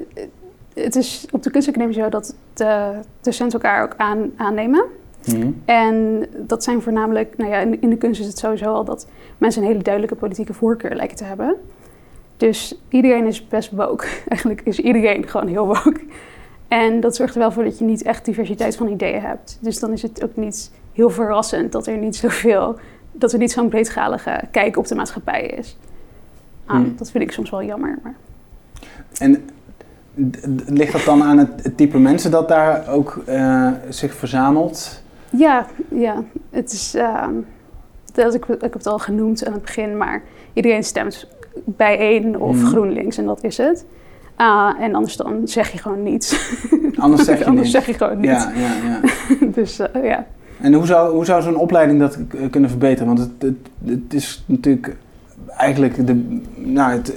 het 0.73 0.95
is 0.95 1.25
op 1.31 1.43
de 1.43 1.51
kunstacademie 1.51 1.93
zo 1.93 2.09
dat 2.09 2.35
de 2.53 2.99
docenten 3.21 3.61
elkaar 3.61 3.83
ook 3.83 3.93
aan, 3.97 4.31
aannemen. 4.35 4.85
Mm. 5.25 5.61
En 5.65 6.25
dat 6.37 6.63
zijn 6.63 6.81
voornamelijk, 6.81 7.37
nou 7.37 7.51
ja, 7.51 7.57
in, 7.57 7.81
in, 7.81 7.89
de 7.89 7.97
kunst 7.97 8.19
is 8.19 8.27
het 8.27 8.37
sowieso 8.37 8.73
al 8.73 8.83
dat 8.83 9.07
mensen 9.37 9.61
een 9.61 9.67
hele 9.67 9.83
duidelijke 9.83 10.15
politieke 10.15 10.53
voorkeur 10.53 10.95
lijken 10.95 11.17
te 11.17 11.23
hebben. 11.23 11.55
Dus 12.37 12.81
iedereen 12.89 13.25
is 13.25 13.47
best 13.47 13.71
woke. 13.71 14.05
Eigenlijk 14.27 14.61
is 14.61 14.79
iedereen 14.79 15.27
gewoon 15.27 15.47
heel 15.47 15.65
woke. 15.65 16.01
En 16.67 16.99
dat 16.99 17.15
zorgt 17.15 17.33
er 17.33 17.39
wel 17.39 17.51
voor 17.51 17.63
dat 17.63 17.79
je 17.79 17.85
niet 17.85 18.03
echt 18.03 18.25
diversiteit 18.25 18.75
van 18.75 18.87
ideeën 18.87 19.21
hebt. 19.21 19.57
Dus 19.61 19.79
dan 19.79 19.91
is 19.91 20.01
het 20.01 20.23
ook 20.23 20.35
niet 20.35 20.71
heel 20.99 21.09
verrassend 21.09 21.71
dat 21.71 21.87
er 21.87 21.97
niet 21.97 22.15
zoveel 22.15 22.79
dat 23.11 23.33
er 23.33 23.39
niet 23.39 23.51
zo'n 23.51 23.69
breedschalige 23.69 24.41
kijk 24.51 24.77
op 24.77 24.87
de 24.87 24.95
maatschappij 24.95 25.45
is. 25.45 25.77
Ah, 26.65 26.75
hmm. 26.75 26.93
Dat 26.97 27.11
vind 27.11 27.23
ik 27.23 27.31
soms 27.31 27.49
wel 27.49 27.63
jammer. 27.63 27.99
Maar. 28.03 28.15
En 29.17 29.49
ligt 30.65 30.91
dat 30.91 31.03
dan 31.03 31.23
aan 31.23 31.37
het, 31.37 31.77
type 31.77 31.97
mensen 31.97 32.31
dat 32.31 32.47
daar 32.47 32.87
ook 32.87 33.23
uh, 33.29 33.71
zich 33.89 34.13
verzamelt? 34.13 35.01
Ja, 35.29 35.65
ja. 35.89 36.23
Het 36.49 36.71
is, 36.71 36.95
uh, 36.95 37.27
dat, 38.13 38.33
ik, 38.33 38.45
ik 38.45 38.61
heb 38.61 38.73
het 38.73 38.87
al 38.87 38.99
genoemd 38.99 39.45
aan 39.45 39.53
het 39.53 39.61
begin, 39.61 39.97
maar 39.97 40.21
iedereen 40.53 40.83
stemt 40.83 41.27
bij 41.65 41.97
één 41.97 42.41
of 42.41 42.59
hmm. 42.59 42.65
GroenLinks 42.65 43.17
en 43.17 43.25
dat 43.25 43.43
is 43.43 43.57
het. 43.57 43.85
Uh, 44.37 44.73
en 44.79 44.95
anders 44.95 45.15
dan 45.15 45.47
zeg 45.47 45.71
je 45.71 45.77
gewoon 45.77 46.03
niets. 46.03 46.55
Anders 46.95 47.23
zeg 47.23 47.37
je, 47.39 47.45
anders 47.45 47.71
zeg 47.71 47.85
je 47.85 47.93
gewoon 47.93 48.19
niets. 48.19 48.43
Ja, 48.43 48.51
ja, 48.55 48.73
ja. 48.89 49.47
dus 49.47 49.77
ja. 50.03 50.25
En 50.61 50.73
hoe 50.73 50.85
zou, 50.85 51.13
hoe 51.13 51.25
zou 51.25 51.41
zo'n 51.41 51.55
opleiding 51.55 51.99
dat 51.99 52.17
kunnen 52.49 52.69
verbeteren? 52.69 53.07
Want 53.07 53.19
het, 53.19 53.31
het, 53.39 53.57
het 53.85 54.13
is 54.13 54.43
natuurlijk 54.45 54.95
eigenlijk 55.47 56.07
de, 56.07 56.39
nou, 56.55 56.91
het, 56.91 57.13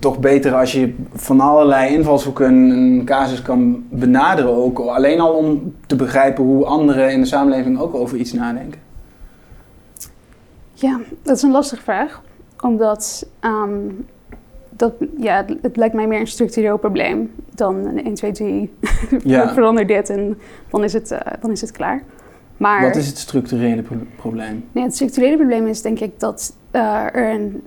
toch 0.00 0.18
beter 0.18 0.54
als 0.54 0.72
je 0.72 0.94
van 1.12 1.40
allerlei 1.40 1.94
invalshoeken 1.94 2.52
een 2.52 3.02
casus 3.04 3.42
kan 3.42 3.84
benaderen. 3.90 4.50
Ook 4.50 4.78
alleen 4.78 5.20
al 5.20 5.32
om 5.32 5.74
te 5.86 5.96
begrijpen 5.96 6.44
hoe 6.44 6.64
anderen 6.64 7.12
in 7.12 7.20
de 7.20 7.26
samenleving 7.26 7.78
ook 7.78 7.94
over 7.94 8.16
iets 8.16 8.32
nadenken. 8.32 8.80
Ja, 10.72 11.00
dat 11.22 11.36
is 11.36 11.42
een 11.42 11.50
lastige 11.50 11.82
vraag. 11.82 12.22
Omdat 12.60 13.26
um, 13.40 14.06
dat, 14.70 14.92
ja, 15.18 15.44
het 15.62 15.76
lijkt 15.76 15.94
mij 15.94 16.06
meer 16.06 16.20
een 16.20 16.26
structureel 16.26 16.78
probleem 16.78 17.34
dan 17.54 17.74
een 17.74 18.04
1, 18.04 18.14
2, 18.14 18.32
3. 18.32 18.72
Ja. 19.24 19.48
Verander 19.54 19.86
dit 19.86 20.10
en 20.10 20.38
dan 20.70 20.84
is 20.84 20.92
het, 20.92 21.10
uh, 21.10 21.18
dan 21.40 21.50
is 21.50 21.60
het 21.60 21.70
klaar. 21.70 22.02
Maar, 22.56 22.82
Wat 22.82 22.96
is 22.96 23.06
het 23.06 23.18
structurele 23.18 23.82
probleem? 24.16 24.64
Nee, 24.72 24.84
het 24.84 24.94
structurele 24.94 25.36
probleem 25.36 25.66
is 25.66 25.82
denk 25.82 26.00
ik 26.00 26.20
dat 26.20 26.54
uh, 26.72 27.04
er 27.04 27.30
een, 27.30 27.62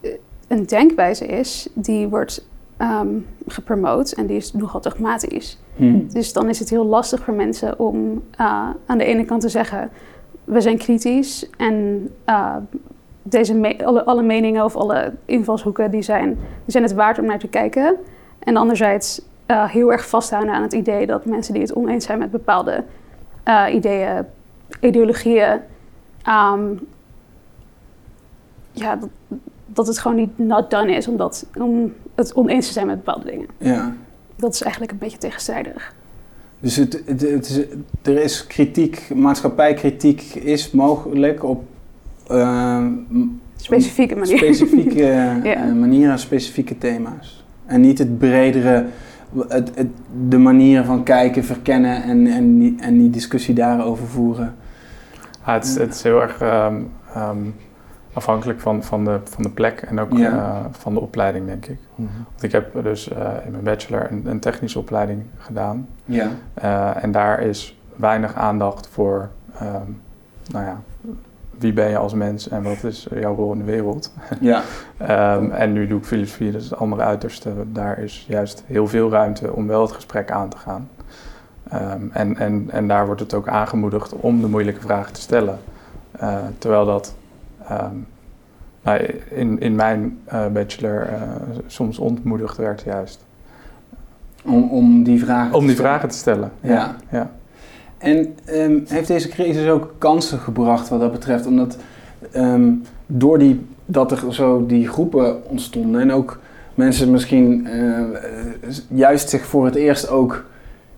eh, 0.00 0.10
een 0.48 0.66
denkwijze 0.66 1.26
is 1.26 1.68
die 1.74 2.08
wordt 2.08 2.48
um, 2.78 3.26
gepromoot 3.46 4.12
en 4.12 4.26
die 4.26 4.36
is 4.36 4.52
nogal 4.52 4.80
dogmatisch. 4.80 5.58
Hmm. 5.76 6.08
Dus 6.12 6.32
dan 6.32 6.48
is 6.48 6.58
het 6.58 6.70
heel 6.70 6.84
lastig 6.84 7.24
voor 7.24 7.34
mensen 7.34 7.78
om 7.78 8.22
uh, 8.40 8.68
aan 8.86 8.98
de 8.98 9.04
ene 9.04 9.24
kant 9.24 9.40
te 9.40 9.48
zeggen: 9.48 9.90
we 10.44 10.60
zijn 10.60 10.78
kritisch 10.78 11.50
en 11.56 12.08
uh, 12.26 12.56
deze 13.22 13.76
alle, 13.84 14.04
alle, 14.04 14.22
meningen 14.22 14.64
of 14.64 14.76
alle 14.76 15.12
invalshoeken 15.24 15.90
die 15.90 16.02
zijn, 16.02 16.28
die 16.28 16.38
zijn 16.72 16.84
het 16.84 16.92
waard 16.92 17.18
om 17.18 17.24
naar 17.24 17.38
te 17.38 17.48
kijken. 17.48 17.96
En 18.38 18.56
anderzijds 18.56 19.20
heel 19.46 19.92
erg 19.92 20.08
vasthouden 20.08 20.54
aan 20.54 20.62
het 20.62 20.72
idee 20.72 21.06
dat 21.06 21.24
mensen 21.24 21.52
die 21.52 21.62
het 21.62 21.74
oneens 21.74 22.04
zijn 22.04 22.18
met 22.18 22.30
bepaalde 22.30 22.84
uh, 23.48 23.74
ideeën, 23.74 24.24
ideologieën, 24.80 25.60
um, 26.28 26.80
ja, 28.72 28.96
dat, 28.96 29.08
dat, 29.66 29.86
het 29.86 29.98
gewoon 29.98 30.16
niet 30.16 30.38
not 30.38 30.70
done 30.70 30.92
is 30.92 31.08
omdat, 31.08 31.46
om 31.58 31.92
het 32.14 32.34
oneens 32.34 32.66
te 32.66 32.72
zijn 32.72 32.86
met 32.86 33.04
bepaalde 33.04 33.30
dingen. 33.30 33.46
Ja. 33.58 33.94
Dat 34.36 34.54
is 34.54 34.62
eigenlijk 34.62 34.92
een 34.92 34.98
beetje 34.98 35.18
tegenstrijdig. 35.18 35.94
Dus 36.60 36.76
het, 36.76 37.02
het, 37.06 37.20
het 37.20 37.48
is, 37.48 37.58
er 38.02 38.22
is 38.22 38.46
kritiek, 38.46 39.14
maatschappijkritiek 39.14 40.22
is 40.34 40.70
mogelijk 40.70 41.44
op 41.44 41.64
uh, 42.30 42.86
specifieke 43.56 44.16
manieren. 44.16 44.54
Specifieke 44.54 45.04
ja. 45.42 45.64
manieren, 45.74 46.18
specifieke 46.18 46.78
thema's. 46.78 47.44
En 47.66 47.80
niet 47.80 47.98
het 47.98 48.18
bredere 48.18 48.84
het, 49.48 49.70
het, 49.74 49.88
de 50.28 50.38
manier 50.38 50.84
van 50.84 51.02
kijken, 51.02 51.44
verkennen 51.44 52.02
en, 52.02 52.26
en, 52.26 52.58
die, 52.58 52.76
en 52.80 52.98
die 52.98 53.10
discussie 53.10 53.54
daarover 53.54 54.06
voeren. 54.06 54.54
Ja, 55.46 55.52
het, 55.52 55.78
het 55.78 55.94
is 55.94 56.02
heel 56.02 56.22
erg 56.22 56.40
um, 56.42 56.90
um, 57.16 57.54
afhankelijk 58.12 58.60
van, 58.60 58.82
van, 58.82 59.04
de, 59.04 59.20
van 59.24 59.42
de 59.42 59.50
plek 59.50 59.80
en 59.80 60.00
ook 60.00 60.16
ja. 60.16 60.32
uh, 60.32 60.64
van 60.70 60.94
de 60.94 61.00
opleiding, 61.00 61.46
denk 61.46 61.66
ik. 61.66 61.78
Mm 61.94 62.06
-hmm. 62.06 62.24
Want 62.28 62.42
ik 62.42 62.52
heb 62.52 62.82
dus 62.82 63.08
uh, 63.08 63.16
in 63.44 63.50
mijn 63.50 63.64
bachelor 63.64 64.10
een, 64.10 64.22
een, 64.26 64.40
technische 64.40 64.78
opleiding 64.78 65.22
gedaan. 65.38 65.88
Ja. 66.04 66.30
Uh, 66.62 67.04
en 67.04 67.12
daar 67.12 67.40
is 67.40 67.80
weinig 67.96 68.34
aandacht 68.34 68.88
voor, 68.88 69.28
um, 69.62 70.00
nou 70.50 70.64
ja, 70.64 70.80
wie 71.58 71.72
ben 71.72 71.88
je 71.88 71.96
als 71.96 72.14
mens 72.14 72.48
en 72.48 72.62
wat 72.62 72.84
is 72.84 73.06
jouw 73.14 73.34
rol 73.34 73.52
in 73.52 73.58
de 73.58 73.64
wereld. 73.64 74.12
Ja. 74.40 74.62
um, 75.36 75.50
en 75.62 75.72
nu 75.72 75.86
doe 75.86 75.98
ik 75.98 76.04
filosofie, 76.04 76.52
dat 76.52 76.60
is 76.60 76.70
het 76.70 76.78
andere 76.78 77.02
uiterste. 77.02 77.52
Daar 77.72 77.98
is 77.98 78.24
juist 78.28 78.64
heel 78.66 78.86
veel 78.86 79.10
ruimte 79.10 79.52
om 79.52 79.66
wel 79.66 79.82
het 79.82 79.92
gesprek 79.92 80.30
aan 80.30 80.48
te 80.48 80.56
gaan. 80.56 80.88
Um, 81.74 82.10
en, 82.12 82.36
en, 82.36 82.68
en 82.70 82.88
daar 82.88 83.06
wordt 83.06 83.20
het 83.20 83.34
ook 83.34 83.48
aangemoedigd 83.48 84.12
om 84.12 84.40
de 84.40 84.48
moeilijke 84.48 84.80
vragen 84.80 85.12
te 85.12 85.20
stellen. 85.20 85.58
Uh, 86.22 86.38
terwijl 86.58 86.86
dat 86.86 87.14
um, 87.70 88.06
nou, 88.82 88.98
in, 89.30 89.60
in 89.60 89.74
mijn 89.74 90.18
uh, 90.32 90.46
bachelor 90.46 91.08
uh, 91.12 91.20
soms 91.66 91.98
ontmoedigd 91.98 92.56
werd 92.56 92.82
juist. 92.82 93.24
Om, 94.44 94.70
om 94.70 95.02
die 95.02 95.24
vragen 95.24 95.54
om 95.54 95.66
die 95.66 95.76
vragen 95.76 96.08
te 96.08 96.16
stellen. 96.16 96.52
Ja. 96.60 96.74
ja. 96.74 96.96
ja. 97.10 97.30
En 97.98 98.34
um, 98.52 98.84
heeft 98.88 99.08
deze 99.08 99.28
crisis 99.28 99.68
ook 99.68 99.94
kansen 99.98 100.38
gebracht 100.38 100.88
wat 100.88 101.00
dat 101.00 101.12
betreft? 101.12 101.46
Omdat 101.46 101.76
um, 102.36 102.82
door 103.06 103.38
die, 103.38 103.60
dat 103.86 104.12
er 104.12 104.34
zo 104.34 104.66
die 104.66 104.88
groepen 104.88 105.48
ontstonden 105.50 106.00
en 106.00 106.12
ook 106.12 106.40
mensen 106.74 107.10
misschien 107.10 107.66
uh, 107.66 108.00
juist 108.88 109.28
zich 109.28 109.46
voor 109.46 109.64
het 109.64 109.74
eerst 109.74 110.08
ook 110.08 110.44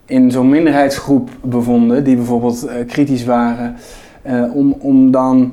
in 0.04 0.30
zo'n 0.30 0.48
minderheidsgroep 0.48 1.30
bevonden, 1.42 2.04
die 2.04 2.16
bijvoorbeeld 2.16 2.66
uh, 2.66 2.72
kritisch 2.86 3.24
waren, 3.24 3.74
om, 4.52 4.72
om 4.72 5.10
dan 5.10 5.52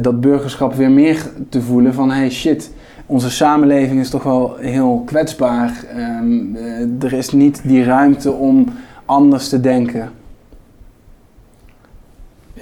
dat 0.00 0.20
burgerschap 0.20 0.74
weer 0.74 0.90
meer 0.90 1.30
te 1.48 1.62
voelen 1.62 1.94
van 1.94 2.10
hey 2.10 2.30
shit, 2.30 2.70
onze 3.06 3.30
samenleving 3.30 4.00
is 4.00 4.10
toch 4.10 4.22
wel 4.22 4.56
heel 4.56 5.02
kwetsbaar. 5.06 5.84
Um, 5.96 6.56
er 7.00 7.12
is 7.12 7.30
niet 7.30 7.60
die 7.64 7.84
ruimte 7.84 8.32
om 8.32 8.66
anders 9.04 9.48
te 9.48 9.60
denken. 9.60 10.10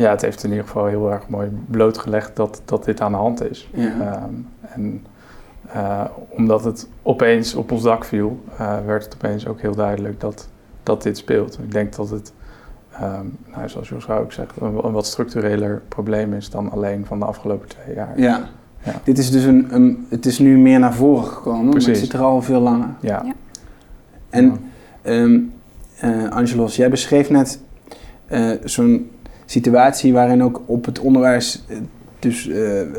Ja, 0.01 0.11
het 0.11 0.23
heeft 0.23 0.45
in 0.45 0.51
ieder 0.51 0.67
geval 0.67 0.87
heel 0.87 1.13
erg 1.13 1.29
mooi 1.29 1.49
blootgelegd 1.67 2.37
dat, 2.37 2.63
dat 2.65 2.85
dit 2.85 3.01
aan 3.01 3.13
de 3.13 3.19
hand 3.19 3.51
is. 3.51 3.71
Ja. 3.73 4.23
Um, 4.29 4.49
en 4.61 5.07
uh, 5.75 6.05
omdat 6.29 6.65
het 6.65 6.89
opeens 7.03 7.55
op 7.55 7.73
ons 7.73 7.83
dak 7.83 8.05
viel, 8.05 8.41
uh, 8.53 8.77
werd 8.87 9.05
het 9.05 9.15
opeens 9.15 9.47
ook 9.47 9.61
heel 9.61 9.75
duidelijk 9.75 10.21
dat, 10.21 10.49
dat 10.83 11.03
dit 11.03 11.17
speelt. 11.19 11.59
Ik 11.59 11.73
denk 11.73 11.97
dat 11.97 12.11
het, 12.11 12.33
um, 13.03 13.37
nou, 13.55 13.69
zoals 13.69 13.89
Jos 13.89 14.09
ook 14.09 14.33
zegt, 14.33 14.61
een, 14.61 14.85
een, 14.85 14.93
wat 14.93 15.07
structureler 15.07 15.83
probleem 15.89 16.35
is 16.35 16.51
dan 16.51 16.71
alleen 16.71 17.07
van 17.07 17.19
de 17.19 17.25
afgelopen 17.25 17.69
twee 17.69 17.95
jaar. 17.95 18.21
Ja. 18.21 18.49
ja. 18.83 18.93
Dit 19.05 19.19
is 19.19 19.31
dus 19.31 19.45
een, 19.45 19.67
een, 19.71 20.07
het 20.09 20.27
is 20.27 20.39
nu 20.39 20.59
meer 20.59 20.79
naar 20.79 20.95
voren 20.95 21.27
gekomen, 21.27 21.71
Precies. 21.71 21.87
maar 21.87 21.97
het 21.97 22.05
zit 22.05 22.15
er 22.15 22.25
al 22.25 22.43
veel 22.43 22.61
langer. 22.61 22.89
Ja. 23.01 23.23
ja. 23.25 23.33
En 24.31 24.71
um, 25.05 25.53
uh, 26.05 26.31
Angelos, 26.31 26.77
jij 26.77 26.91
beschreef 26.91 27.31
net 27.31 27.61
zo'n 28.65 29.11
situatie 29.51 30.13
waarin 30.13 30.43
ook 30.43 30.63
op 30.67 30.85
het 30.85 30.99
onderwijs 30.99 31.65
dus 32.19 32.47
uh, 32.47 32.55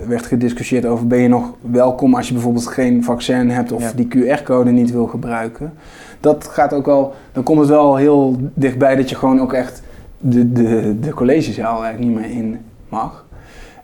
werd 0.08 0.26
gediscussieerd 0.26 0.86
over 0.86 1.08
ben 1.08 1.20
je 1.20 1.28
nog 1.28 1.54
welkom 1.62 2.16
als 2.16 2.28
je 2.28 2.34
bijvoorbeeld 2.34 2.68
geen 2.68 3.04
vaccin 3.04 3.50
hebt 3.50 3.72
of 3.72 3.82
ja. 3.82 3.92
die 3.96 4.08
QR-code 4.08 4.72
niet 4.72 4.92
wil 4.92 5.08
gebruiken. 5.08 5.74
Dat 6.20 6.48
gaat 6.48 6.74
ook 6.74 6.88
al, 6.88 7.14
dan 7.32 7.44
komt 7.44 7.60
het 7.60 7.70
wel 7.70 7.96
heel 7.96 8.38
dichtbij 8.54 8.96
dat 8.96 9.10
je 9.10 9.16
gewoon 9.16 9.42
ook 9.42 9.54
echt 9.54 9.82
de, 10.18 10.52
de, 10.52 11.00
de 11.00 11.14
collegezaal 11.14 11.84
eigenlijk 11.84 12.14
niet 12.14 12.20
meer 12.20 12.38
in 12.38 12.60
mag. 12.90 13.26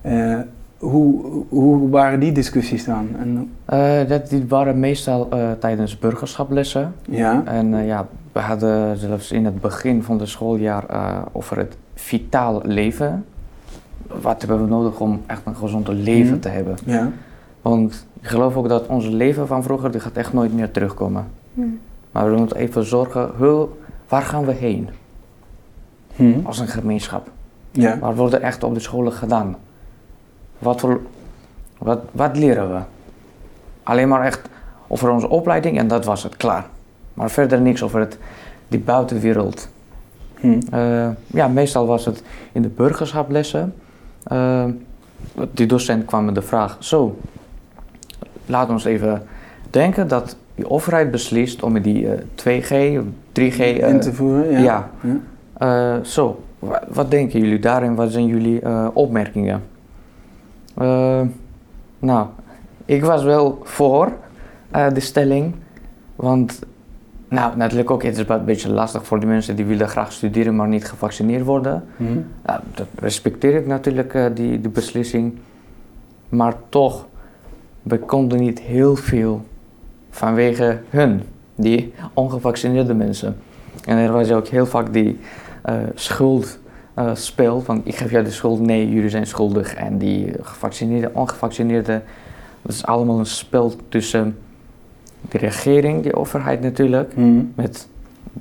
Uh, 0.05 0.39
hoe, 0.77 1.21
hoe 1.49 1.89
waren 1.89 2.19
die 2.19 2.31
discussies 2.31 2.85
dan? 2.85 3.07
En, 3.19 3.51
uh, 3.73 4.09
dat, 4.09 4.29
die 4.29 4.45
waren 4.47 4.79
meestal 4.79 5.29
tijdens 5.59 5.99
burgerschaplessen. 5.99 6.93
Ja. 7.09 7.41
En 7.45 7.85
ja, 7.85 8.07
we 8.31 8.39
hadden 8.39 8.97
zelfs 8.97 9.31
in 9.31 9.45
het 9.45 9.61
begin 9.61 10.03
van 10.03 10.19
het 10.19 10.29
schooljaar 10.29 10.85
over 11.31 11.57
het 11.57 11.77
vitaal 11.95 12.61
leven. 12.63 13.25
Wat 14.21 14.41
hebben 14.41 14.63
we 14.63 14.69
nodig 14.69 14.99
om 14.99 15.21
echt 15.25 15.41
een 15.45 15.55
gezond 15.55 15.87
leven 15.87 16.33
mm. 16.33 16.39
te 16.39 16.49
hebben? 16.49 16.75
Ja. 16.85 17.11
Want 17.61 18.07
ik 18.21 18.27
geloof 18.27 18.55
ook 18.55 18.69
dat 18.69 18.87
ons 18.87 19.07
leven 19.07 19.47
van 19.47 19.63
vroeger, 19.63 19.91
die 19.91 20.01
gaat 20.01 20.15
echt 20.15 20.33
nooit 20.33 20.53
meer 20.53 20.71
terugkomen. 20.71 21.25
Mm. 21.53 21.79
Maar 22.11 22.31
we 22.31 22.37
moeten 22.37 22.57
even 22.57 22.85
zorgen, 22.85 23.29
hoe, 23.37 23.67
waar 24.07 24.21
gaan 24.21 24.45
we 24.45 24.51
heen? 24.51 24.89
Mm. 26.15 26.41
Als 26.43 26.59
een 26.59 26.67
gemeenschap. 26.67 27.31
Ja. 27.71 27.99
Wat 27.99 28.15
wordt 28.15 28.33
er 28.33 28.41
echt 28.41 28.63
op 28.63 28.73
de 28.73 28.79
scholen 28.79 29.11
gedaan? 29.11 29.55
Wat, 30.59 30.79
voor, 30.79 31.01
wat, 31.77 31.99
wat 32.11 32.37
leren 32.37 32.73
we? 32.73 32.79
Alleen 33.83 34.07
maar 34.07 34.25
echt 34.25 34.49
over 34.87 35.09
onze 35.09 35.29
opleiding 35.29 35.77
en 35.77 35.87
dat 35.87 36.05
was 36.05 36.23
het, 36.23 36.37
klaar. 36.37 36.65
Maar 37.13 37.29
verder 37.29 37.61
niks 37.61 37.83
over 37.83 37.99
het, 37.99 38.17
die 38.67 38.79
buitenwereld. 38.79 39.69
Hmm. 40.39 40.59
Uh, 40.73 41.07
ja, 41.27 41.47
meestal 41.47 41.85
was 41.85 42.05
het 42.05 42.23
in 42.51 42.61
de 42.61 42.67
burgerschaplessen. 42.67 43.73
Uh, 44.31 44.63
die 45.51 45.65
docent 45.65 46.05
kwam 46.05 46.25
met 46.25 46.35
de 46.35 46.41
vraag: 46.41 46.77
Zo, 46.79 47.17
laat 48.45 48.69
ons 48.69 48.85
even 48.85 49.23
denken 49.69 50.07
dat 50.07 50.35
de 50.55 50.69
overheid 50.69 51.11
beslist 51.11 51.63
om 51.63 51.81
die 51.81 52.03
uh, 52.03 52.11
2G, 52.35 53.03
3G 53.39 53.59
in 53.59 53.99
te 53.99 54.13
voeren. 54.13 54.51
Ja. 54.51 54.89
ja. 55.01 55.19
ja. 55.59 56.03
zo, 56.03 56.43
wat, 56.59 56.83
wat, 56.87 57.11
denken 57.11 57.39
jullie 57.39 57.59
daarin? 57.59 57.95
Wat 57.95 58.11
zijn 58.11 58.25
jullie 58.25 58.61
opmerkingen? 58.93 59.63
Nou, 61.99 62.27
ik 62.85 63.03
was 63.03 63.23
wel 63.23 63.61
voor 63.63 64.11
de 64.93 64.99
stelling, 64.99 65.55
want 66.15 66.59
nou, 67.29 67.57
natuurlijk 67.57 67.91
ook. 67.91 68.03
Het 68.03 68.17
is 68.17 68.27
een 68.27 68.45
beetje 68.45 68.71
lastig 68.71 69.05
voor 69.05 69.19
die 69.19 69.27
mensen 69.27 69.55
die 69.55 69.65
willen 69.65 69.89
graag 69.89 70.11
studeren, 70.11 70.55
maar 70.55 70.67
niet 70.67 70.85
gevaccineerd 70.85 71.45
worden. 71.45 71.83
Mm. 71.97 72.25
Nou, 72.45 72.59
dat 72.75 72.87
respecteer 72.99 73.55
ik 73.55 73.67
natuurlijk, 73.67 74.13
uh, 74.13 74.25
die, 74.33 74.61
die 74.61 74.69
beslissing. 74.69 75.37
Maar 76.29 76.53
toch, 76.69 77.05
we 77.81 77.99
konden 77.99 78.39
niet 78.39 78.59
heel 78.59 78.95
veel 78.95 79.45
vanwege 80.09 80.79
hun, 80.89 81.21
die 81.55 81.93
ongevaccineerde 82.13 82.93
mensen. 82.93 83.37
En 83.85 83.97
er 83.97 84.11
was 84.11 84.31
ook 84.31 84.47
heel 84.47 84.65
vaak 84.65 84.93
die 84.93 85.19
schuld 85.93 86.59
uh, 86.99 87.09
spel 87.13 87.61
van 87.61 87.81
ik 87.83 87.95
geef 87.95 88.11
jou 88.11 88.23
de 88.23 88.31
schuld, 88.31 88.59
nee, 88.59 88.89
jullie 88.89 89.09
zijn 89.09 89.27
schuldig. 89.27 89.73
En 89.73 89.97
die 89.97 90.33
gevaccineerde, 90.41 91.09
ongevaccineerde, 91.13 92.01
dat 92.61 92.71
is 92.71 92.85
allemaal 92.85 93.19
een 93.19 93.25
spel 93.25 93.73
tussen 93.89 94.37
de 95.29 95.37
regering, 95.37 96.03
de 96.03 96.15
overheid 96.15 96.61
natuurlijk, 96.61 97.15
mm. 97.15 97.51
met 97.55 97.87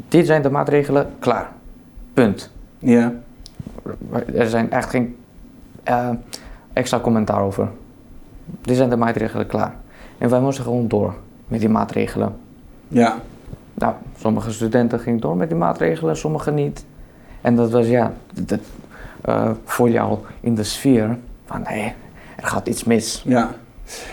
dit 0.09 0.27
zijn 0.27 0.43
de 0.43 0.51
maatregelen, 0.51 1.11
klaar. 1.19 1.53
Punt. 2.13 2.51
Ja. 2.79 3.13
Er 4.35 4.49
zijn 4.49 4.71
echt 4.71 4.91
geen 4.91 5.17
uh, 5.89 6.11
extra 6.73 7.01
commentaar 7.01 7.43
over. 7.43 7.69
Dit 8.61 8.77
zijn 8.77 8.91
de 8.91 8.97
maatregelen, 8.97 9.47
klaar. 9.47 9.75
En 10.19 10.29
wij 10.29 10.41
moesten 10.41 10.65
gewoon 10.65 10.89
door 10.89 11.15
met 11.49 11.61
die 11.61 11.69
maatregelen. 11.69 12.37
Ja. 12.89 13.17
Nou, 13.75 13.95
sommige 14.19 14.53
studenten 14.53 15.01
gingen 15.01 15.21
door 15.21 15.37
met 15.37 15.49
die 15.49 15.59
maatregelen, 15.59 16.17
sommige 16.17 16.51
niet. 16.51 16.85
En 17.41 17.57
dat 17.57 17.71
was 17.71 17.87
ja, 17.87 18.13
dat, 18.35 18.61
uh, 19.29 19.51
voel 19.65 19.87
je 19.87 20.01
al 20.01 20.25
in 20.41 20.55
de 20.55 20.65
sfeer 20.65 21.17
van 21.47 21.63
nee, 21.69 21.93
er 22.37 22.47
gaat 22.47 22.69
iets 22.69 22.85
mis. 22.85 23.23
Ja. 23.27 23.55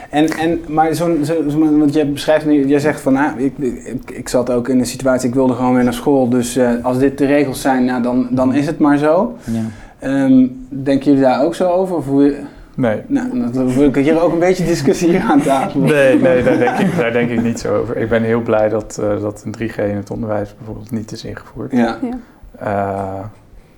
En, 0.09 0.28
en, 0.30 0.61
maar 0.67 0.95
zo'n, 0.95 1.26
zo, 1.26 1.49
zo, 1.49 1.78
want 1.78 1.93
jij 1.93 2.11
beschrijft 2.11 2.45
nu, 2.45 2.67
jij 2.67 2.80
zegt 2.80 3.01
van, 3.01 3.13
nou, 3.13 3.39
ik, 3.39 3.57
ik, 3.57 4.11
ik 4.11 4.30
zat 4.30 4.51
ook 4.51 4.69
in 4.69 4.80
een 4.80 4.86
situatie, 4.86 5.30
ik 5.30 5.36
wilde 5.36 5.53
gewoon 5.53 5.74
weer 5.74 5.84
naar 5.84 5.93
school, 5.93 6.30
dus 6.30 6.57
uh, 6.57 6.71
als 6.84 6.99
dit 6.99 7.17
de 7.17 7.26
regels 7.26 7.61
zijn, 7.61 7.86
nou, 7.86 8.01
dan, 8.03 8.28
dan 8.32 8.53
is 8.53 8.65
het 8.65 8.80
maar 8.80 8.97
zo. 8.97 9.38
Ja. 9.43 10.26
Um, 10.26 10.67
denken 10.69 11.05
jullie 11.05 11.21
daar 11.21 11.43
ook 11.43 11.55
zo 11.55 11.69
over? 11.69 11.95
Of 11.95 12.05
hoe, 12.05 12.36
Nee. 12.76 13.01
Nou, 13.07 13.51
dan 13.51 13.74
wil 13.74 13.88
ik 13.88 13.95
hier 13.95 14.21
ook 14.21 14.32
een 14.34 14.39
beetje 14.39 14.65
discussie 14.65 15.09
hier 15.09 15.21
aan 15.21 15.41
tafel. 15.41 15.80
Nee, 15.80 16.19
nee 16.19 16.43
daar, 16.43 16.57
denk 16.57 16.78
ik, 16.78 16.97
daar 16.97 17.11
denk 17.11 17.30
ik 17.30 17.43
niet 17.43 17.59
zo 17.59 17.78
over. 17.78 17.97
Ik 17.97 18.09
ben 18.09 18.24
heel 18.24 18.41
blij 18.41 18.69
dat, 18.69 18.97
uh, 19.01 19.21
dat 19.21 19.43
een 19.45 19.69
3G 19.69 19.76
in 19.76 19.95
het 19.95 20.11
onderwijs 20.11 20.55
bijvoorbeeld 20.57 20.91
niet 20.91 21.11
is 21.11 21.24
ingevoerd. 21.24 21.71
Ja. 21.71 21.97
Ja. 22.01 22.17
Uh, 22.62 23.20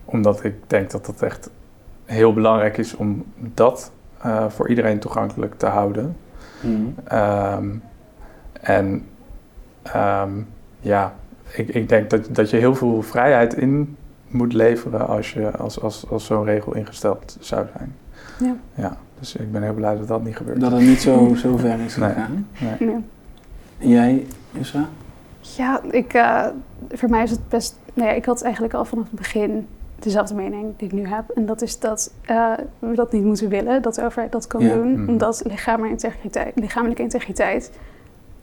omdat 0.06 0.44
ik 0.44 0.56
denk 0.68 0.92
dat 0.92 1.08
het 1.08 1.22
echt 1.22 1.50
heel 2.06 2.34
belangrijk 2.34 2.78
is 2.78 2.96
om 2.96 3.24
dat 3.36 3.92
uh, 4.26 4.50
voor 4.50 4.70
iedereen 4.70 5.00
toegankelijk 5.00 5.58
te 5.58 5.66
houden. 5.66 6.16
Mm. 6.62 6.96
Um, 7.14 7.82
en 8.62 9.06
um, 9.96 10.48
ja, 10.80 11.14
ik, 11.52 11.68
ik 11.68 11.90
denk 11.90 12.10
dat, 12.10 12.28
dat 12.32 12.50
je 12.50 12.58
heel 12.58 12.76
veel 12.76 13.02
vrijheid 13.02 13.54
in 13.54 13.98
moet 14.28 14.54
leveren 14.54 15.08
als, 15.08 15.34
je, 15.34 15.52
als, 15.52 15.82
als, 15.82 16.10
als 16.10 16.26
zo'n 16.26 16.44
regel 16.44 16.76
ingesteld 16.76 17.38
zou 17.40 17.66
zijn. 17.78 17.96
Ja. 18.40 18.56
ja. 18.74 18.98
Dus 19.20 19.36
ik 19.36 19.52
ben 19.52 19.64
heel 19.64 19.74
blij 19.74 19.98
dat 19.98 20.08
dat 20.08 20.24
niet 20.24 20.36
gebeurt. 20.36 20.60
Dat 20.62 20.72
het 20.72 20.82
niet 20.82 21.02
zo, 21.02 21.34
zo 21.36 21.58
ver 21.58 21.80
is 21.80 21.96
Nee. 21.96 22.10
gegaan. 22.10 22.48
Nee. 22.80 23.04
En 23.78 23.90
jij, 23.90 24.26
Isra? 24.52 24.88
Ja, 25.40 25.82
ik, 25.92 26.14
eh, 26.14 26.46
voor 26.90 27.10
mij 27.10 27.24
is 27.24 27.32
het 27.32 27.50
best. 27.50 27.78
Nou 27.96 28.10
ja, 28.10 28.16
ik 28.16 28.26
had 28.26 28.42
eigenlijk 28.42 28.74
al 28.74 28.86
vanaf 28.86 29.06
het 29.06 29.16
begin 29.20 29.68
dezelfde 30.00 30.36
mening 30.36 30.74
die 30.78 30.88
ik 30.88 30.94
nu 30.94 31.08
heb. 31.08 31.30
En 31.30 31.46
dat 31.46 31.62
is 31.62 31.80
dat 31.80 32.14
eh, 32.26 32.52
we 32.80 32.96
dat 32.96 33.12
niet 33.12 33.24
moeten 33.24 33.50
willen, 33.50 33.82
dat 33.82 33.96
de 33.96 34.04
overheid 34.06 34.32
dat 34.32 34.48
kan 34.48 34.62
Ja. 34.62 34.74
doen. 34.74 35.00
Mhm. 35.02 35.10
Omdat 35.10 35.42
lichamelijke 35.46 36.04
integriteit, 36.04 36.52
lichamelijke 36.56 37.02
integriteit 37.02 37.72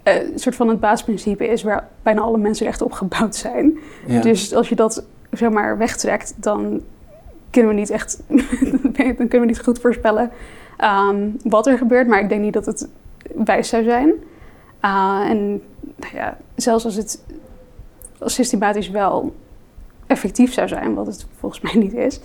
eh, 0.03 0.30
een 0.32 0.38
soort 0.38 0.55
van 0.57 0.68
het 0.68 0.80
basisprincipe 0.80 1.48
is 1.48 1.62
waar 1.62 1.88
bijna 2.03 2.20
alle 2.20 2.38
mensenrechten 2.38 2.86
op 2.86 2.92
gebouwd 2.92 3.36
zijn. 3.36 3.78
Ja. 4.07 4.20
Dus 4.20 4.55
als 4.55 4.68
je 4.68 4.74
dat 4.74 5.05
zomaar 5.30 5.78
wegtrekt, 5.78 6.34
dan 6.36 6.80
kunnen 7.50 7.74
we 7.74 7.76
niet 7.80 7.90
echt, 7.90 8.22
dan 8.96 9.14
kunnen 9.16 9.40
we 9.40 9.46
niet 9.46 9.61
goed 9.62 9.78
voorspellen 9.80 10.30
ehm, 10.76 11.28
wat 11.44 11.66
er 11.66 11.78
gebeurt. 11.78 12.07
Maar 12.07 12.20
ik 12.20 12.28
denk 12.28 12.40
niet 12.42 12.53
dat 12.53 12.66
het 12.66 12.88
wijs 13.44 13.68
zou 13.68 13.84
zijn. 13.84 14.12
Ah, 14.80 15.24
en 15.28 15.62
nou 15.96 16.14
ja, 16.14 16.36
zelfs 16.55 16.84
als 16.84 16.94
het 16.96 17.24
systematisch 18.25 18.91
wel 18.91 19.35
effectief 20.07 20.53
zou 20.53 20.68
zijn, 20.68 20.95
wat 20.95 21.07
het 21.07 21.27
volgens 21.39 21.61
mij 21.61 21.83
niet 21.83 21.95
is, 21.95 22.20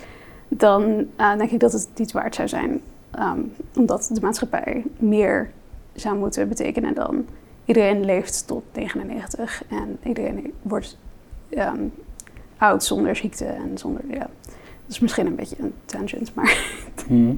dan 0.48 1.08
eh, 1.16 1.38
denk 1.38 1.52
ik 1.52 1.60
dat 1.60 1.72
het 1.72 1.90
niet 1.96 2.12
waard 2.12 2.36
zou 2.36 2.48
zijn. 2.48 2.82
Ehm, 3.12 3.40
omdat 3.76 4.10
de 4.14 4.22
maatschappij 4.22 4.84
meer 4.98 5.50
zou 5.94 6.18
moeten 6.18 6.48
betekenen 6.48 6.94
dan 6.94 7.26
iedereen 7.66 8.06
leeft 8.06 8.48
tot 8.48 8.64
99 8.74 9.64
en 9.70 9.98
iedereen 10.04 10.54
wordt 10.62 10.98
ehm, 11.50 11.82
oud 12.58 12.84
zonder 12.84 13.16
ziekte 13.16 13.46
en 13.46 13.78
zonder, 13.78 14.02
ja. 14.10 14.30
Dat 14.86 14.96
is 14.96 15.00
misschien 15.00 15.26
een 15.26 15.36
beetje 15.36 15.56
een 15.60 15.74
tangent, 15.86 16.36
maar 16.36 16.58
Mhm. 17.08 17.36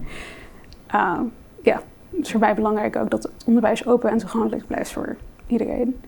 uh, 0.93 1.19
ja, 1.63 1.81
het 2.09 2.25
is 2.25 2.31
voor 2.31 2.39
mij 2.39 2.55
belangrijk 2.55 2.95
ook 2.95 3.09
dat 3.09 3.23
het 3.23 3.43
onderwijs 3.45 3.85
open 3.85 4.09
en 4.09 4.17
toegankelijk 4.17 4.67
blijft 4.67 4.91
voor 4.91 5.17
iedereen. 5.47 5.99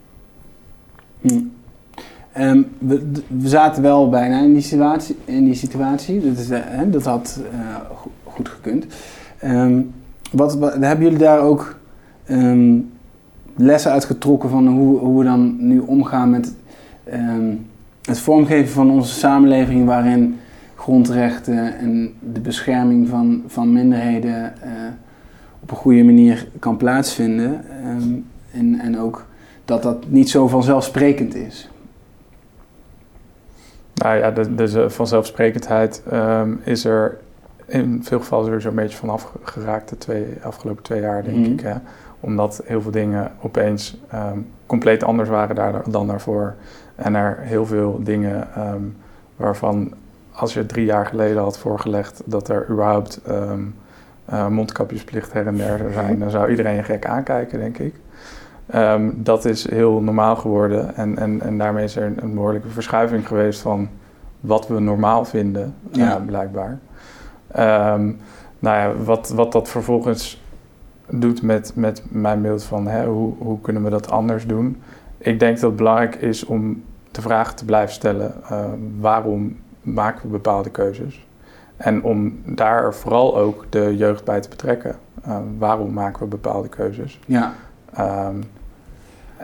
Hm. 1.21 1.43
Ehm, 2.33 2.61
we, 2.77 3.21
zaten 3.43 3.81
wel 3.81 4.09
bijna 4.09 4.39
in 4.39 4.53
die 4.53 4.61
situatie. 4.61 5.15
In 5.25 5.43
die 5.45 5.53
situatie. 5.53 6.19
Dat, 6.21 6.37
is, 6.37 6.49
eh, 6.49 6.61
dat 6.87 7.05
had 7.05 7.41
eh, 7.51 7.59
go- 7.95 8.11
goed 8.23 8.49
gekund. 8.49 8.85
Ehm, 9.39 9.81
wat, 10.31 10.57
hebben 10.79 11.01
jullie 11.01 11.17
daar 11.17 11.39
ook 11.39 11.75
ehm, 12.25 12.77
lessen 13.55 13.91
uit 13.91 14.05
getrokken 14.05 14.49
van 14.49 14.67
hoe, 14.67 14.97
hoe 14.97 15.19
we 15.19 15.25
dan 15.25 15.55
nu 15.67 15.79
omgaan 15.79 16.29
met 16.29 16.53
het 18.01 18.19
vormgeven 18.19 18.73
van 18.73 18.91
onze 18.91 19.13
samenleving 19.13 19.85
waarin 19.85 20.39
grondrechten 20.75 21.77
en 21.77 22.13
de 22.33 22.39
bescherming 22.39 23.07
van, 23.07 23.43
van 23.47 23.73
minderheden 23.73 24.61
eh, 24.61 24.71
op 25.59 25.71
een 25.71 25.77
goede 25.77 26.03
manier 26.03 26.47
kan 26.59 26.77
plaatsvinden. 26.77 27.61
En, 28.51 28.79
en 28.79 28.99
ook 28.99 29.25
dat 29.65 29.83
dat 29.83 30.09
niet 30.09 30.29
zo 30.29 30.47
vanzelfsprekend 30.47 31.35
is. 31.35 31.70
Nou 34.01 34.17
ja, 34.17 34.31
de, 34.31 34.55
de 34.55 34.89
vanzelfsprekendheid 34.89 36.03
ehm, 36.09 36.53
is 36.63 36.85
er 36.85 37.17
in 37.65 37.99
veel 38.03 38.19
gevallen 38.19 38.45
sowieso 38.45 38.69
een 38.69 38.75
beetje 38.75 38.97
vanaf 38.97 39.31
geraakt 39.43 39.89
de 39.89 39.97
twee, 39.97 40.25
afgelopen 40.43 40.83
twee 40.83 41.01
jaar, 41.01 41.23
denk 41.23 41.37
Mhm. 41.37 41.51
ik. 41.51 41.59
Hè? 41.61 41.73
Omdat 42.19 42.61
heel 42.65 42.81
veel 42.81 42.91
dingen 42.91 43.31
opeens 43.41 43.97
ehm, 44.09 44.37
compleet 44.65 45.03
anders 45.03 45.29
waren 45.29 45.55
daar, 45.55 45.81
dan 45.89 46.07
daarvoor. 46.07 46.53
En 46.95 47.15
er 47.15 47.37
heel 47.39 47.65
veel 47.65 47.99
dingen 48.03 48.47
ehm, 48.55 48.81
waarvan 49.35 49.93
als 50.31 50.53
je 50.53 50.65
drie 50.65 50.85
jaar 50.85 51.05
geleden 51.05 51.41
had 51.41 51.57
voorgelegd 51.57 52.21
dat 52.25 52.49
er 52.49 52.65
überhaupt 52.69 53.19
eh, 54.25 54.47
mondkapjesplicht 54.47 55.33
her 55.33 55.47
en 55.47 55.57
der 55.57 55.77
zou 55.77 55.91
zijn, 55.93 56.19
dan 56.19 56.29
zou 56.29 56.49
iedereen 56.49 56.75
je 56.75 56.83
gek 56.83 57.05
aankijken, 57.05 57.59
denk 57.59 57.77
ik. 57.77 57.95
Ehm, 58.71 59.09
dat 59.15 59.45
is 59.45 59.69
heel 59.69 60.01
normaal 60.01 60.35
geworden 60.35 60.95
en, 60.95 61.17
en, 61.17 61.41
en 61.41 61.57
daarmee 61.57 61.83
is 61.83 61.95
er 61.95 62.03
een, 62.05 62.23
een 62.23 62.33
behoorlijke 62.33 62.67
verschuiving 62.69 63.27
geweest 63.27 63.61
van 63.61 63.89
wat 64.39 64.67
we 64.67 64.79
normaal 64.79 65.25
vinden, 65.25 65.73
Ja. 65.91 66.15
eh, 66.15 66.25
blijkbaar. 66.25 66.79
Ehm, 67.47 68.11
nou 68.59 68.77
ja, 68.77 69.03
wat, 69.03 69.29
wat 69.29 69.51
dat 69.51 69.69
vervolgens 69.69 70.41
doet 71.09 71.41
met, 71.41 71.71
met 71.75 72.03
mijn 72.09 72.41
beeld 72.41 72.63
van 72.63 72.87
hè, 72.87 73.05
hoe, 73.05 73.33
hoe 73.37 73.61
kunnen 73.61 73.83
we 73.83 73.89
dat 73.89 74.11
anders 74.11 74.45
doen. 74.47 74.81
Ik 75.17 75.39
denk 75.39 75.55
dat 75.59 75.69
het 75.69 75.75
belangrijk 75.75 76.15
is 76.15 76.45
om 76.45 76.83
de 77.11 77.21
vraag 77.21 77.53
te 77.53 77.65
blijven 77.65 77.93
stellen: 77.93 78.33
eh, 78.49 78.65
waarom 78.99 79.57
maken 79.81 80.21
we 80.21 80.27
bepaalde 80.27 80.69
keuzes? 80.69 81.25
En 81.77 82.03
om 82.03 82.39
daar 82.45 82.93
vooral 82.93 83.37
ook 83.37 83.65
de 83.69 83.97
jeugd 83.97 84.23
bij 84.25 84.39
te 84.41 84.49
betrekken. 84.49 84.95
Eh, 85.23 85.37
waarom 85.57 85.93
maken 85.93 86.19
we 86.21 86.27
bepaalde 86.27 86.69
keuzes? 86.69 87.19
Ja, 87.25 87.53
Ehm, 87.93 88.35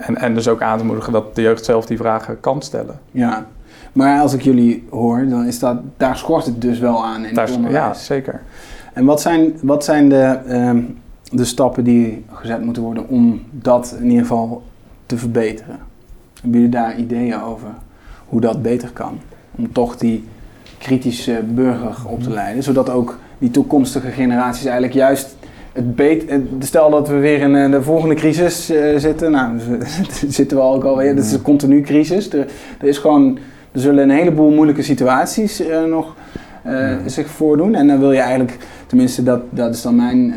en, 0.02 0.18
en 0.18 0.34
dus 0.34 0.48
ook 0.48 0.62
aan 0.62 0.78
te 0.78 0.86
moedigen 0.86 1.14
dat 1.14 1.36
de 1.36 1.42
jeugd 1.42 1.66
zelf 1.66 1.86
die 1.86 1.98
vragen 1.98 2.40
kan 2.40 2.62
stellen. 2.62 3.00
ja. 3.12 3.46
Maar 3.94 4.22
als 4.22 4.34
ik 4.34 4.42
jullie 4.42 4.88
hoor, 4.90 5.28
dan 5.28 5.46
is 5.46 5.60
dat, 5.60 5.78
daar 5.98 6.18
schort 6.18 6.46
het 6.46 6.62
dus 6.62 6.80
wel 6.80 7.06
aan 7.06 7.26
in 7.26 7.34
Daar 7.34 7.52
onderwijs. 7.52 7.76
ja, 7.76 7.94
zeker. 7.94 8.42
En 8.94 9.06
wat 9.06 9.22
zijn, 9.22 9.54
wat 9.62 9.84
zijn 9.84 10.10
de, 10.10 10.40
ehm, 10.48 10.82
de 11.32 11.46
stappen 11.46 11.84
die 11.84 12.26
gezet 12.34 12.62
moeten 12.62 12.84
worden 12.84 13.08
om 13.08 13.42
dat 13.52 13.96
in 14.00 14.06
ieder 14.06 14.22
geval 14.22 14.64
te 15.06 15.18
verbeteren? 15.18 15.78
Hebben 16.42 16.60
jullie 16.60 16.76
daar 16.76 16.98
ideeën 16.98 17.42
over 17.42 17.68
hoe 18.28 18.42
dat 18.42 18.62
beter 18.62 18.90
kan? 18.94 19.20
Om 19.56 19.72
toch 19.72 19.98
die 19.98 20.28
kritische 20.78 21.44
burger 21.48 21.96
op 22.06 22.24
te 22.24 22.30
leiden, 22.30 22.64
zodat 22.64 22.90
ook 22.90 23.18
die 23.38 23.52
toekomstige 23.52 24.10
generaties 24.10 24.66
eigenlijk 24.66 24.94
juist 24.94 25.37
het. 26.28 26.44
Stel 26.60 26.90
dat 26.90 27.08
we 27.08 27.16
weer 27.16 27.40
in 27.40 27.56
eh, 27.56 27.72
de 27.72 27.82
volgende 27.82 28.16
crisis 28.16 28.70
eh, 28.70 28.98
zitten, 28.98 29.32
nou, 29.32 29.52
zitten 30.28 30.58
we 30.58 30.64
ook 30.64 30.84
alweer, 30.84 31.16
dit 31.16 31.24
is 31.24 31.34
een 31.34 31.42
continu 31.42 31.82
crisis. 31.82 32.34
Er, 32.34 32.48
er 32.80 32.88
is 32.88 32.98
gewoon, 32.98 33.38
er 33.72 33.80
zullen 33.80 34.04
een 34.04 34.16
heleboel 34.16 34.52
moeilijke 34.52 34.82
situaties 34.82 35.60
eh, 35.60 35.84
nog 35.84 36.16
Ja. 36.64 36.98
zich 37.06 37.28
voordoen. 37.28 37.76
En 37.76 37.88
dan 37.88 38.00
wil 38.00 38.12
je 38.12 38.20
eigenlijk, 38.20 38.58
tenminste 38.88 39.24
dat, 39.24 39.42
dat 39.50 39.74
is 39.74 39.82
dan 39.82 39.96
mijn 39.96 40.34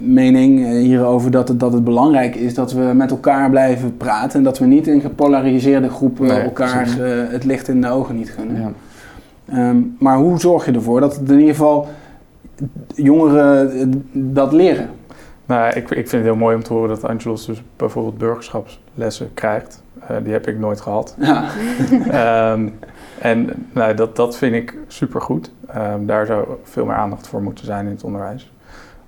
mening 0.00 0.66
hierover, 0.66 1.30
dat 1.30 1.48
het, 1.48 1.60
dat 1.60 1.72
het 1.72 1.84
belangrijk 1.84 2.34
is 2.34 2.54
dat 2.54 2.72
we 2.72 2.90
met 2.94 3.10
elkaar 3.10 3.50
blijven 3.50 3.96
praten. 3.96 4.38
En 4.38 4.44
dat 4.44 4.58
we 4.58 4.66
niet 4.66 4.86
in 4.86 5.00
gepolariseerde 5.00 5.88
groepen 5.88 6.26
Nee, 6.26 6.38
elkaar 6.40 6.86
het 7.30 7.44
licht 7.44 7.68
in 7.68 7.80
de 7.80 7.88
ogen 7.88 8.16
niet 8.16 8.30
gunnen. 8.30 8.60
Ja. 8.60 8.72
Ehm, 9.48 9.76
maar 9.98 10.16
hoe 10.16 10.40
zorg 10.40 10.66
je 10.66 10.72
ervoor 10.72 11.00
dat 11.00 11.16
het 11.16 11.30
in 11.30 11.38
ieder 11.38 11.54
geval 11.54 11.88
jongeren 12.94 13.70
eh, 13.70 13.86
dat 14.12 14.52
leren? 14.52 14.90
Nou, 15.46 15.68
ik, 15.68 15.76
ik 15.76 16.08
vind 16.08 16.10
het 16.10 16.22
heel 16.22 16.36
mooi 16.36 16.56
om 16.56 16.62
te 16.62 16.72
horen 16.72 16.88
dat 16.88 17.04
Angelos 17.04 17.46
dus 17.46 17.62
bijvoorbeeld 17.76 18.18
burgerschapslessen 18.18 19.34
krijgt. 19.34 19.82
Eh, 20.00 20.16
die 20.22 20.32
heb 20.32 20.46
ik 20.46 20.58
nooit 20.58 20.80
gehad. 20.80 21.16
Ja. 21.18 21.44
Ehm, 22.10 22.68
en 23.20 23.68
nou, 23.72 23.94
dat, 23.94 24.16
dat 24.16 24.36
vind 24.36 24.54
ik 24.54 24.76
supergoed. 24.86 25.50
Ehm 25.68 26.06
daar 26.06 26.26
zou 26.26 26.46
veel 26.62 26.84
meer 26.84 26.94
aandacht 26.94 27.28
voor 27.28 27.42
moeten 27.42 27.64
zijn 27.64 27.86
in 27.86 27.92
het 27.92 28.04
onderwijs. 28.04 28.52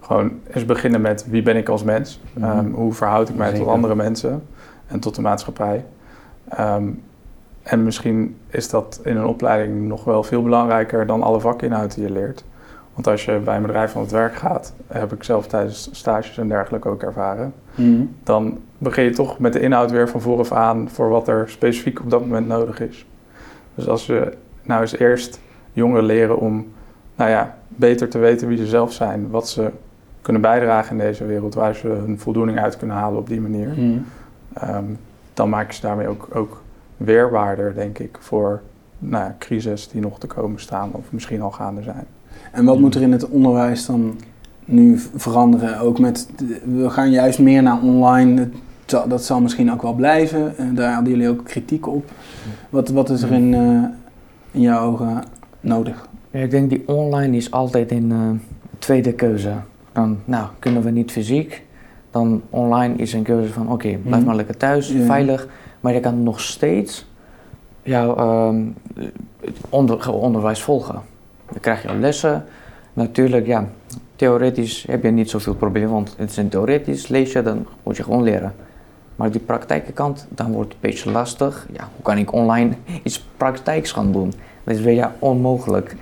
Gewoon 0.01 0.33
eens 0.51 0.65
beginnen 0.65 1.01
met 1.01 1.27
wie 1.31 1.43
ben 1.43 1.57
ik 1.57 1.69
als 1.69 1.83
mens? 1.83 2.21
Mhm. 2.33 2.71
hoe 2.71 2.93
verhoud 2.93 3.29
ik 3.29 3.37
mij 3.37 3.53
tot 3.53 3.67
andere 3.67 3.95
mensen 3.95 4.43
en 4.87 5.01
tot 5.01 5.15
de 5.15 5.21
maatschappij? 5.21 5.85
En 7.69 7.85
misschien 7.85 8.37
is 8.51 8.69
dat 8.69 9.01
in 9.05 9.17
een 9.17 9.27
opleiding 9.27 9.89
nog 9.89 10.05
wel 10.05 10.23
veel 10.23 10.43
belangrijker 10.43 11.07
dan 11.07 11.23
alle 11.23 11.41
vakinhoud 11.41 11.95
die 11.95 12.05
je 12.05 12.13
leert. 12.13 12.45
Want 12.99 13.11
als 13.11 13.25
je 13.25 13.39
bij 13.45 13.57
een 13.57 13.63
bedrijf 13.63 13.93
van 13.93 14.03
het 14.03 14.11
werk 14.11 14.35
gaat, 14.35 14.73
heb 14.87 15.13
ik 15.13 15.23
zelf 15.23 15.47
tijdens 15.47 15.89
stages 15.93 16.39
en 16.39 16.49
dergelijke 16.49 16.89
ook 16.89 17.03
ervaren, 17.03 17.53
Mhm. 17.75 18.03
dan 18.23 18.59
begin 18.79 19.05
je 19.05 19.11
toch 19.11 19.39
met 19.39 19.53
de 19.53 19.61
inhoud 19.61 19.91
weer 19.91 20.09
van 20.09 20.21
vooraf 20.21 20.53
aan 20.53 20.89
voor 20.89 21.09
wat 21.09 21.29
er 21.29 21.49
specifiek 21.51 22.01
op 22.01 22.11
dat 22.11 22.21
moment 22.21 22.47
nodig 22.49 22.81
is. 22.81 23.07
Dus 23.75 23.89
als 23.89 24.07
we 24.07 24.33
nou 24.63 24.81
eens 24.81 24.97
eerst 24.99 25.41
jongeren 25.73 26.05
leren 26.05 26.39
om 26.39 26.67
nou 27.17 27.31
ja, 27.31 27.57
beter 27.69 28.09
te 28.09 28.19
weten 28.19 28.49
wie 28.49 28.57
ze 28.57 28.67
zelf 28.67 28.93
zijn, 28.93 29.31
wat 29.31 29.49
ze 29.49 29.71
kunnen 30.23 30.43
bijdragen 30.43 30.91
in 30.91 30.99
deze 31.05 31.25
wereld, 31.27 31.55
waar 31.55 31.75
ze 31.75 31.89
hun 31.89 32.19
voldoening 32.19 32.59
uit 32.59 32.77
kunnen 32.77 32.97
halen 32.97 33.19
op 33.19 33.29
die 33.29 33.41
manier, 33.41 33.69
Mhm. 33.69 33.99
ehm, 34.55 34.85
dan 35.35 35.49
maken 35.49 35.75
ze 35.75 35.81
daarmee 35.81 36.09
ook, 36.09 36.29
ook 36.33 36.63
weerbaarder, 36.97 37.75
denk 37.75 37.99
ik, 37.99 38.17
voor 38.21 38.61
nou 38.99 39.25
ja, 39.25 39.37
crisis 39.39 39.89
die 39.89 40.01
nog 40.01 40.19
te 40.19 40.27
komen 40.27 40.61
staan 40.61 40.89
of 40.93 41.05
misschien 41.13 41.43
al 41.43 41.51
gaande 41.51 41.83
zijn. 41.83 42.07
En 42.53 42.65
wat 42.65 42.79
moet 42.79 42.95
er 42.95 43.03
in 43.03 43.13
het 43.13 43.29
onderwijs 43.29 43.87
dan 43.87 44.17
nu 44.65 44.99
veranderen? 45.15 45.79
Ook 45.81 45.99
met, 45.99 46.29
we 46.65 46.91
gaan 46.91 47.11
juist 47.11 47.39
meer 47.39 47.63
naar 47.63 47.81
online. 47.83 48.49
Dat 49.09 49.25
zal 49.25 49.41
misschien 49.41 49.73
ook 49.73 49.83
wel 49.83 49.93
blijven. 49.95 50.57
Eh, 50.59 50.67
daar 50.75 50.95
hadden 50.95 51.13
jullie 51.13 51.29
ook 51.29 51.45
kritiek 51.45 51.87
op. 51.87 52.11
Wat, 52.71 52.89
wat 52.89 53.11
is 53.11 53.23
er 53.23 53.33
in, 53.33 53.55
eh, 53.55 53.83
in 54.51 54.61
jouw 54.61 54.87
ogen 54.87 55.23
nodig? 55.61 56.09
Ik 56.31 56.51
denk 56.51 56.71
die 56.71 56.89
online 56.89 57.37
is 57.37 57.51
altijd 57.51 57.91
een 57.91 58.13
eh, 58.13 58.19
tweede 58.79 59.13
keuze. 59.13 59.53
Dan, 59.93 60.19
nou, 60.25 60.47
kunnen 60.59 60.83
we 60.83 60.91
niet 60.91 61.11
fysiek, 61.11 61.63
dan 62.11 62.43
online 62.51 62.95
is 62.97 63.13
een 63.13 63.23
keuze 63.23 63.53
van 63.53 63.73
oké, 63.73 63.89
blijf 63.97 64.17
Mhm. 64.17 64.25
maar 64.25 64.37
lekker 64.37 64.57
thuis, 64.57 64.95
veilig. 65.07 65.49
Maar 65.81 65.93
je 65.95 66.01
kan 66.01 66.23
nog 66.23 66.41
steeds 66.41 67.07
jouw 67.83 68.17
ehm, 68.17 68.63
onder, 69.69 70.13
onderwijs 70.13 70.63
volgen. 70.63 71.03
Dan 71.51 71.61
krijg 71.61 71.83
je 71.83 71.95
lessen. 72.01 72.45
Natuurlijk, 72.93 73.47
ja, 73.47 73.65
theoretisch 74.17 74.85
heb 74.91 75.03
je 75.03 75.11
niet 75.11 75.31
zoveel 75.31 75.55
problemen, 75.55 75.91
want 75.91 76.15
het 76.19 76.31
is 76.31 76.37
een 76.37 76.49
theoretisch, 76.49 77.09
lees 77.09 77.33
je, 77.33 77.43
dan 77.43 77.67
moet 77.83 77.97
je 77.97 78.03
gewoon 78.03 78.23
leren. 78.23 78.53
Maar 79.17 79.31
die 79.31 79.41
praktijkenkant, 79.41 80.27
dan 80.29 80.53
wordt 80.53 80.73
het 80.73 80.79
een 80.83 80.91
beetje 80.91 81.11
lastig. 81.11 81.67
Ja, 81.73 81.81
hoe 81.95 82.03
kan 82.03 82.19
ik 82.19 82.33
online 82.33 82.71
iets 83.03 83.25
praktijks 83.37 83.93
gaan 83.93 84.13
doen? 84.13 84.33
Dat 84.65 84.75
is 84.75 84.81
weer 84.81 84.95
ja, 84.95 85.13
onmogelijk. 85.19 85.97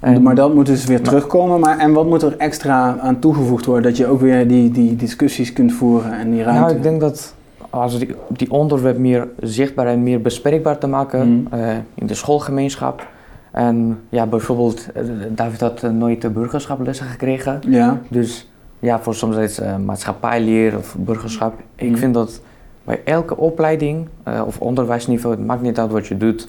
En- 0.00 0.22
maar 0.22 0.34
dat 0.34 0.54
moet 0.54 0.66
dus 0.66 0.84
weer 0.84 0.96
Maar- 1.00 1.08
terugkomen. 1.08 1.60
Maar, 1.60 1.78
en 1.78 1.92
wat 1.92 2.06
moet 2.06 2.22
er 2.22 2.36
extra 2.36 2.98
aan 2.98 3.18
toegevoegd 3.18 3.66
worden? 3.66 3.84
Dat 3.84 3.96
je 3.96 4.06
ook 4.06 4.20
weer 4.20 4.48
die, 4.48 4.70
die 4.70 4.96
discussies 4.96 5.52
kunt 5.52 5.72
voeren 5.72 6.12
en 6.18 6.30
die 6.30 6.42
ruimte... 6.42 6.60
Nou, 6.62 6.74
ik 6.76 6.82
denk 6.82 7.00
dat 7.00 7.34
als 7.70 7.98
die, 7.98 8.14
die 8.28 8.50
onderwerp 8.50 8.98
meer 8.98 9.28
zichtbaar 9.40 9.86
en 9.86 10.02
meer 10.02 10.20
bespreekbaar 10.20 10.78
te 10.78 10.86
maken 10.86 11.42
Mhm. 11.42 11.54
eh, 11.60 11.76
in 11.94 12.06
de 12.06 12.14
schoolgemeenschap. 12.14 13.06
En 13.54 14.00
ja, 14.08 14.26
bijvoorbeeld, 14.26 14.92
eh, 14.92 15.02
David 15.30 15.60
had 15.60 15.82
eh, 15.82 15.90
nooit 15.90 16.22
de 16.22 16.30
burgerschaplessen 16.30 17.06
gekregen. 17.06 17.60
Ja, 17.68 18.00
Dus 18.08 18.50
ja, 18.78 19.00
voor 19.00 19.14
soms 19.14 19.36
is 19.36 19.56
het 19.56 19.66
eh, 19.66 19.76
maatschappijleer 19.76 20.76
of 20.76 20.96
burgerschap. 20.98 21.54
Ik 21.74 21.90
Mhm. 21.90 21.98
vind 21.98 22.14
dat 22.14 22.40
bij 22.84 23.00
elke 23.04 23.36
opleiding 23.36 24.08
of 24.46 24.60
onderwijsniveau, 24.60 25.34
het 25.36 25.46
maakt 25.46 25.62
niet 25.62 25.78
uit 25.78 25.90
wat 25.90 26.06
je 26.06 26.16
doet. 26.16 26.48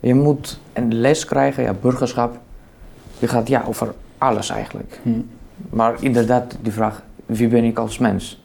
Je 0.00 0.14
moet 0.14 0.60
een 0.72 0.94
les 0.94 1.24
krijgen, 1.24 1.62
ja, 1.62 1.74
burgerschap. 1.80 2.38
Je 3.18 3.28
gaat 3.28 3.48
ja, 3.48 3.62
over 3.68 3.94
alles 4.18 4.50
eigenlijk. 4.50 5.00
Hm. 5.02 5.10
Maar 5.70 5.94
inderdaad, 6.00 6.56
die 6.62 6.72
vraag: 6.72 7.02
wie 7.26 7.48
ben 7.48 7.64
ik 7.64 7.78
als 7.78 7.98
mens? 7.98 8.42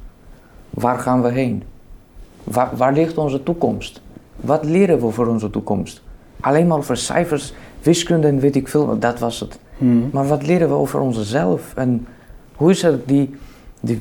Waar 0.70 1.00
gaan 1.00 1.22
we 1.22 1.32
heen? 1.32 1.64
Waar, 2.44 2.70
waar 2.76 2.94
ligt 2.94 3.18
onze 3.18 3.44
toekomst? 3.44 4.02
Wat 4.36 4.66
leren 4.66 5.00
we 5.00 5.10
voor 5.12 5.28
onze 5.28 5.50
toekomst? 5.50 6.02
Alleen 6.40 6.68
maar 6.68 6.78
over 6.78 6.98
cijfers, 6.98 7.54
wiskunde 7.86 8.28
en 8.28 8.40
weet 8.40 8.56
ik 8.56 8.68
veel, 8.68 9.00
dat 9.00 9.20
was 9.20 9.40
het. 9.40 9.60
Hm. 9.78 10.10
Maar 10.12 10.28
wat 10.28 10.46
leren 10.46 10.68
we 10.68 10.74
over 10.74 11.00
onszelf? 11.00 11.74
En 11.76 12.08
hoe 12.56 12.70
is 12.72 12.82
het 12.82 13.08
die, 13.08 13.36
die, 13.80 14.00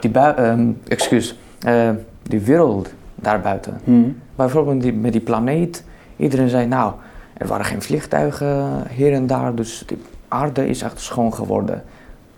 die, 0.00 0.12
ehm, 0.12 0.70
excuus, 0.88 1.38
eh, 1.58 1.90
die 2.22 2.40
wereld 2.40 2.88
daarbuiten? 3.14 3.80
Hm. 3.84 4.02
Bijvoorbeeld 4.34 4.82
die, 4.82 4.92
met 4.92 5.12
die 5.12 5.20
planeet. 5.20 5.84
Iedereen 6.16 6.48
zei, 6.48 6.66
nou, 6.66 6.92
er 7.34 7.46
waren 7.46 7.64
geen 7.64 7.82
vliegtuigen 7.82 8.82
hier 8.90 9.12
en 9.12 9.26
daar, 9.26 9.54
dus 9.54 9.84
de 9.86 9.96
aarde 10.28 10.68
is 10.68 10.82
echt 10.82 11.00
schoon 11.00 11.34
geworden. 11.34 11.82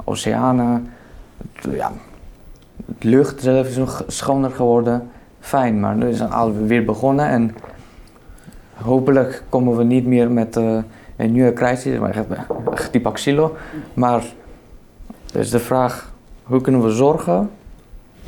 Oceanen, 0.05 0.88
het- 1.53 1.74
ja, 1.74 1.92
de 2.99 3.09
lucht 3.09 3.42
zelf 3.42 3.68
is 3.68 3.76
nog 3.76 4.05
schoner 4.07 4.51
geworden. 4.51 5.09
Fijn, 5.40 5.80
maar 5.80 5.96
nu 5.96 6.09
is 6.09 6.20
het 6.20 6.30
alweer 6.32 6.84
begonnen 6.84 7.26
en 7.28 7.55
hopelijk 8.82 9.42
komen 9.48 9.76
we 9.76 9.84
niet 9.84 10.06
meer 10.06 10.30
met 10.30 10.56
eh, 10.56 10.78
een 11.16 11.32
nieuwe 11.32 11.52
crisis, 11.52 11.98
maar 11.98 12.26
echt 12.72 12.92
type 12.92 13.08
Axilo. 13.08 13.56
Maar 13.94 14.24
dus 15.32 15.50
de 15.50 15.58
vraag, 15.58 16.12
hoe 16.42 16.60
kunnen 16.60 16.82
we 16.82 16.90
zorgen 16.90 17.50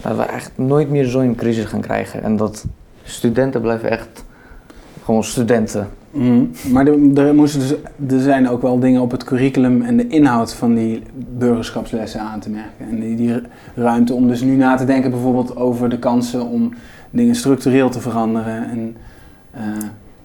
dat 0.02 0.16
we 0.16 0.22
echt 0.22 0.52
nooit 0.54 0.90
meer 0.90 1.04
zo'n 1.04 1.34
crisis 1.34 1.64
gaan 1.64 1.80
krijgen 1.80 2.22
en 2.22 2.36
dat 2.36 2.64
studenten 3.02 3.60
blijven 3.60 3.90
echt 3.90 4.24
gewoon 5.04 5.24
studenten. 5.24 5.88
Mhm. 6.10 6.44
Maar 6.72 6.86
er, 6.86 7.26
er, 7.26 7.34
moesten 7.34 7.60
dus, 7.60 7.74
er 8.16 8.22
zijn 8.22 8.48
ook 8.48 8.62
wel 8.62 8.78
dingen 8.78 9.00
op 9.00 9.10
het 9.10 9.24
curriculum 9.24 9.82
en 9.82 9.96
de 9.96 10.06
inhoud 10.06 10.54
van 10.54 10.74
die 10.74 11.02
burgerschapslessen 11.38 12.20
aan 12.20 12.40
te 12.40 12.50
merken. 12.50 12.88
En 12.90 13.00
die, 13.00 13.16
die 13.16 13.40
ruimte 13.74 14.14
om 14.14 14.28
dus 14.28 14.40
nu 14.40 14.56
na 14.56 14.76
te 14.76 14.84
denken 14.84 15.10
bijvoorbeeld 15.10 15.56
over 15.56 15.88
de 15.88 15.98
kansen 15.98 16.46
om 16.46 16.74
dingen 17.10 17.34
structureel 17.34 17.90
te 17.90 18.00
veranderen 18.00 18.70
en 18.70 18.96
eh, 19.50 19.62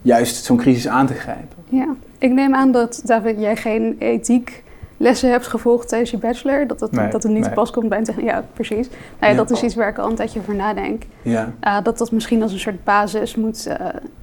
juist 0.06 0.44
zo'n 0.44 0.58
crisis 0.58 0.88
aan 0.88 1.08
te 1.08 1.14
grijpen. 1.14 1.58
Ja, 1.70 1.96
ik 2.18 2.32
neem 2.32 2.56
aan 2.56 2.72
dat, 2.72 3.02
David, 3.06 3.40
jij 3.40 3.56
geen 3.56 3.96
ethiek 4.00 4.64
lessen 4.98 5.30
hebt 5.30 5.48
gevolgd 5.48 5.88
tijdens 5.88 6.12
je 6.12 6.18
bachelor. 6.18 6.68
Dat 6.68 6.80
het, 6.80 6.92
Nee, 6.92 7.10
dat 7.10 7.24
het 7.24 7.32
niet 7.32 7.42
nee. 7.42 7.50
te 7.50 7.56
pas 7.56 7.72
komt 7.72 7.90
bij 7.90 8.02
een 8.04 8.24
Ja, 8.24 8.46
precies. 8.54 8.88
Nou 8.88 9.00
ja, 9.20 9.28
Ja. 9.28 9.34
Dat 9.34 9.52
is 9.52 9.64
iets 9.64 9.76
waar 9.76 9.90
ik 9.90 9.98
al 9.98 10.10
een 10.10 10.16
tijdje 10.16 10.40
over 10.40 10.56
nadenk. 10.56 11.04
Ja. 11.22 11.54
Uh, 11.64 11.78
dat 11.84 11.98
dat 11.98 12.12
misschien 12.12 12.42
als 12.42 12.52
een 12.52 12.60
soort 12.60 12.84
basis 12.84 13.36
moet, 13.36 13.68
uh, 13.68 13.76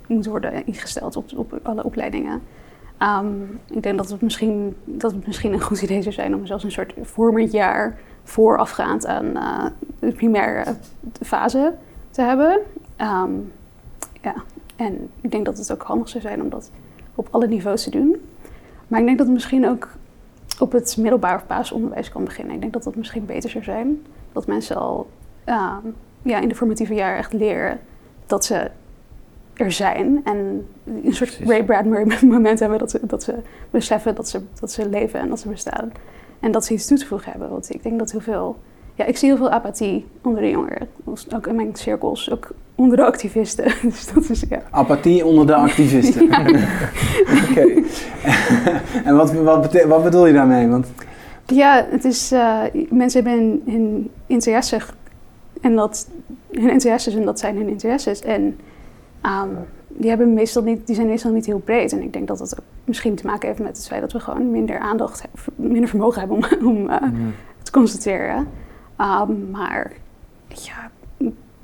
moet 0.06 0.26
worden 0.26 0.66
ingesteld 0.66 1.16
op, 1.16 1.30
op 1.36 1.60
alle 1.62 1.84
opleidingen. 1.84 2.42
Um, 2.98 3.60
ik 3.70 3.82
denk 3.82 3.96
dat 3.96 4.10
het, 4.10 4.20
misschien, 4.20 4.76
dat 4.84 5.12
het 5.12 5.26
misschien 5.26 5.52
een 5.52 5.60
goed 5.60 5.82
idee 5.82 6.02
zou 6.02 6.14
zijn 6.14 6.34
om 6.34 6.46
zelfs 6.46 6.64
een 6.64 6.72
soort 6.72 6.94
vormend 7.02 7.52
jaar 7.52 7.98
voorafgaand 8.24 9.06
aan 9.06 9.24
uh, 9.24 9.64
de 9.98 10.12
primaire 10.12 10.64
fase 11.22 11.74
te 12.10 12.22
hebben. 12.22 12.58
Um, 13.00 13.52
ja, 14.20 14.34
en 14.84 15.10
ik 15.20 15.30
denk 15.30 15.44
dat 15.44 15.58
het 15.58 15.72
ook 15.72 15.82
handig 15.82 16.08
zou 16.08 16.22
zijn 16.22 16.42
om 16.42 16.48
dat 16.48 16.70
op 17.14 17.28
alle 17.30 17.46
niveaus 17.46 17.82
te 17.82 17.90
doen. 17.90 18.16
Maar 18.88 19.00
ik 19.00 19.06
denk 19.06 19.18
dat 19.18 19.26
het 19.26 19.36
misschien 19.36 19.68
ook 19.68 19.88
op 20.58 20.72
het 20.72 20.96
middelbaar 20.96 21.34
of 21.34 21.46
basisonderwijs 21.46 22.08
kan 22.08 22.24
beginnen. 22.24 22.54
Ik 22.54 22.60
denk 22.60 22.72
dat 22.72 22.82
dat 22.82 22.96
misschien 22.96 23.26
beter 23.26 23.50
zou 23.50 23.64
zijn. 23.64 24.02
Dat 24.32 24.46
mensen 24.46 24.76
al 24.76 25.06
um, 25.46 25.94
ja, 26.22 26.38
in 26.38 26.48
de 26.48 26.54
formatieve 26.54 26.94
jaren 26.94 27.18
echt 27.18 27.32
leren 27.32 27.80
dat 28.26 28.44
ze 28.44 28.70
er 29.54 29.72
zijn. 29.72 30.20
En 30.24 30.66
een 30.84 31.14
soort 31.14 31.30
Precies. 31.30 31.48
Ray 31.48 31.64
Bradbury 31.64 32.18
moment 32.26 32.60
hebben 32.60 32.78
dat 32.78 32.90
ze, 32.90 33.00
dat 33.02 33.22
ze 33.22 33.34
beseffen 33.70 34.14
dat 34.14 34.28
ze, 34.28 34.40
dat 34.60 34.72
ze 34.72 34.88
leven 34.88 35.20
en 35.20 35.28
dat 35.28 35.40
ze 35.40 35.48
bestaan. 35.48 35.92
En 36.40 36.52
dat 36.52 36.64
ze 36.64 36.72
iets 36.72 36.86
toe 36.86 36.98
te 36.98 37.06
voegen 37.06 37.30
hebben. 37.30 37.50
Want 37.50 37.74
ik 37.74 37.82
denk 37.82 37.98
dat 37.98 38.10
heel 38.10 38.20
veel... 38.20 38.56
Ja, 38.94 39.04
ik 39.04 39.16
zie 39.16 39.28
heel 39.28 39.36
veel 39.36 39.50
apathie 39.50 40.06
onder 40.22 40.42
de 40.42 40.50
jongeren. 40.50 40.88
Ook 41.34 41.46
in 41.46 41.54
mijn 41.54 41.70
cirkels, 41.76 42.30
ook 42.30 42.50
onder 42.74 42.96
de 42.96 43.04
activisten. 43.04 43.64
Dus 43.82 44.12
dat 44.12 44.28
is, 44.30 44.44
ja. 44.48 44.62
Apathie 44.70 45.24
onder 45.24 45.46
de 45.46 45.54
activisten. 45.66 46.24
Oké. 47.50 47.82
en 49.04 49.16
wat, 49.16 49.32
wat, 49.32 49.82
wat 49.86 50.02
bedoel 50.02 50.26
je 50.26 50.32
daarmee? 50.32 50.68
Want, 50.68 50.86
Ja, 51.46 51.86
het 51.90 52.04
is, 52.04 52.32
uh, 52.32 52.60
mensen 52.90 53.24
hebben 53.24 53.62
hun, 53.66 54.10
interesse 54.26 54.80
en 55.60 55.74
dat 55.74 56.08
hun 56.50 56.70
interesses 56.70 57.14
en 57.14 57.24
dat 57.24 57.38
zijn 57.38 57.56
hun 57.56 57.68
interesses. 57.68 58.20
En 58.20 58.42
um, 59.22 59.58
die, 59.88 60.08
hebben 60.08 60.34
meestal 60.34 60.62
niet, 60.62 60.86
die 60.86 60.94
zijn 60.94 61.06
meestal 61.06 61.32
niet 61.32 61.46
heel 61.46 61.58
breed. 61.58 61.92
En 61.92 62.02
ik 62.02 62.12
denk 62.12 62.28
dat 62.28 62.38
dat 62.38 62.56
ook 62.58 62.64
misschien 62.84 63.14
te 63.14 63.26
maken 63.26 63.48
heeft 63.48 63.60
met 63.60 63.76
het 63.76 63.86
feit 63.86 64.00
dat 64.00 64.12
we 64.12 64.20
gewoon 64.20 64.50
minder 64.50 64.78
aandacht, 64.78 65.24
minder 65.56 65.88
vermogen 65.88 66.20
hebben 66.20 66.36
om, 66.36 66.66
om 66.66 66.90
uh, 66.90 67.00
Mm. 67.00 67.34
te 67.62 67.70
constateren. 67.70 68.46
Um, 69.02 69.50
maar 69.50 69.92
ja, 70.48 70.90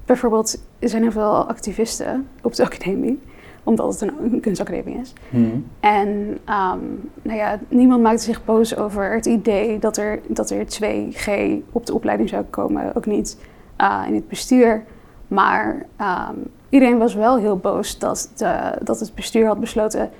bijvoorbeeld, 0.04 0.58
er 0.78 0.88
zijn 0.88 1.02
heel 1.02 1.10
veel 1.10 1.48
activisten 1.48 2.28
op 2.42 2.54
de 2.54 2.64
academie, 2.70 3.20
omdat 3.62 3.92
het 3.92 4.00
een, 4.00 4.32
een 4.32 4.40
kunstacademie 4.40 4.98
is. 4.98 5.12
hmm. 5.30 5.66
En 5.80 6.08
um, 6.48 7.10
nou 7.22 7.38
ja, 7.38 7.58
niemand 7.68 8.02
maakte 8.02 8.22
zich 8.22 8.44
boos 8.44 8.76
over 8.76 9.12
het 9.12 9.26
idee 9.26 9.78
dat 9.78 9.96
er, 9.96 10.20
dat 10.26 10.50
er 10.50 10.64
2G 10.64 11.30
op 11.72 11.86
de 11.86 11.94
opleiding 11.94 12.28
zou 12.28 12.44
komen. 12.44 12.94
Ook 12.94 13.06
niet 13.06 13.38
uh, 13.80 14.02
in 14.06 14.14
het 14.14 14.28
bestuur. 14.28 14.84
Maar 15.28 15.86
um, 16.00 16.44
iedereen 16.68 16.98
was 16.98 17.14
wel 17.14 17.38
heel 17.38 17.56
boos 17.56 17.98
dat, 17.98 18.30
de, 18.36 18.78
dat 18.82 19.00
het 19.00 19.14
bestuur 19.14 19.46
had 19.46 19.60
besloten 19.60 20.10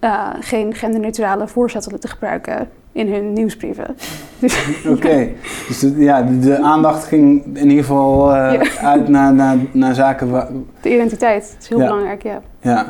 uh, 0.00 0.30
geen 0.40 0.74
genderneutrale 0.74 1.48
voorzetten 1.48 2.00
te 2.00 2.08
gebruiken 2.08 2.70
in 2.94 3.12
hun 3.12 3.32
nieuwsbrieven. 3.32 3.96
Dus, 4.38 4.66
Oké, 4.86 4.90
okay. 4.90 5.36
dus 5.68 5.78
de, 5.78 5.94
ja, 5.98 6.22
de, 6.22 6.62
aandacht 6.62 7.04
ging 7.04 7.44
in 7.56 7.68
ieder 7.68 7.84
geval 7.84 8.30
uh, 8.30 8.52
ja. 8.52 8.80
uit 8.80 9.08
naar, 9.08 9.34
naar, 9.34 9.56
naar 9.72 9.94
zaken 9.94 10.30
waar... 10.30 10.48
De 10.80 10.92
identiteit 10.92 11.56
is 11.60 11.68
heel 11.68 11.78
ja. 11.78 11.84
belangrijk, 11.84 12.22
ja. 12.22 12.40
Ja, 12.60 12.86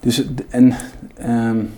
dus 0.00 0.26
en... 0.50 0.74
Um, 1.28 1.70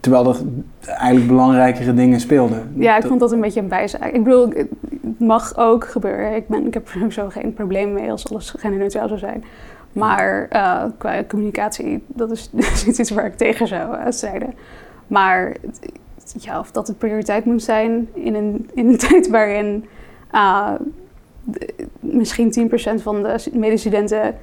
terwijl 0.00 0.28
er 0.28 0.40
eigenlijk 0.84 1.26
belangrijkere 1.26 1.94
dingen 1.94 2.20
speelden. 2.20 2.74
Ja, 2.78 2.96
ik 2.96 3.06
vond 3.06 3.20
dat 3.20 3.32
een 3.32 3.40
beetje 3.40 3.60
een 3.60 3.68
bijzaak. 3.68 4.12
Ik 4.12 4.24
bedoel, 4.24 4.48
het 4.48 4.68
mag 5.18 5.56
ook 5.56 5.88
gebeuren. 5.88 6.34
Ik, 6.34 6.48
ben, 6.48 6.66
ik 6.66 6.74
heb 6.74 6.88
er 6.88 7.12
zo 7.12 7.28
geen 7.28 7.54
probleem 7.54 7.92
mee 7.92 8.10
als 8.10 8.30
alles 8.30 8.54
genderneutraal 8.58 9.08
zou 9.08 9.18
zijn. 9.18 9.44
Maar 9.92 10.48
uh, 10.52 10.82
qua 10.98 11.24
communicatie, 11.28 12.04
dat 12.06 12.30
is, 12.30 12.50
dat 12.52 12.64
is 12.64 12.84
iets 13.00 13.10
waar 13.10 13.26
ik 13.26 13.36
tegen 13.36 13.66
zou 13.66 13.96
uh, 13.96 14.04
strijden. 14.08 14.54
Maar 15.06 15.56
ja, 16.38 16.58
of 16.58 16.70
dat 16.70 16.86
het 16.86 16.98
prioriteit 16.98 17.44
moet 17.44 17.62
zijn 17.62 18.08
in 18.14 18.34
een, 18.34 18.70
in 18.74 18.88
een 18.88 18.98
tijd 19.08 19.28
waarin 19.28 19.84
uh, 20.32 20.72
de, 21.44 21.74
misschien 22.00 22.70
10% 22.98 23.02
van 23.02 23.22
de 23.22 23.50
medestudenten 23.52 24.34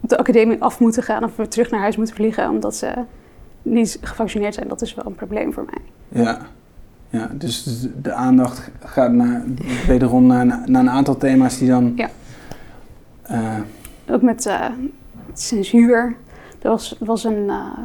op 0.00 0.08
de 0.08 0.18
academie 0.18 0.62
af 0.62 0.80
moeten 0.80 1.02
gaan 1.02 1.24
of 1.24 1.36
weer 1.36 1.48
terug 1.48 1.70
naar 1.70 1.80
huis 1.80 1.96
moeten 1.96 2.14
vliegen 2.14 2.50
omdat 2.50 2.76
ze 2.76 2.92
niet 3.62 3.98
gevaccineerd 4.00 4.54
zijn. 4.54 4.68
Dat 4.68 4.82
is 4.82 4.94
wel 4.94 5.06
een 5.06 5.14
probleem 5.14 5.52
voor 5.52 5.64
mij. 5.64 6.22
Ja, 6.22 6.38
ja 7.10 7.30
dus 7.32 7.86
de 8.02 8.12
aandacht 8.12 8.70
gaat 8.84 9.12
naar, 9.12 9.44
wederom 9.86 10.26
naar, 10.26 10.46
naar 10.46 10.82
een 10.82 10.90
aantal 10.90 11.16
thema's 11.16 11.58
die 11.58 11.68
dan... 11.68 11.92
Ja. 11.96 12.08
eh, 13.22 13.58
Ook 14.10 14.22
met 14.22 14.46
eh, 14.46 14.66
censuur. 15.32 16.16
Er 16.62 16.70
was, 16.70 16.96
was 16.98 17.24
een, 17.24 17.48
eh, 17.48 17.78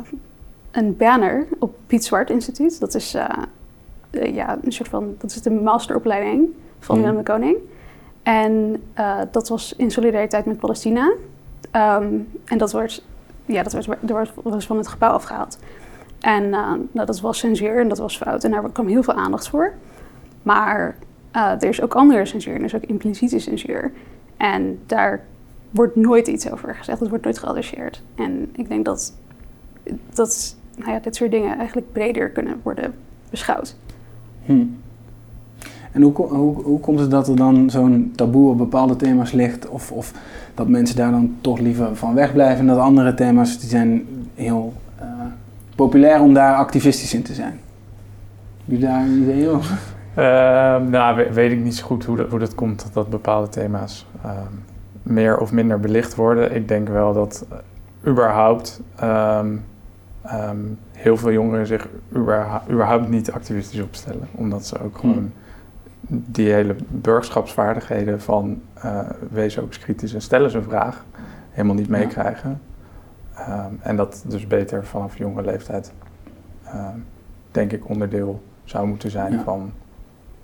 een 0.71 0.97
banner 0.97 1.47
op 1.59 1.75
Piet 1.87 2.05
Zwart 2.05 2.29
Instituut. 2.29 2.79
Dat 2.79 2.95
is, 2.95 3.13
eh, 3.13 4.33
ja, 4.33 4.57
een 4.61 4.71
soort 4.71 4.89
van, 4.89 5.15
dat 5.17 5.31
is 5.31 5.41
de 5.41 5.51
masteropleiding 5.51 6.49
van. 6.79 6.95
Willem 6.95 7.17
de 7.17 7.23
Koning. 7.23 7.57
En 8.23 8.83
eh, 8.93 9.19
dat 9.31 9.49
was 9.49 9.73
in 9.75 9.91
solidariteit 9.91 10.45
met 10.45 10.59
Palestina. 10.59 11.13
Ehm, 11.71 12.13
en 12.45 12.57
dat 12.57 12.71
wordt, 12.71 13.03
ja, 13.45 13.63
dat 13.63 13.71
werd, 13.73 13.87
er 13.87 14.13
wordt, 14.13 14.31
was 14.43 14.65
van 14.65 14.77
het 14.77 14.87
gebouw 14.87 15.11
afgehaald. 15.11 15.59
En 16.19 16.43
eh, 16.43 16.71
nou, 16.91 17.05
dat 17.05 17.19
was 17.19 17.39
censuur 17.39 17.79
en 17.79 17.87
dat 17.87 17.97
was 17.97 18.17
fout. 18.17 18.43
En 18.43 18.51
daar 18.51 18.71
kwam 18.71 18.87
heel 18.87 19.03
veel 19.03 19.13
aandacht 19.13 19.49
voor. 19.49 19.73
Maar 20.43 20.95
er 21.31 21.63
is 21.63 21.81
ook 21.81 21.95
andere 21.95 22.25
censuur. 22.25 22.53
En 22.53 22.59
er 22.59 22.65
is 22.65 22.75
ook 22.75 22.83
impliciete 22.83 23.39
censuur. 23.39 23.91
En 24.37 24.79
daar 24.85 25.25
wordt 25.69 25.95
nooit 25.95 26.27
iets 26.27 26.51
over 26.51 26.75
gezegd. 26.75 26.99
Het 26.99 27.09
wordt 27.09 27.23
nooit 27.23 27.39
geadresseerd. 27.39 28.01
En 28.15 28.49
ik 28.55 28.67
denk 28.67 28.85
dat, 28.85 29.13
dat 30.13 30.55
nou 30.81 30.91
ja, 30.93 30.99
dit 30.99 31.15
soort 31.15 31.31
dingen 31.31 31.57
eigenlijk 31.57 31.91
breder 31.91 32.29
kunnen 32.29 32.59
worden 32.63 32.93
beschouwd. 33.29 33.75
hm. 34.45 34.63
En 35.91 36.01
hoe, 36.01 36.13
hoe, 36.13 36.63
hoe 36.63 36.79
komt 36.79 36.99
het 36.99 37.11
dat 37.11 37.27
er 37.27 37.35
dan 37.35 37.69
zo'n 37.69 38.11
taboe 38.15 38.49
op 38.51 38.57
bepaalde 38.57 38.95
thema's 38.95 39.31
ligt? 39.31 39.67
Of, 39.69 39.91
of 39.91 40.13
dat 40.55 40.67
mensen 40.67 40.95
daar 40.95 41.11
dan 41.11 41.35
toch 41.41 41.59
liever 41.59 41.95
van 41.95 42.13
wegblijven? 42.13 42.59
En 42.59 42.67
dat 42.67 42.77
andere 42.77 43.13
thema's 43.13 43.59
die 43.59 43.69
zijn 43.69 44.07
heel 44.35 44.73
eh, 44.99 45.05
populair 45.75 46.21
om 46.21 46.33
daar 46.33 46.55
activistisch 46.55 47.13
in 47.13 47.21
te 47.23 47.33
zijn? 47.33 47.59
Heb 48.65 48.79
je 48.79 48.85
daar 48.85 49.01
een 49.01 49.21
idee 49.21 49.49
over? 49.49 49.77
Ehm, 50.15 50.89
nou, 50.89 51.15
we- 51.15 51.33
weet 51.33 51.51
ik 51.51 51.59
niet 51.63 51.75
zo 51.75 51.85
goed 51.85 52.05
hoe 52.05 52.17
dat, 52.17 52.29
hoe 52.29 52.39
dat 52.39 52.55
komt 52.55 52.83
dat, 52.83 52.93
dat 52.93 53.09
bepaalde 53.09 53.49
thema's 53.49 54.05
ehm, 54.23 54.35
meer 55.03 55.37
of 55.37 55.51
minder 55.51 55.79
belicht 55.79 56.15
worden. 56.15 56.55
Ik 56.55 56.67
denk 56.67 56.87
wel 56.89 57.13
dat 57.13 57.45
eh, 57.49 57.57
überhaupt 58.11 58.81
ehm, 58.95 59.47
ehm, 60.21 60.57
heel 60.91 61.17
veel 61.17 61.31
jongeren 61.31 61.67
zich 61.67 61.87
überha- 62.13 62.63
überhaupt 62.69 63.09
niet 63.09 63.31
activistisch 63.31 63.81
opstellen. 63.81 64.27
Omdat 64.31 64.65
ze 64.65 64.79
ook 64.81 64.97
gewoon 64.97 65.31
die 66.07 66.51
hele 66.51 66.75
burgerschapsvaardigheden 66.87 68.21
van 68.21 68.61
eh, 68.73 68.99
wees 69.29 69.59
ook 69.59 69.67
eens 69.67 69.79
kritisch 69.79 70.13
en 70.13 70.21
stel 70.21 70.43
eens 70.43 70.53
een 70.53 70.63
vraag 70.63 71.05
helemaal 71.51 71.75
niet 71.75 71.87
Ja. 71.87 71.97
meekrijgen. 71.97 72.61
Ehm, 73.35 73.73
en 73.81 73.95
dat 73.95 74.23
dus 74.27 74.47
beter 74.47 74.85
vanaf 74.85 75.17
jonge 75.17 75.41
leeftijd, 75.41 75.91
ehm, 76.63 76.97
denk 77.51 77.71
ik, 77.71 77.89
onderdeel 77.89 78.41
zou 78.63 78.87
moeten 78.87 79.11
zijn 79.11 79.33
Ja. 79.33 79.43
van, 79.43 79.71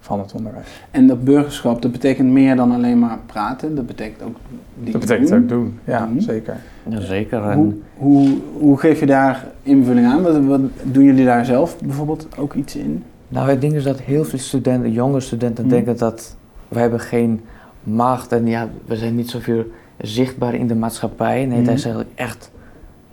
van 0.07 0.19
het 0.19 0.33
onderwijs. 0.33 0.67
En 0.91 1.07
dat 1.07 1.23
burgerschap, 1.23 1.81
dat 1.81 1.91
betekent 1.91 2.29
meer 2.29 2.55
dan 2.55 2.71
alleen 2.71 2.99
maar 2.99 3.17
praten. 3.25 3.75
Dat 3.75 3.85
betekent 3.85 4.21
ook 4.23 4.35
dingen 4.75 4.91
Dat 4.91 5.01
betekent 5.01 5.29
doen. 5.29 5.41
ook 5.41 5.49
doen, 5.49 5.79
ja, 5.83 6.09
zeker. 6.17 6.55
Jazeker. 6.89 7.41
Hoe, 7.43 7.51
En 7.51 7.83
hoe, 7.97 8.37
hoe 8.57 8.77
geef 8.77 8.99
je 8.99 9.05
daar 9.05 9.45
invulling 9.63 10.07
aan? 10.07 10.21
Wat, 10.21 10.45
wat 10.45 10.59
doen 10.83 11.03
jullie 11.03 11.25
daar 11.25 11.45
zelf 11.45 11.79
bijvoorbeeld 11.79 12.27
ook 12.37 12.53
iets 12.53 12.75
in? 12.75 13.03
Nou, 13.27 13.49
het 13.49 13.61
ding 13.61 13.73
is 13.73 13.83
dat 13.83 13.99
heel 13.99 14.23
veel 14.23 14.39
studenten, 14.39 14.91
jonge 14.91 15.19
studenten, 15.19 15.63
Hmm. 15.63 15.73
denken 15.73 15.97
dat 15.97 16.35
we 16.67 16.79
hebben 16.79 16.99
geen 16.99 17.41
macht 17.83 18.31
en 18.31 18.47
ja, 18.47 18.67
we 18.85 18.95
zijn 18.95 19.15
niet 19.15 19.29
zoveel 19.29 19.63
zichtbaar 20.01 20.53
in 20.55 20.67
de 20.67 20.75
maatschappij. 20.75 21.45
Nee, 21.45 21.55
Hmm. 21.57 21.65
dat 21.65 21.75
is 21.75 21.85
eigenlijk 21.85 22.15
echt 22.19 22.51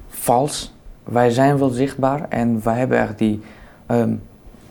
vals. 0.09 0.74
Wij 1.05 1.30
zijn 1.30 1.59
wel 1.59 1.68
zichtbaar 1.68 2.26
en 2.28 2.61
wij 2.64 2.78
hebben 2.78 2.99
echt 2.99 3.18
die 3.18 3.40
ehm, 3.86 4.12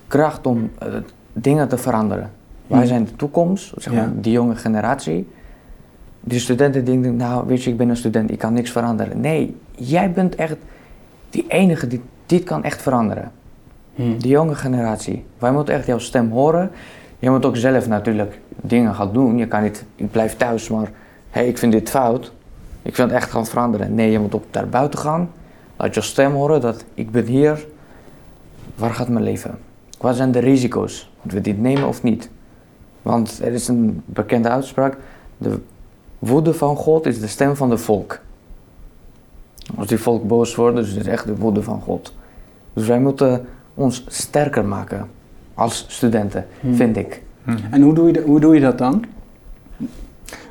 kracht 0.07 0.45
om 0.47 0.69
eh, 0.78 0.88
dingen 1.34 1.68
te 1.68 1.78
veranderen. 1.78 2.32
Wij 2.68 2.78
Hmm. 2.78 2.88
zijn 2.88 3.06
de 3.06 3.16
toekomst, 3.16 3.74
zeg 3.78 3.94
maar, 3.94 4.04
Ja. 4.04 4.12
die 4.16 4.32
jonge 4.32 4.56
generatie. 4.56 5.28
Die 6.20 6.40
studenten 6.40 6.86
denken, 6.86 7.16
nou 7.16 7.48
weet 7.48 7.64
je, 7.64 7.70
ik 7.70 7.78
ben 7.78 7.90
een 7.90 7.98
student, 7.98 8.32
ik 8.32 8.38
kan 8.40 8.54
niks 8.54 8.72
veranderen. 8.72 9.20
Nee, 9.20 9.56
jij 9.76 10.12
bent 10.12 10.36
echt 10.36 10.56
die 11.30 11.46
enige 11.48 11.88
die 11.88 12.02
dit 12.26 12.44
kan 12.44 12.64
echt 12.64 12.82
veranderen. 12.82 13.32
De 13.96 14.28
jonge 14.28 14.56
generatie. 14.56 15.26
Wij 15.38 15.52
moeten 15.52 15.74
echt 15.74 15.86
jouw 15.86 15.98
stem 15.98 16.32
horen. 16.32 16.72
Je 17.20 17.30
moet 17.30 17.46
ook 17.46 17.56
zelf 17.58 17.88
natuurlijk 17.88 18.40
dingen 18.62 18.96
gaan 18.96 19.14
doen. 19.14 19.38
Je 19.38 19.48
kan 19.48 19.64
niet, 19.64 19.86
ik 19.96 20.12
blijf 20.12 20.38
thuis, 20.38 20.70
maar 20.70 20.92
hey, 21.30 21.48
ik 21.48 21.58
vind 21.58 21.72
dit 21.72 21.90
fout. 21.90 22.32
Ik 22.82 22.96
wil 22.96 23.06
het 23.06 23.16
echt 23.16 23.32
gaan 23.32 23.46
veranderen. 23.46 23.96
Nee, 23.96 24.12
je 24.12 24.20
moet 24.20 24.36
ook 24.36 24.44
daar 24.52 24.68
buiten 24.70 25.00
gaan. 25.00 25.30
Laat 25.78 25.96
je 25.96 26.02
stem 26.02 26.32
horen 26.34 26.62
dat 26.62 26.84
ik 26.94 27.12
ben 27.12 27.26
hier. 27.26 27.66
Waar 28.76 28.94
gaat 28.94 29.08
mijn 29.08 29.24
leven? 29.24 29.58
Wat 30.04 30.16
zijn 30.16 30.32
de 30.32 30.39
risico's? 30.39 31.10
Moeten 31.22 31.38
we 31.38 31.43
dit 31.43 31.60
nemen 31.62 31.88
of 31.88 32.04
niet? 32.04 32.30
Want 33.01 33.39
er 33.43 33.51
is 33.51 33.68
een 33.68 34.01
bekende 34.06 34.49
uitspraak. 34.49 34.97
De 35.38 35.60
woede 36.20 36.54
van 36.54 36.76
God 36.76 37.06
is 37.06 37.20
de 37.20 37.28
stem 37.28 37.56
van 37.56 37.70
de 37.70 37.78
volk. 37.78 38.20
Als 39.78 39.88
die 39.88 39.97
volk 39.97 40.28
boos 40.28 40.56
wordt, 40.56 40.76
dus 40.76 40.89
het 40.89 40.99
is 40.99 41.08
echt 41.08 41.26
de 41.26 41.36
woede 41.36 41.64
van 41.64 41.82
God. 41.82 42.14
Dus 42.74 42.88
wij 42.88 42.99
moeten 42.99 43.45
ons 43.74 44.04
sterker 44.08 44.66
maken 44.66 45.10
als 45.54 45.86
studenten, 45.88 46.45
Hmm. 46.60 46.76
vind 46.76 46.97
ik. 46.97 47.22
En 47.72 47.82
hoe 47.82 47.93
doe, 47.93 48.08
je, 48.08 48.14
de- 48.14 48.22
hoe 48.26 48.39
doe 48.39 48.56
je 48.56 48.62
dat 48.62 48.78
dan? 48.78 49.06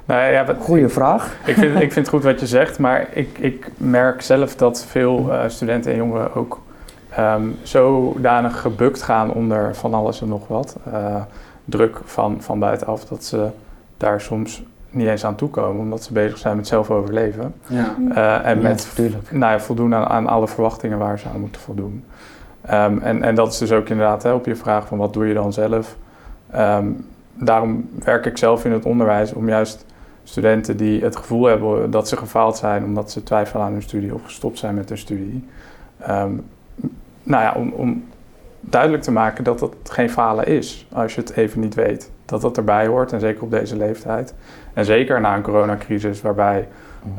Nou 0.04 0.32
ja, 0.32 0.44
wat, 0.46 0.56
Goeie 0.60 0.88
vraag. 0.88 1.36
ik, 1.44 1.54
vind, 1.54 1.74
ik 1.74 1.92
vind 1.92 1.94
het 1.94 2.08
goed 2.08 2.22
wat 2.22 2.40
je 2.40 2.46
zegt, 2.46 2.78
maar 2.78 3.08
ik, 3.12 3.38
ik 3.38 3.70
merk 3.76 4.22
zelf 4.22 4.56
dat 4.56 4.84
veel 4.84 5.32
eh, 5.32 5.48
studenten 5.48 5.90
en 5.92 5.96
jongeren 5.96 6.34
ook 6.34 6.60
ehm, 7.16 7.48
zodanig 7.62 8.60
gebukt 8.60 9.02
gaan 9.02 9.32
onder 9.32 9.74
van 9.74 9.94
alles 9.94 10.20
en 10.20 10.28
nog 10.28 10.48
wat. 10.48 10.76
eh, 10.92 11.22
druk 11.64 12.00
van, 12.04 12.36
van 12.40 12.58
buitenaf, 12.58 13.04
dat 13.04 13.24
ze 13.24 13.48
daar 13.96 14.20
soms 14.20 14.62
niet 14.90 15.08
eens 15.08 15.24
aan 15.24 15.34
toekomen, 15.34 15.82
omdat 15.82 16.02
ze 16.02 16.12
bezig 16.12 16.38
zijn 16.38 16.56
met 16.56 16.66
zelf 16.66 16.90
overleven. 16.90 17.54
Ja. 17.66 17.94
Eh, 18.14 18.46
en 18.46 18.56
Ja, 18.56 18.62
met 18.62 18.88
natuurlijk. 18.96 19.32
nou 19.32 19.52
ja, 19.52 19.60
voldoen 19.60 19.94
aan, 19.94 20.06
aan 20.06 20.26
alle 20.26 20.48
verwachtingen 20.48 20.98
waar 20.98 21.18
ze 21.18 21.28
aan 21.34 21.40
moeten 21.40 21.60
voldoen. 21.60 22.04
Ehm, 22.60 22.98
en, 22.98 23.22
en 23.22 23.34
dat 23.34 23.52
is 23.52 23.58
dus 23.58 23.72
ook 23.72 23.88
inderdaad 23.88 24.22
hè, 24.22 24.32
op 24.32 24.46
je 24.46 24.56
vraag 24.56 24.86
van 24.86 24.98
wat 24.98 25.12
doe 25.12 25.26
je 25.26 25.34
dan 25.34 25.52
zelf. 25.52 25.96
Ehm, 26.50 26.86
daarom 27.34 27.88
werk 28.04 28.26
ik 28.26 28.38
zelf 28.38 28.64
in 28.64 28.72
het 28.72 28.84
onderwijs 28.84 29.32
om 29.32 29.48
juist 29.48 29.84
studenten 30.24 30.76
die 30.76 31.02
het 31.02 31.16
gevoel 31.16 31.44
hebben 31.44 31.90
dat 31.90 32.08
ze 32.08 32.16
gefaald 32.16 32.56
zijn 32.56 32.84
omdat 32.84 33.10
ze 33.10 33.22
twijfelen 33.22 33.64
aan 33.66 33.72
hun 33.72 33.82
studie 33.82 34.14
of 34.14 34.24
gestopt 34.24 34.58
zijn 34.58 34.74
met 34.74 34.88
hun 34.88 34.98
studie. 34.98 35.48
Nou 37.22 37.42
ja, 37.42 37.52
om, 37.56 37.70
om 37.70 38.04
duidelijk 38.60 39.02
te 39.02 39.12
maken 39.12 39.44
dat 39.44 39.58
dat 39.58 39.74
geen 39.82 40.10
falen 40.10 40.46
is 40.46 40.86
als 40.92 41.14
je 41.14 41.20
het 41.20 41.36
even 41.36 41.60
niet 41.60 41.74
weet. 41.74 42.10
Dat 42.24 42.40
dat 42.40 42.56
erbij 42.56 42.86
hoort 42.86 43.12
en 43.12 43.20
zeker 43.20 43.42
op 43.42 43.50
deze 43.50 43.76
leeftijd. 43.76 44.34
En 44.74 44.84
zeker 44.84 45.20
na 45.20 45.36
een 45.36 45.42
coronacrisis 45.42 46.20
waarbij 46.20 46.68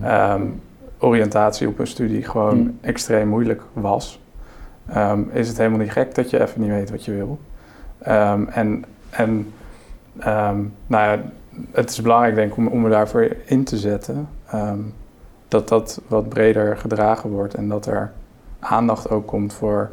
ehm, 0.02 0.44
oriëntatie 1.00 1.68
op 1.68 1.80
een 1.80 1.88
studie 1.88 2.24
gewoon 2.24 2.58
Hmm. 2.58 2.78
extreem 2.82 3.28
moeilijk 3.28 3.62
was, 3.74 4.22
ehm, 4.88 5.22
is 5.32 5.48
het 5.48 5.58
helemaal 5.58 5.80
niet 5.80 5.92
gek 5.92 6.16
dat 6.16 6.30
je 6.30 6.42
even 6.42 6.62
niet 6.62 6.70
weet 6.70 6.92
wat 6.92 7.06
je 7.06 7.12
wil. 7.12 7.40
Ehm, 8.00 8.44
en 8.48 8.86
en 9.10 9.54
nou 10.88 11.12
ja, 11.12 11.22
het 11.72 11.90
is 11.90 12.02
belangrijk 12.02 12.36
denk 12.36 12.52
ik 12.52 12.58
om, 12.58 12.68
om 12.68 12.84
er 12.84 12.90
daarvoor 12.90 13.28
in 13.46 13.64
te 13.64 13.78
zetten. 13.78 14.28
dat 15.48 15.68
dat 15.68 16.02
wat 16.08 16.30
breder 16.30 16.78
gedragen 16.78 17.30
wordt 17.30 17.54
en 17.54 17.68
dat 17.68 17.86
er 17.86 18.12
aandacht 18.64 19.10
ook 19.10 19.28
komt 19.28 19.54
voor, 19.54 19.90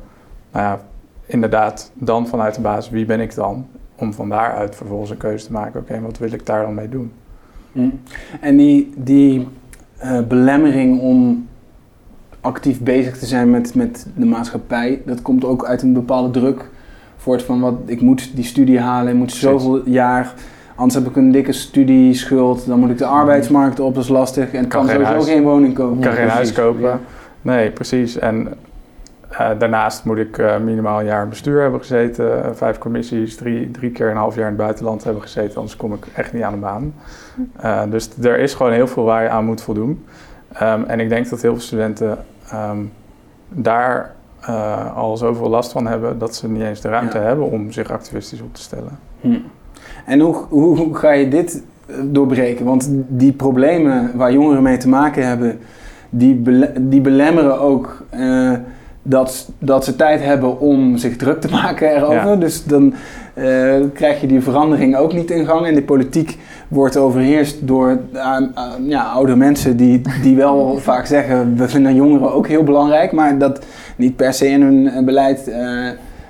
nou 0.52 0.64
ja, 0.64 0.80
inderdaad, 1.26 1.90
dan 1.94 2.26
vanuit 2.26 2.54
de 2.54 2.60
basis, 2.60 2.90
wie 2.90 3.04
ben 3.04 3.20
ik 3.20 3.34
dan? 3.34 3.66
Om 3.96 4.12
van 4.12 4.28
daaruit 4.28 4.76
vervolgens 4.76 5.10
een 5.10 5.16
keuze 5.16 5.46
te 5.46 5.52
maken, 5.52 5.80
oké, 5.80 6.00
wat 6.00 6.18
wil 6.18 6.32
ik 6.32 6.46
daar 6.46 6.62
dan 6.62 6.74
mee 6.74 6.88
doen? 6.88 7.12
Hm. 7.72 7.88
En 8.40 8.56
die, 8.56 8.92
die 8.96 9.48
eh, 9.98 10.20
belemmering 10.28 11.00
om 11.00 11.48
actief 12.40 12.80
bezig 12.80 13.18
te 13.18 13.26
zijn 13.26 13.50
met, 13.50 13.74
met 13.74 14.06
de 14.14 14.26
maatschappij, 14.26 15.02
dat 15.06 15.22
komt 15.22 15.44
ook 15.44 15.64
uit 15.64 15.82
een 15.82 15.92
bepaalde 15.92 16.30
druk 16.30 16.70
voort 17.16 17.42
van 17.42 17.60
wat 17.60 17.74
ik 17.86 18.00
moet 18.00 18.30
die 18.36 18.44
studie 18.44 18.80
halen, 18.80 19.12
ik 19.12 19.18
moet 19.18 19.26
Precies. 19.26 19.42
zoveel 19.42 19.88
jaar, 19.88 20.34
anders 20.74 20.94
heb 20.94 21.06
ik 21.06 21.16
een 21.16 21.32
dikke 21.32 21.52
studieschuld, 21.52 22.66
dan 22.66 22.78
moet 22.78 22.90
ik 22.90 22.98
de 22.98 23.04
arbeidsmarkt 23.06 23.80
op, 23.80 23.94
dat 23.94 24.02
is 24.02 24.08
lastig 24.08 24.52
en 24.52 24.66
Kan 24.66 24.68
kan, 24.68 24.80
geen 24.80 24.90
sowieso 24.90 25.12
huis- 25.12 25.26
geen 25.26 25.42
woning 25.42 25.74
kopen. 25.74 26.00
Kan 26.00 26.12
geen 26.12 26.28
huis 26.28 26.52
kopen. 26.52 26.80
Ja. 26.82 27.00
Nee, 27.42 27.70
precies. 27.70 28.18
En 28.18 28.48
eh, 29.30 29.50
daarnaast 29.58 30.04
moet 30.04 30.18
ik 30.18 30.38
eh, 30.38 30.58
minimaal 30.58 30.98
een 31.00 31.04
jaar 31.06 31.22
in 31.22 31.28
bestuur 31.28 31.60
hebben 31.60 31.80
gezeten, 31.80 32.44
eh, 32.44 32.50
vijf 32.52 32.78
commissies, 32.78 33.36
drie, 33.36 33.70
drie 33.70 33.90
keer 33.90 34.10
een 34.10 34.16
half 34.16 34.34
jaar 34.34 34.44
in 34.44 34.52
het 34.52 34.60
buitenland 34.60 35.04
hebben 35.04 35.22
gezeten, 35.22 35.56
anders 35.56 35.76
kom 35.76 35.92
ik 35.92 36.06
echt 36.14 36.32
niet 36.32 36.42
aan 36.42 36.52
de 36.52 36.58
baan. 36.58 36.94
Eh, 37.56 37.82
dus 37.90 38.10
er 38.22 38.38
is 38.38 38.54
gewoon 38.54 38.72
heel 38.72 38.86
veel 38.88 39.04
waar 39.04 39.22
je 39.22 39.28
aan 39.28 39.44
moet 39.44 39.62
voldoen. 39.62 40.04
Ehm, 40.52 40.82
en 40.86 41.00
ik 41.00 41.08
denk 41.08 41.28
dat 41.28 41.42
heel 41.42 41.52
veel 41.52 41.62
studenten 41.62 42.18
ehm, 42.50 42.78
daar 43.48 44.14
al 44.94 45.16
zoveel 45.16 45.48
last 45.48 45.72
van 45.72 45.86
hebben 45.86 46.18
dat 46.18 46.34
ze 46.34 46.48
niet 46.48 46.62
eens 46.62 46.80
de 46.80 46.88
ruimte 46.88 47.18
Ja. 47.18 47.24
hebben 47.24 47.50
om 47.50 47.72
zich 47.72 47.90
activistisch 47.90 48.40
op 48.40 48.54
te 48.54 48.60
stellen. 48.60 48.98
Hm. 49.20 49.38
En 50.06 50.20
hoe, 50.20 50.36
hoe, 50.48 50.76
hoe 50.76 50.96
ga 50.96 51.10
je 51.12 51.28
dit 51.28 51.62
doorbreken? 52.02 52.64
Want 52.64 52.88
die 53.08 53.32
problemen 53.32 54.16
waar 54.16 54.32
jongeren 54.32 54.62
mee 54.62 54.76
te 54.76 54.88
maken 54.88 55.26
hebben, 55.26 55.58
die, 56.10 56.34
bele- 56.34 56.72
die 56.80 57.00
belemmeren 57.00 57.60
ook 57.60 58.02
eh, 58.10 58.52
dat, 59.02 59.50
dat 59.58 59.84
ze 59.84 59.96
tijd 59.96 60.22
hebben 60.22 60.60
om 60.60 60.96
zich 60.96 61.16
druk 61.16 61.40
te 61.40 61.50
maken 61.62 61.96
erover. 61.96 62.28
Ja. 62.28 62.36
Dus 62.36 62.64
dan 62.64 62.94
eh, 63.34 63.74
krijg 63.94 64.20
je 64.20 64.26
die 64.26 64.40
verandering 64.40 64.96
ook 64.96 65.12
niet 65.12 65.30
in 65.30 65.46
gang. 65.46 65.66
En 65.66 65.74
de 65.74 65.82
politiek 65.82 66.38
wordt 66.68 66.96
overheerst 66.96 67.66
door 67.66 67.98
ja, 68.86 69.02
oude 69.02 69.36
mensen 69.36 69.76
die, 69.76 70.02
die 70.22 70.36
wel 70.36 70.76
vaak 70.90 71.06
zeggen... 71.06 71.56
we 71.56 71.68
vinden 71.68 71.94
jongeren 71.94 72.32
ook 72.32 72.46
heel 72.46 72.64
belangrijk, 72.64 73.12
maar 73.12 73.38
dat 73.38 73.64
niet 73.96 74.16
per 74.16 74.32
se 74.32 74.46
in 74.46 74.62
hun 74.62 74.88
eh, 74.88 75.04
beleid 75.04 75.54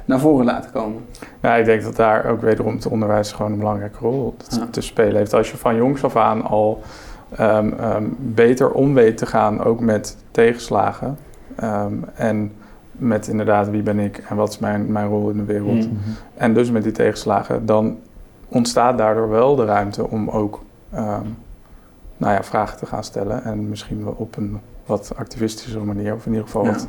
naar 0.05 0.21
voren 0.21 0.45
laten 0.45 0.71
komen. 0.71 1.01
Ja, 1.43 1.55
ik 1.55 1.65
denk 1.65 1.83
dat 1.83 1.97
daar 1.97 2.31
ook 2.31 2.41
wederom 2.41 2.75
het 2.75 2.87
onderwijs 2.87 3.33
gewoon 3.33 3.53
een 3.53 3.59
belangrijke 3.59 3.99
rol 4.01 4.35
te 4.71 4.81
spelen 4.81 5.17
heeft. 5.17 5.35
Als 5.35 5.51
je 5.51 5.57
van 5.57 5.77
jongs 5.77 6.05
af 6.05 6.17
aan 6.17 6.43
al 6.43 6.83
ehm, 7.37 7.73
ehm, 7.73 8.05
beter 8.19 8.71
om 8.71 8.95
weet 8.95 9.17
te 9.17 9.27
gaan, 9.27 9.65
ook 9.65 9.81
met 9.81 10.17
tegenslagen. 10.31 11.19
ehm, 11.57 11.93
en 12.15 12.53
met 12.93 13.29
inderdaad 13.29 13.71
wie 13.71 13.83
ben 13.83 13.99
ik 13.99 14.19
en 14.29 14.37
wat 14.37 14.49
is 14.49 14.59
mijn, 14.59 14.93
mijn 14.93 15.09
rol 15.09 15.31
in 15.31 15.37
de 15.37 15.45
wereld. 15.45 15.91
Mm. 15.91 15.99
En 16.35 16.55
dus 16.55 16.71
met 16.71 16.83
die 16.83 16.93
tegenslagen, 16.93 17.67
dan 17.67 17.99
ontstaat 18.49 18.99
daardoor 18.99 19.29
wel 19.29 19.57
de 19.57 19.65
ruimte 19.65 20.09
om 20.09 20.29
ook 20.29 20.63
nou 22.17 22.33
ja, 22.35 22.43
vragen 22.43 22.79
te 22.79 22.87
gaan 22.87 23.05
stellen. 23.05 23.45
En 23.45 23.69
misschien 23.69 24.05
wel 24.05 24.15
op 24.19 24.37
een 24.37 24.61
wat 24.87 25.13
activistischere 25.17 25.85
manier, 25.85 26.15
of 26.15 26.27
in 26.27 26.33
ieder 26.33 26.47
geval 26.47 26.65
Ja. 26.65 26.71
wat 26.73 26.89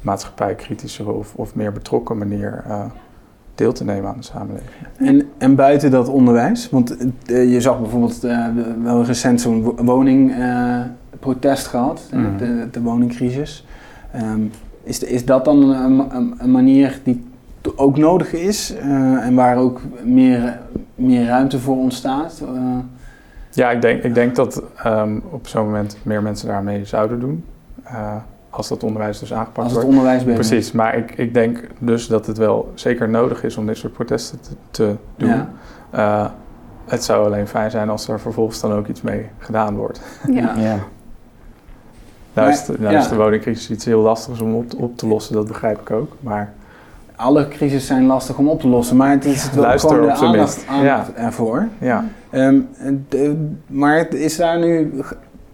maatschappijkritischer 0.00 1.12
of, 1.12 1.34
of 1.34 1.54
meer 1.54 1.72
betrokken 1.72 2.18
manier 2.18 2.64
eh, 2.68 2.84
deel 3.54 3.72
te 3.72 3.84
nemen 3.84 4.08
aan 4.10 4.16
de 4.16 4.22
samenleving. 4.22 4.70
En, 4.96 5.22
en 5.38 5.54
buiten 5.54 5.90
dat 5.90 6.08
onderwijs, 6.08 6.70
want 6.70 6.96
eh, 7.26 7.52
je 7.52 7.60
zag 7.60 7.80
bijvoorbeeld 7.80 8.24
eh, 8.24 8.46
wel 8.82 9.04
recent 9.04 9.40
zo'n 9.40 9.62
wo- 9.62 9.74
woningprotest 9.84 11.66
gehad, 11.66 12.08
eh, 12.10 12.18
Mhm. 12.18 12.36
de, 12.36 12.68
de 12.70 12.80
woningcrisis. 12.82 13.66
Ehm, 14.12 14.40
is, 14.82 14.98
de- 14.98 15.08
is 15.08 15.24
dat 15.24 15.44
dan 15.44 15.70
een, 15.70 16.14
een, 16.16 16.34
een 16.38 16.50
manier 16.50 17.00
die 17.04 17.24
ook 17.76 17.96
nodig 17.96 18.32
is 18.32 18.74
eh, 18.76 19.26
en 19.26 19.34
waar 19.34 19.56
ook 19.56 19.80
meer, 20.04 20.58
meer 20.94 21.26
ruimte 21.26 21.58
voor 21.58 21.76
ontstaat? 21.76 22.42
Eh, 22.54 22.78
Ja, 23.50 23.70
ik 23.70 23.80
denk, 23.82 24.02
ik 24.02 24.14
denk 24.14 24.34
dat 24.36 24.62
ehm, 24.76 25.18
op 25.30 25.46
zo'n 25.46 25.64
moment 25.64 25.96
meer 26.02 26.22
mensen 26.22 26.48
daarmee 26.48 26.84
zouden 26.84 27.20
doen. 27.20 27.44
Als 28.56 28.68
dat 28.68 28.82
onderwijs 28.82 29.18
dus 29.18 29.32
aangepakt 29.32 29.58
als 29.58 29.66
het 29.66 29.74
wordt. 29.74 29.88
onderwijs 29.88 30.24
beter 30.24 30.34
Precies, 30.46 30.72
maar 30.72 30.96
ik, 30.96 31.10
ik 31.16 31.34
denk 31.34 31.66
dus 31.78 32.06
dat 32.06 32.26
het 32.26 32.38
wel 32.38 32.70
zeker 32.74 33.08
nodig 33.08 33.44
is 33.44 33.56
om 33.56 33.66
dit 33.66 33.76
soort 33.76 33.92
protesten 33.92 34.40
te, 34.40 34.50
te 34.70 34.94
doen. 35.16 35.28
Ja. 35.28 35.48
Eh, 35.90 36.26
het 36.84 37.04
zou 37.04 37.26
alleen 37.26 37.46
fijn 37.46 37.70
zijn 37.70 37.90
als 37.90 38.08
er 38.08 38.20
vervolgens 38.20 38.60
dan 38.60 38.72
ook 38.72 38.86
iets 38.86 39.02
mee 39.02 39.26
gedaan 39.38 39.76
wordt. 39.76 40.00
Ja. 40.30 40.34
Ja. 40.40 40.54
Ja. 40.62 40.76
Nou, 42.32 42.50
is, 42.50 42.64
de, 42.64 42.74
nou 42.78 42.92
ja. 42.92 42.98
is 43.00 43.08
de 43.08 43.16
woningcrisis 43.16 43.70
iets 43.70 43.84
heel 43.84 44.00
lastigs 44.00 44.40
om 44.40 44.54
op, 44.54 44.64
op 44.76 44.96
te 44.96 45.06
lossen, 45.06 45.34
dat 45.34 45.46
begrijp 45.46 45.80
ik 45.80 45.90
ook. 45.90 46.12
Maar 46.20 46.52
Alle 47.16 47.48
crises 47.48 47.86
zijn 47.86 48.06
lastig 48.06 48.38
om 48.38 48.48
op 48.48 48.60
te 48.60 48.68
lossen, 48.68 48.96
maar 48.96 49.10
het 49.10 49.24
is 49.24 49.50
wel 49.52 49.62
Luister 49.64 49.90
gewoon 49.90 50.04
de 50.06 50.10
op 50.12 50.16
zijn 50.18 50.30
aandacht, 50.30 50.56
minst. 50.56 50.68
aandacht 50.70 51.12
ervoor. 51.14 51.68
ja, 51.78 52.04
Ehm, 52.30 52.60
de- 53.08 53.50
maar 53.66 54.08
is 54.14 54.36
daar 54.36 54.58
nu 54.58 54.92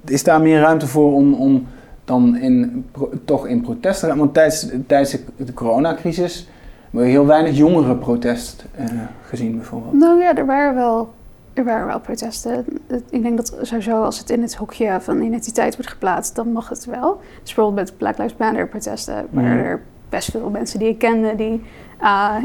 is 0.04 0.22
daar 0.24 0.40
meer 0.40 0.60
ruimte 0.60 0.86
voor 0.86 1.14
om, 1.14 1.34
om 1.34 1.66
dan 2.10 2.36
in, 2.36 2.84
pro- 2.92 3.10
toch 3.24 3.46
in 3.46 3.60
protest 3.60 4.00
gaan? 4.00 4.18
Want 4.18 4.34
tijdens, 4.34 4.68
tijdens 4.86 5.16
de, 5.36 5.52
coronacrisis 5.52 6.48
hebben 6.82 7.00
we 7.00 7.08
heel 7.10 7.26
weinig 7.26 7.56
jongere 7.56 7.96
protest 7.96 8.64
eh, 8.74 8.86
gezien 9.22 9.56
bijvoorbeeld. 9.56 9.92
Nou 9.92 10.20
ja, 10.20 10.36
er 10.36 10.46
waren 10.46 10.74
wel, 10.74 11.12
er 11.52 11.64
waren 11.64 11.86
wel 11.86 12.00
protesten. 12.00 12.64
Ik 13.10 13.22
denk 13.22 13.36
dat 13.36 13.58
sowieso 13.62 14.02
als 14.02 14.18
het 14.18 14.30
in 14.30 14.42
het 14.42 14.54
hokje 14.54 14.96
van 15.00 15.22
identiteit 15.22 15.76
wordt 15.76 15.90
geplaatst, 15.90 16.34
dan 16.34 16.52
mag 16.52 16.68
het 16.68 16.84
wel. 16.84 17.20
Dus 17.42 17.54
bijvoorbeeld 17.54 17.88
met 17.88 17.98
Black 17.98 18.18
Lives 18.18 18.36
Matter 18.36 18.68
protesten 18.68 19.26
waren 19.30 19.64
er 19.64 19.82
best 20.10 20.30
veel 20.30 20.50
mensen 20.50 20.78
die 20.78 20.88
ik 20.88 20.98
kende 20.98 21.34
die 21.34 21.62
ah, 21.98 22.36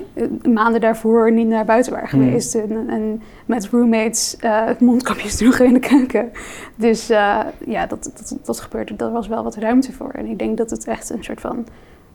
maanden 0.53 0.81
daarvoor 0.81 1.31
niet 1.31 1.47
naar 1.47 1.65
buiten 1.65 1.91
waren 1.93 2.17
Mhm. 2.19 2.27
geweest. 2.27 2.55
En, 2.55 2.89
en 2.89 3.21
met 3.45 3.67
roommates 3.67 4.37
eh 4.39 4.69
mondkapjes 4.79 5.35
droegen 5.37 5.65
in 5.65 5.73
de 5.73 5.79
keuken. 5.79 6.31
Dus 6.75 7.09
eh, 7.09 7.39
ja, 7.65 7.85
dat, 7.85 8.03
dat, 8.03 8.37
dat 8.43 8.59
gebeurde. 8.59 8.95
Daar 8.95 9.11
was 9.11 9.27
wel 9.27 9.43
wat 9.43 9.55
ruimte 9.55 9.93
voor. 9.93 10.09
En 10.09 10.25
ik 10.25 10.39
denk 10.39 10.57
dat 10.57 10.69
het 10.69 10.87
echt 10.87 11.09
een 11.09 11.23
soort 11.23 11.41
van 11.41 11.67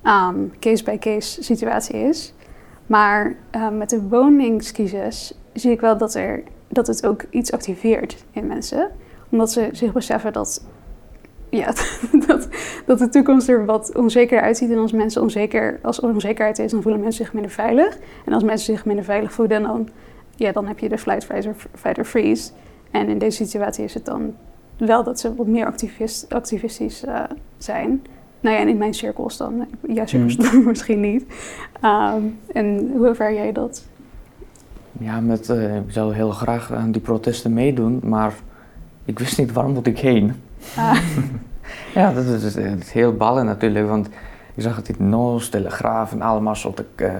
ehm, 0.02 0.34
case-by-case 0.60 1.42
situatie 1.42 1.96
is. 1.96 2.34
Maar 2.86 3.34
eh, 3.50 3.68
met 3.68 3.90
de 3.90 4.02
woningscrisis 4.08 5.34
zie 5.52 5.70
ik 5.70 5.80
wel 5.80 5.96
dat, 5.98 6.14
er, 6.14 6.42
dat 6.68 6.86
het 6.86 7.06
ook 7.06 7.24
iets 7.30 7.52
activeert 7.52 8.24
in 8.30 8.46
mensen. 8.46 8.90
Omdat 9.30 9.52
ze 9.52 9.68
zich 9.72 9.92
beseffen 9.92 10.32
dat, 10.32 10.64
ja, 11.50 11.72
dat, 12.26 12.48
dat 12.86 12.98
de 12.98 13.08
toekomst 13.08 13.48
er 13.48 13.64
wat 13.64 13.96
onzeker 13.96 14.40
uitziet. 14.40 14.70
En 14.70 14.78
als 14.78 14.92
mensen 14.92 15.22
onzeker, 15.22 15.78
als 15.82 15.98
er 15.98 16.08
onzekerheid 16.08 16.58
is, 16.58 16.70
dan 16.70 16.82
voelen 16.82 17.00
mensen 17.00 17.24
zich 17.24 17.32
minder 17.32 17.52
veilig. 17.52 17.98
En 18.24 18.32
als 18.32 18.42
mensen 18.42 18.74
zich 18.74 18.84
minder 18.84 19.04
veilig 19.04 19.32
voelen, 19.32 19.62
dan, 19.62 19.88
ja, 20.36 20.52
dan 20.52 20.66
heb 20.66 20.78
je 20.78 20.88
de 20.88 20.98
flight, 20.98 21.24
fight 21.24 21.46
or, 21.46 21.54
fight 21.74 21.98
or 21.98 22.04
freeze. 22.04 22.50
En 22.90 23.08
in 23.08 23.18
deze 23.18 23.44
situatie 23.44 23.84
is 23.84 23.94
het 23.94 24.04
dan 24.04 24.34
wel 24.76 25.04
dat 25.04 25.20
ze 25.20 25.34
wat 25.34 25.46
meer 25.46 25.66
activist, 25.66 26.32
activistisch 26.34 27.04
eh, 27.04 27.22
zijn. 27.58 28.02
Nou 28.40 28.54
ja, 28.54 28.60
en 28.60 28.68
in 28.68 28.76
mijn 28.76 28.94
cirkels 28.94 29.36
dan. 29.36 29.66
Jouw 29.88 30.06
cirkels 30.06 30.36
misschien 30.64 31.00
niet. 31.00 31.24
Ehm, 31.80 32.22
en 32.52 32.90
hoe 32.96 33.06
ervaar 33.06 33.34
jij 33.34 33.52
dat? 33.52 33.84
Ja, 34.98 35.20
met, 35.20 35.48
eh, 35.48 35.76
ik 35.76 35.90
zou 35.90 36.14
heel 36.14 36.30
graag 36.30 36.72
aan 36.72 36.92
die 36.92 37.00
protesten 37.00 37.52
meedoen, 37.52 38.00
maar 38.02 38.34
ik 39.04 39.18
wist 39.18 39.38
niet 39.38 39.52
waar 39.52 39.68
moet 39.68 39.86
ik 39.86 39.98
heen. 39.98 40.32
Ah, 40.76 40.98
Ja, 41.94 42.12
dat 42.12 42.24
is, 42.24 42.42
dat 42.54 42.64
is 42.80 42.92
heel 42.92 43.12
ballen 43.16 43.44
natuurlijk, 43.46 43.88
want 43.88 44.06
ik 44.54 44.62
zag 44.62 44.76
het 44.76 44.88
in 44.88 45.08
NOS, 45.08 45.48
Telegraaf 45.48 46.12
en 46.12 46.22
allemaal 46.22 46.54
soorten 46.54 46.86
eh, 46.94 47.10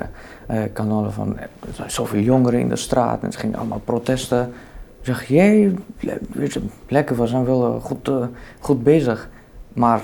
eh, 0.47 0.73
kanalen 0.73 1.13
van 1.13 1.37
eh, 1.39 1.43
er 1.43 1.75
zijn 1.75 1.91
zoveel 1.91 2.21
jongeren 2.21 2.61
in 2.61 2.69
de 2.69 2.77
straat 2.77 3.23
en 3.23 3.33
ze 3.33 3.39
gingen 3.39 3.59
allemaal 3.59 3.81
protesten. 3.85 4.53
Ik 5.01 5.07
zeg, 5.07 5.25
jee, 5.29 5.75
le- 6.01 6.19
weet 6.33 6.53
je, 6.53 6.61
lekker, 6.89 7.17
we 7.21 7.27
zijn 7.27 7.45
wel 7.45 7.75
eh, 7.75 7.83
goed, 7.85 8.09
eh, 8.09 8.25
goed 8.61 8.83
bezig. 8.83 9.29
Maar 9.73 10.01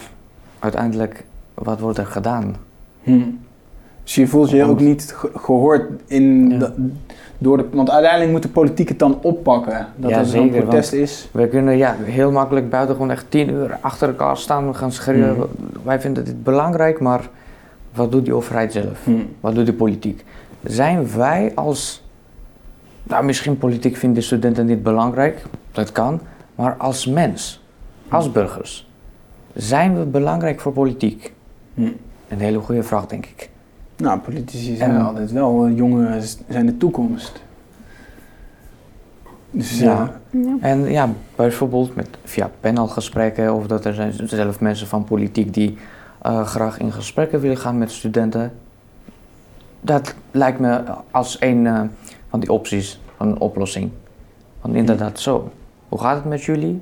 uiteindelijk, 0.59 1.25
wat 1.55 1.81
wordt 1.81 1.99
er 1.99 2.07
gedaan? 2.07 2.57
Hm. 3.03 3.21
Dus 4.03 4.15
je 4.15 4.27
voelt 4.27 4.51
je 4.51 4.65
ook 4.65 4.81
niet 4.81 5.13
ge- 5.17 5.31
gehoord 5.35 5.91
in 6.07 6.51
Ja. 6.51 6.59
de- 6.59 6.91
door 7.39 7.57
de... 7.57 7.65
Want 7.73 7.91
uiteindelijk 7.91 8.31
moet 8.31 8.43
de 8.43 8.49
politiek 8.49 8.89
het 8.89 8.99
dan 8.99 9.19
oppakken. 9.23 9.87
Dat 9.97 10.11
Ja, 10.11 10.19
er 10.19 10.25
zeker, 10.27 10.63
protest 10.63 10.93
is. 10.93 11.29
We 11.33 11.49
kunnen 11.49 11.77
ja, 11.77 11.97
heel 12.03 12.31
makkelijk 12.31 12.71
buiten 12.71 12.95
gewoon 12.95 13.11
echt 13.11 13.27
tien 13.29 13.51
uur 13.51 13.79
achter 13.81 14.09
elkaar 14.09 14.37
staan. 14.37 14.67
We 14.67 14.75
gaan 14.75 14.93
schreeuwen. 14.93 15.37
Mhm. 15.37 15.79
Wij 15.83 16.01
vinden 16.01 16.25
dit 16.25 16.43
belangrijk, 16.43 17.01
maar 17.01 17.29
wat 17.95 18.13
doet 18.13 18.25
die 18.25 18.35
overheid 18.35 18.73
zelf? 18.73 19.05
Hm. 19.05 19.13
Wat 19.41 19.55
doet 19.55 19.67
de 19.67 19.73
politiek? 19.73 20.25
Zijn 20.63 21.17
wij 21.17 21.53
als. 21.55 22.05
Nou, 23.03 23.25
misschien 23.25 23.59
politiek 23.59 23.97
vinden 23.97 24.23
studenten 24.23 24.67
niet 24.67 24.83
belangrijk, 24.83 25.43
dat 25.73 25.93
kan. 25.93 26.21
Maar 26.55 26.75
als 26.77 27.07
mens, 27.07 27.63
als 28.09 28.33
burgers, 28.33 28.89
zijn 29.55 29.99
we 29.99 30.05
belangrijk 30.05 30.61
voor 30.61 30.73
politiek? 30.73 31.33
Een 32.29 32.39
hele 32.39 32.59
goede 32.59 32.83
vraag, 32.83 33.07
denk 33.07 33.27
ik. 33.27 33.51
Nou, 33.97 34.19
politici 34.21 34.77
zijn 34.77 34.91
En- 34.91 35.01
altijd 35.05 35.33
wel, 35.33 35.67
eh, 35.67 35.77
jongeren 35.77 36.23
zijn 36.49 36.67
de 36.67 36.77
toekomst. 36.77 37.43
Dus 39.51 39.79
Ja. 39.79 39.85
ja. 40.31 40.41
ja. 40.41 40.57
En 40.61 40.91
ja, 40.91 41.09
bijvoorbeeld 41.37 41.95
met, 41.95 42.09
via 42.25 42.51
panelgesprekken 42.61 43.55
of 43.55 43.67
dat 43.67 43.85
er 43.85 43.95
zijn 43.95 44.13
zelf 44.29 44.61
mensen 44.61 44.87
van 44.87 45.05
politiek 45.05 45.55
die 45.55 45.79
eh, 46.23 46.47
graag 46.47 46.79
in 46.79 46.93
gesprekken 46.93 47.41
willen 47.41 47.57
gaan 47.57 47.79
met 47.79 47.91
studenten. 47.91 48.53
Dat 49.81 50.15
lijkt 50.31 50.59
me 50.59 50.83
als 51.11 51.37
een 51.41 51.67
eh, 51.67 51.81
van 52.29 52.41
die 52.41 52.53
opties 52.53 53.01
van 53.17 53.29
een 53.29 53.41
oplossing. 53.41 53.91
Van 54.61 54.75
inderdaad 54.75 55.21
zo. 55.21 55.51
Hoe 55.89 56.01
gaat 56.01 56.17
het 56.17 56.25
met 56.25 56.43
jullie? 56.43 56.81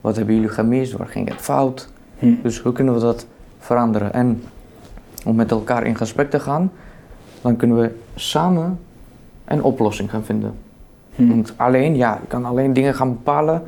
Wat 0.00 0.16
hebben 0.16 0.34
jullie 0.34 0.48
gemist? 0.50 0.92
Waar 0.92 1.06
ging 1.06 1.28
het 1.28 1.40
fout? 1.40 1.88
Hm. 2.18 2.34
Dus 2.42 2.60
hoe 2.60 2.72
kunnen 2.72 2.94
we 2.94 3.00
dat 3.00 3.26
veranderen? 3.58 4.12
En 4.12 4.42
om 5.24 5.34
met 5.34 5.50
elkaar 5.50 5.86
in 5.86 5.96
gesprek 5.96 6.30
te 6.30 6.40
gaan, 6.40 6.72
dan 7.42 7.56
kunnen 7.56 7.80
we 7.80 7.90
samen 8.14 8.78
een 9.44 9.62
oplossing 9.62 10.10
gaan 10.10 10.24
vinden. 10.24 10.54
Hm. 11.14 11.28
Want 11.28 11.52
alleen, 11.56 11.96
ja, 11.96 12.18
je 12.20 12.26
kan 12.26 12.44
alleen 12.44 12.72
dingen 12.72 12.94
gaan 12.94 13.08
bepalen, 13.12 13.62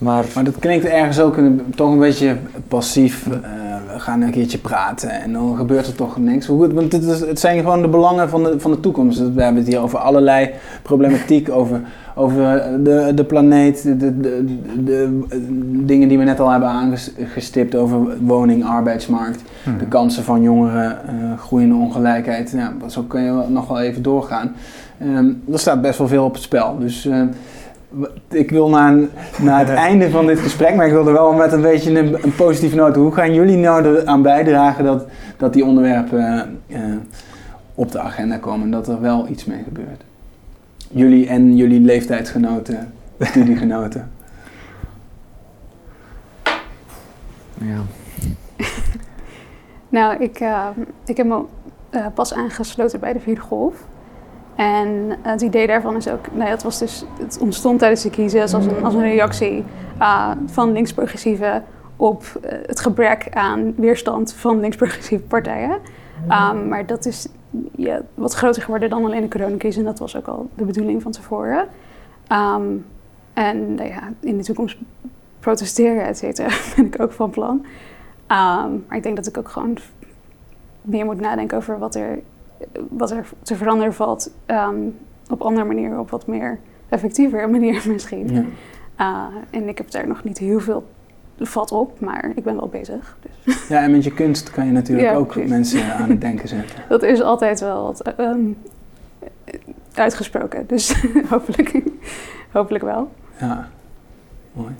maar 0.00 0.24
Maar 0.34 0.44
dat 0.44 0.58
klinkt 0.58 0.84
ergens 0.84 1.20
ook 1.20 1.36
een, 1.36 1.72
toch 1.74 1.90
een 1.90 1.98
beetje 1.98 2.36
passief. 2.68 3.26
eh, 3.26 3.32
we 3.92 4.00
gaan 4.00 4.20
een 4.20 4.30
keertje 4.30 4.58
praten 4.58 5.10
en 5.10 5.32
dan 5.32 5.56
gebeurt 5.56 5.86
er 5.86 5.94
toch 5.94 6.16
niks. 6.16 6.46
Hoe, 6.46 6.72
want 6.72 6.92
het, 6.92 7.02
is, 7.02 7.20
het 7.20 7.40
zijn 7.40 7.58
gewoon 7.58 7.82
de 7.82 7.88
belangen 7.88 8.28
van 8.28 8.42
de, 8.42 8.60
van 8.60 8.70
de 8.70 8.80
toekomst. 8.80 9.18
We 9.18 9.42
hebben 9.42 9.62
het 9.62 9.66
hier 9.66 9.80
over 9.80 9.98
allerlei 9.98 10.50
problematiek, 10.82 11.50
over, 11.50 11.80
over 12.14 12.62
de, 12.82 13.12
de 13.14 13.24
planeet, 13.24 13.82
de, 13.82 13.96
de, 13.96 14.20
de, 14.20 14.44
de 14.84 15.24
dingen 15.84 16.08
die 16.08 16.18
we 16.18 16.24
net 16.24 16.40
al 16.40 16.50
hebben 16.50 16.68
aangestipt, 16.68 17.74
over 17.74 18.16
woning, 18.20 18.64
arbeidsmarkt, 18.64 19.42
Mhm. 19.64 19.78
de 19.78 19.86
kansen 19.86 20.22
van 20.24 20.42
jongeren, 20.42 21.06
eh, 21.06 21.38
groeiende 21.38 21.74
ongelijkheid. 21.74 22.50
Ja, 22.56 22.72
zo 22.86 23.02
kun 23.02 23.22
je 23.22 23.42
nog 23.48 23.68
wel 23.68 23.80
even 23.80 24.02
doorgaan. 24.02 24.52
Ehm, 24.98 25.30
er 25.52 25.58
staat 25.58 25.80
best 25.82 25.98
wel 25.98 26.08
veel 26.08 26.24
op 26.24 26.32
het 26.32 26.42
spel. 26.42 26.78
Dus 26.78 27.06
eh, 27.06 27.20
ik 28.28 28.50
wil 28.50 28.68
naar, 28.68 28.94
naar 29.42 29.58
het 29.58 29.68
einde 29.88 30.10
van 30.10 30.26
dit 30.26 30.38
gesprek, 30.38 30.74
maar 30.76 30.86
ik 30.86 30.92
wilde 30.92 31.12
wel 31.12 31.32
met 31.32 31.52
een 31.52 31.60
beetje 31.62 31.98
een, 31.98 32.16
een 32.24 32.34
positieve 32.34 32.76
noot. 32.76 32.96
Hoe 32.96 33.12
gaan 33.12 33.34
jullie 33.34 33.56
nou 33.56 33.84
eraan 33.84 34.22
bijdragen 34.22 34.84
dat, 34.84 35.06
dat 35.36 35.52
die 35.52 35.64
onderwerpen 35.64 36.56
uh, 36.68 36.78
op 37.74 37.92
de 37.92 37.98
agenda 38.00 38.36
komen 38.36 38.64
en 38.64 38.70
dat 38.70 38.88
er 38.88 39.00
wel 39.00 39.26
iets 39.28 39.44
mee 39.44 39.62
gebeurt? 39.64 40.02
Jullie 40.94 41.28
en 41.28 41.56
jullie 41.56 41.80
leeftijdsgenoten, 41.80 42.92
studiegenoten. 43.20 44.10
Ja. 47.54 47.80
nou, 49.98 50.22
ik, 50.22 50.40
uh, 50.40 50.66
ik 51.04 51.16
heb 51.16 51.26
me 51.26 51.42
uh, 51.90 52.06
pas 52.14 52.34
aangesloten 52.34 53.00
bij 53.00 53.12
de 53.12 53.20
vierde 53.20 53.40
golf. 53.40 53.74
En 54.56 55.16
het 55.22 55.40
idee 55.40 55.66
daarvan 55.66 55.96
is 55.96 56.08
ook, 56.08 56.26
nou 56.32 56.44
ja, 56.44 56.50
het, 56.50 56.62
was 56.62 56.78
dus, 56.78 57.04
het 57.18 57.38
ontstond 57.40 57.78
tijdens 57.78 58.02
de 58.02 58.10
crisis 58.10 58.54
als 58.54 58.66
een, 58.66 58.84
als 58.84 58.94
een 58.94 59.02
reactie 59.02 59.64
uh, 59.98 60.30
van 60.46 60.72
linksprogressieven 60.72 61.64
op 61.96 62.24
uh, 62.44 62.50
het 62.66 62.80
gebrek 62.80 63.26
aan 63.30 63.74
weerstand 63.76 64.32
van 64.32 64.60
linksprogressieve 64.60 65.24
partijen. 65.24 65.78
Um, 66.24 66.68
maar 66.68 66.86
dat 66.86 67.06
is 67.06 67.28
ja, 67.76 68.02
wat 68.14 68.34
groter 68.34 68.62
geworden 68.62 68.90
dan 68.90 69.04
alleen 69.04 69.20
de 69.20 69.28
coronacrisis 69.28 69.76
en 69.76 69.84
dat 69.84 69.98
was 69.98 70.16
ook 70.16 70.26
al 70.26 70.48
de 70.54 70.64
bedoeling 70.64 71.02
van 71.02 71.12
tevoren. 71.12 71.68
Um, 72.32 72.86
en 73.32 73.74
nou 73.74 73.88
ja, 73.88 74.12
in 74.20 74.36
de 74.36 74.44
toekomst 74.44 74.76
protesteren, 75.40 76.06
et 76.06 76.18
cetera, 76.18 76.48
ben 76.76 76.86
ik 76.86 77.00
ook 77.00 77.12
van 77.12 77.30
plan. 77.30 77.56
Um, 77.56 78.84
maar 78.88 78.96
ik 78.96 79.02
denk 79.02 79.16
dat 79.16 79.26
ik 79.26 79.38
ook 79.38 79.48
gewoon 79.48 79.76
meer 80.82 81.04
moet 81.04 81.20
nadenken 81.20 81.56
over 81.56 81.78
wat 81.78 81.94
er 81.94 82.22
wat 82.88 83.10
er 83.10 83.26
te 83.42 83.56
veranderen 83.56 83.94
valt 83.94 84.30
um, 84.46 84.96
op 85.30 85.40
andere 85.40 85.66
manieren, 85.66 85.98
op 85.98 86.10
wat 86.10 86.26
meer 86.26 86.58
effectievere 86.88 87.46
manier 87.56 87.84
misschien. 87.88 88.32
Ja. 88.32 88.44
Uh, 89.00 89.26
en 89.50 89.68
ik 89.68 89.78
heb 89.78 89.90
daar 89.90 90.08
nog 90.08 90.24
niet 90.24 90.38
heel 90.38 90.60
veel 90.60 90.84
vat 91.46 91.72
op, 91.72 92.00
maar 92.00 92.32
ik 92.34 92.44
ben 92.44 92.56
wel 92.56 92.68
bezig. 92.68 93.16
Dus. 93.44 93.68
Ja, 93.68 93.82
en 93.82 93.90
met 93.90 94.04
je 94.04 94.12
kunst 94.12 94.50
kan 94.50 94.66
je 94.66 94.72
natuurlijk 94.72 95.08
ja, 95.08 95.14
ook 95.14 95.28
precies. 95.28 95.50
mensen 95.50 95.94
aan 95.94 96.10
het 96.10 96.20
denken 96.30 96.48
zetten. 96.48 96.76
Dat 96.88 97.02
is 97.02 97.22
altijd 97.22 97.60
wel 97.60 97.82
wat 97.82 98.12
um, 98.18 98.56
uitgesproken, 99.94 100.66
dus 100.66 100.94
hopelijk, 101.30 101.82
hopelijk 102.50 102.84
wel. 102.84 103.12
Ja, 103.40 103.68
mooi. 104.52 104.72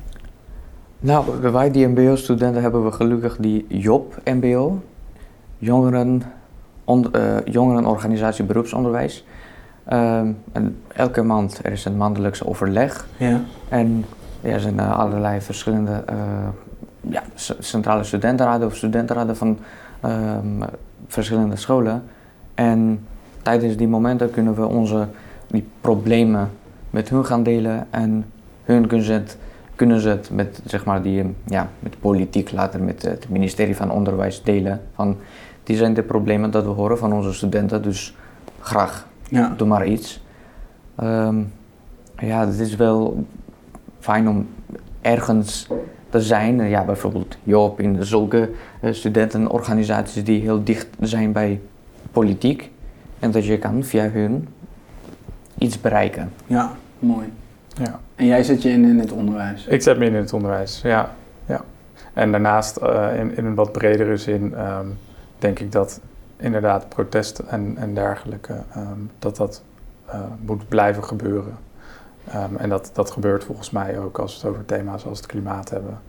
Nou, 0.98 1.40
wij 1.52 1.70
die 1.70 1.86
MBO-studenten 1.86 2.62
hebben 2.62 2.84
we 2.84 2.92
gelukkig 2.92 3.36
die 3.36 3.66
Job-MBO, 3.68 4.82
jongeren 5.58 6.22
on, 6.84 7.06
uh, 7.16 7.36
jongerenorganisatie 7.44 8.44
beroepsonderwijs. 8.44 9.24
Um, 9.92 10.38
en 10.52 10.76
elke 10.94 11.22
maand 11.22 11.60
er 11.62 11.72
is 11.72 11.84
een 11.84 11.96
maandelijkse 11.96 12.46
overleg. 12.46 13.06
Ja. 13.16 13.40
En 13.68 14.04
er 14.42 14.60
zijn 14.60 14.74
uh, 14.74 14.98
allerlei 14.98 15.40
verschillende 15.40 16.04
uh, 16.10 16.16
ja, 17.00 17.22
centrale 17.58 18.04
studentenraden 18.04 18.66
of 18.66 18.76
studentenraden 18.76 19.36
van 19.36 19.58
um, 20.04 20.62
verschillende 21.06 21.56
scholen. 21.56 22.02
En 22.54 23.06
tijdens 23.42 23.76
die 23.76 23.88
momenten 23.88 24.30
kunnen 24.30 24.54
we 24.54 24.66
onze 24.66 25.06
die 25.46 25.68
problemen 25.80 26.50
met 26.90 27.08
hun 27.08 27.24
gaan 27.24 27.42
delen 27.42 27.86
en 27.90 28.24
hun 28.64 28.86
kunnen 28.86 29.06
ze 29.06 29.12
het, 29.12 29.38
kunnen 29.76 30.00
ze 30.00 30.08
het 30.08 30.30
met, 30.30 30.60
zeg 30.64 30.84
maar, 30.84 31.02
die, 31.02 31.34
ja, 31.44 31.68
met 31.78 32.00
politiek 32.00 32.52
later 32.52 32.82
met 32.82 33.02
het 33.02 33.28
ministerie 33.28 33.76
van 33.76 33.90
Onderwijs 33.90 34.42
delen. 34.42 34.80
Van, 34.94 35.16
die 35.62 35.76
zijn 35.76 35.94
de 35.94 36.02
problemen 36.02 36.50
dat 36.50 36.64
we 36.64 36.70
horen 36.70 36.98
van 36.98 37.12
onze 37.12 37.32
studenten. 37.32 37.82
Dus 37.82 38.16
graag, 38.60 39.06
ja. 39.28 39.54
doe 39.56 39.68
maar 39.68 39.86
iets. 39.86 40.22
Um, 41.02 41.52
ja, 42.18 42.46
het 42.46 42.58
is 42.58 42.76
wel 42.76 43.24
fijn 44.02 44.28
om 44.28 44.48
ergens 45.00 45.66
te 46.10 46.20
zijn. 46.20 46.68
Ja, 46.68 46.84
bijvoorbeeld 46.84 47.36
Joop 47.42 47.80
in 47.80 48.04
zulke 48.04 48.50
uh, 48.80 48.92
studentenorganisaties 48.92 50.24
die 50.24 50.40
heel 50.40 50.64
dicht 50.64 50.86
zijn 51.00 51.32
bij 51.32 51.60
politiek. 52.10 52.70
En 53.18 53.30
dat 53.30 53.44
je 53.44 53.58
kan 53.58 53.84
via 53.84 54.08
hun 54.08 54.48
iets 55.58 55.80
bereiken. 55.80 56.32
Ja, 56.46 56.72
mooi. 56.98 57.32
Ja. 57.74 58.00
En 58.14 58.26
jij 58.26 58.42
zet 58.42 58.62
je 58.62 58.68
in 58.68 58.84
in 58.84 58.98
het 58.98 59.12
onderwijs? 59.12 59.66
Ik 59.66 59.82
zet 59.82 59.98
me 59.98 60.04
in 60.04 60.14
in 60.14 60.20
het 60.20 60.32
onderwijs, 60.32 60.80
ja. 60.82 61.14
ja. 61.46 61.60
En 62.12 62.30
daarnaast 62.30 62.78
uh, 62.82 63.18
in, 63.18 63.36
in 63.36 63.44
een 63.44 63.54
wat 63.54 63.72
bredere 63.72 64.16
zin 64.16 64.54
um, 64.60 64.98
denk 65.38 65.58
ik 65.58 65.72
dat 65.72 66.00
inderdaad 66.36 66.88
protest 66.88 67.38
en, 67.38 67.76
en 67.76 67.94
dergelijke, 67.94 68.54
um, 68.76 69.10
dat 69.18 69.36
dat 69.36 69.62
uh, 70.08 70.20
moet 70.40 70.68
blijven 70.68 71.04
gebeuren. 71.04 71.56
Um, 72.28 72.56
en 72.56 72.68
dat, 72.68 72.90
dat 72.92 73.10
gebeurt 73.10 73.44
volgens 73.44 73.70
mij 73.70 73.98
ook 73.98 74.18
als 74.18 74.32
we 74.32 74.40
het 74.40 74.50
over 74.50 74.64
thema's 74.64 75.06
als 75.06 75.18
het 75.18 75.26
klimaat 75.26 75.70
hebben. 75.70 76.00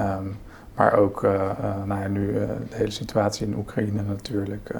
Um, 0.00 0.36
maar 0.74 0.92
ook 0.92 1.22
uh, 1.22 1.32
uh, 1.32 1.84
nou 1.84 2.00
ja, 2.00 2.08
nu 2.08 2.32
de 2.32 2.76
hele 2.76 2.90
situatie 2.90 3.46
in 3.46 3.56
Oekraïne 3.56 4.02
natuurlijk. 4.02 4.74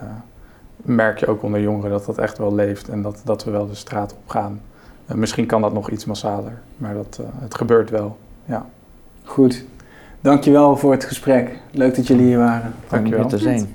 merk 0.77 1.19
je 1.19 1.27
ook 1.27 1.43
onder 1.43 1.61
jongeren 1.61 1.91
dat 1.91 2.07
dat 2.07 2.19
echt 2.19 2.39
wel 2.39 2.55
leeft 2.55 2.89
en 2.89 3.03
dat, 3.03 3.21
dat 3.25 3.45
we 3.45 3.51
wel 3.51 3.67
de 3.67 3.75
straat 3.75 4.13
op 4.13 4.29
gaan. 4.29 4.61
misschien 5.07 5.47
kan 5.47 5.61
dat 5.61 5.73
nog 5.73 5.91
iets 5.91 6.05
massaler, 6.05 6.61
maar 6.77 6.95
dat, 6.95 7.21
het 7.39 7.55
gebeurt 7.55 7.91
wel. 7.91 8.19
Ja. 8.45 8.67
Goed, 9.25 9.65
Dankjewel 10.21 10.77
voor 10.77 10.93
het 10.93 11.05
gesprek. 11.05 11.59
Leuk 11.71 11.97
dat 11.97 12.07
jullie 12.07 12.27
hier 12.27 12.39
waren. 12.39 12.75
Dankjewel. 12.89 13.23
Om 13.23 13.29
te 13.29 13.39
zijn. 13.39 13.75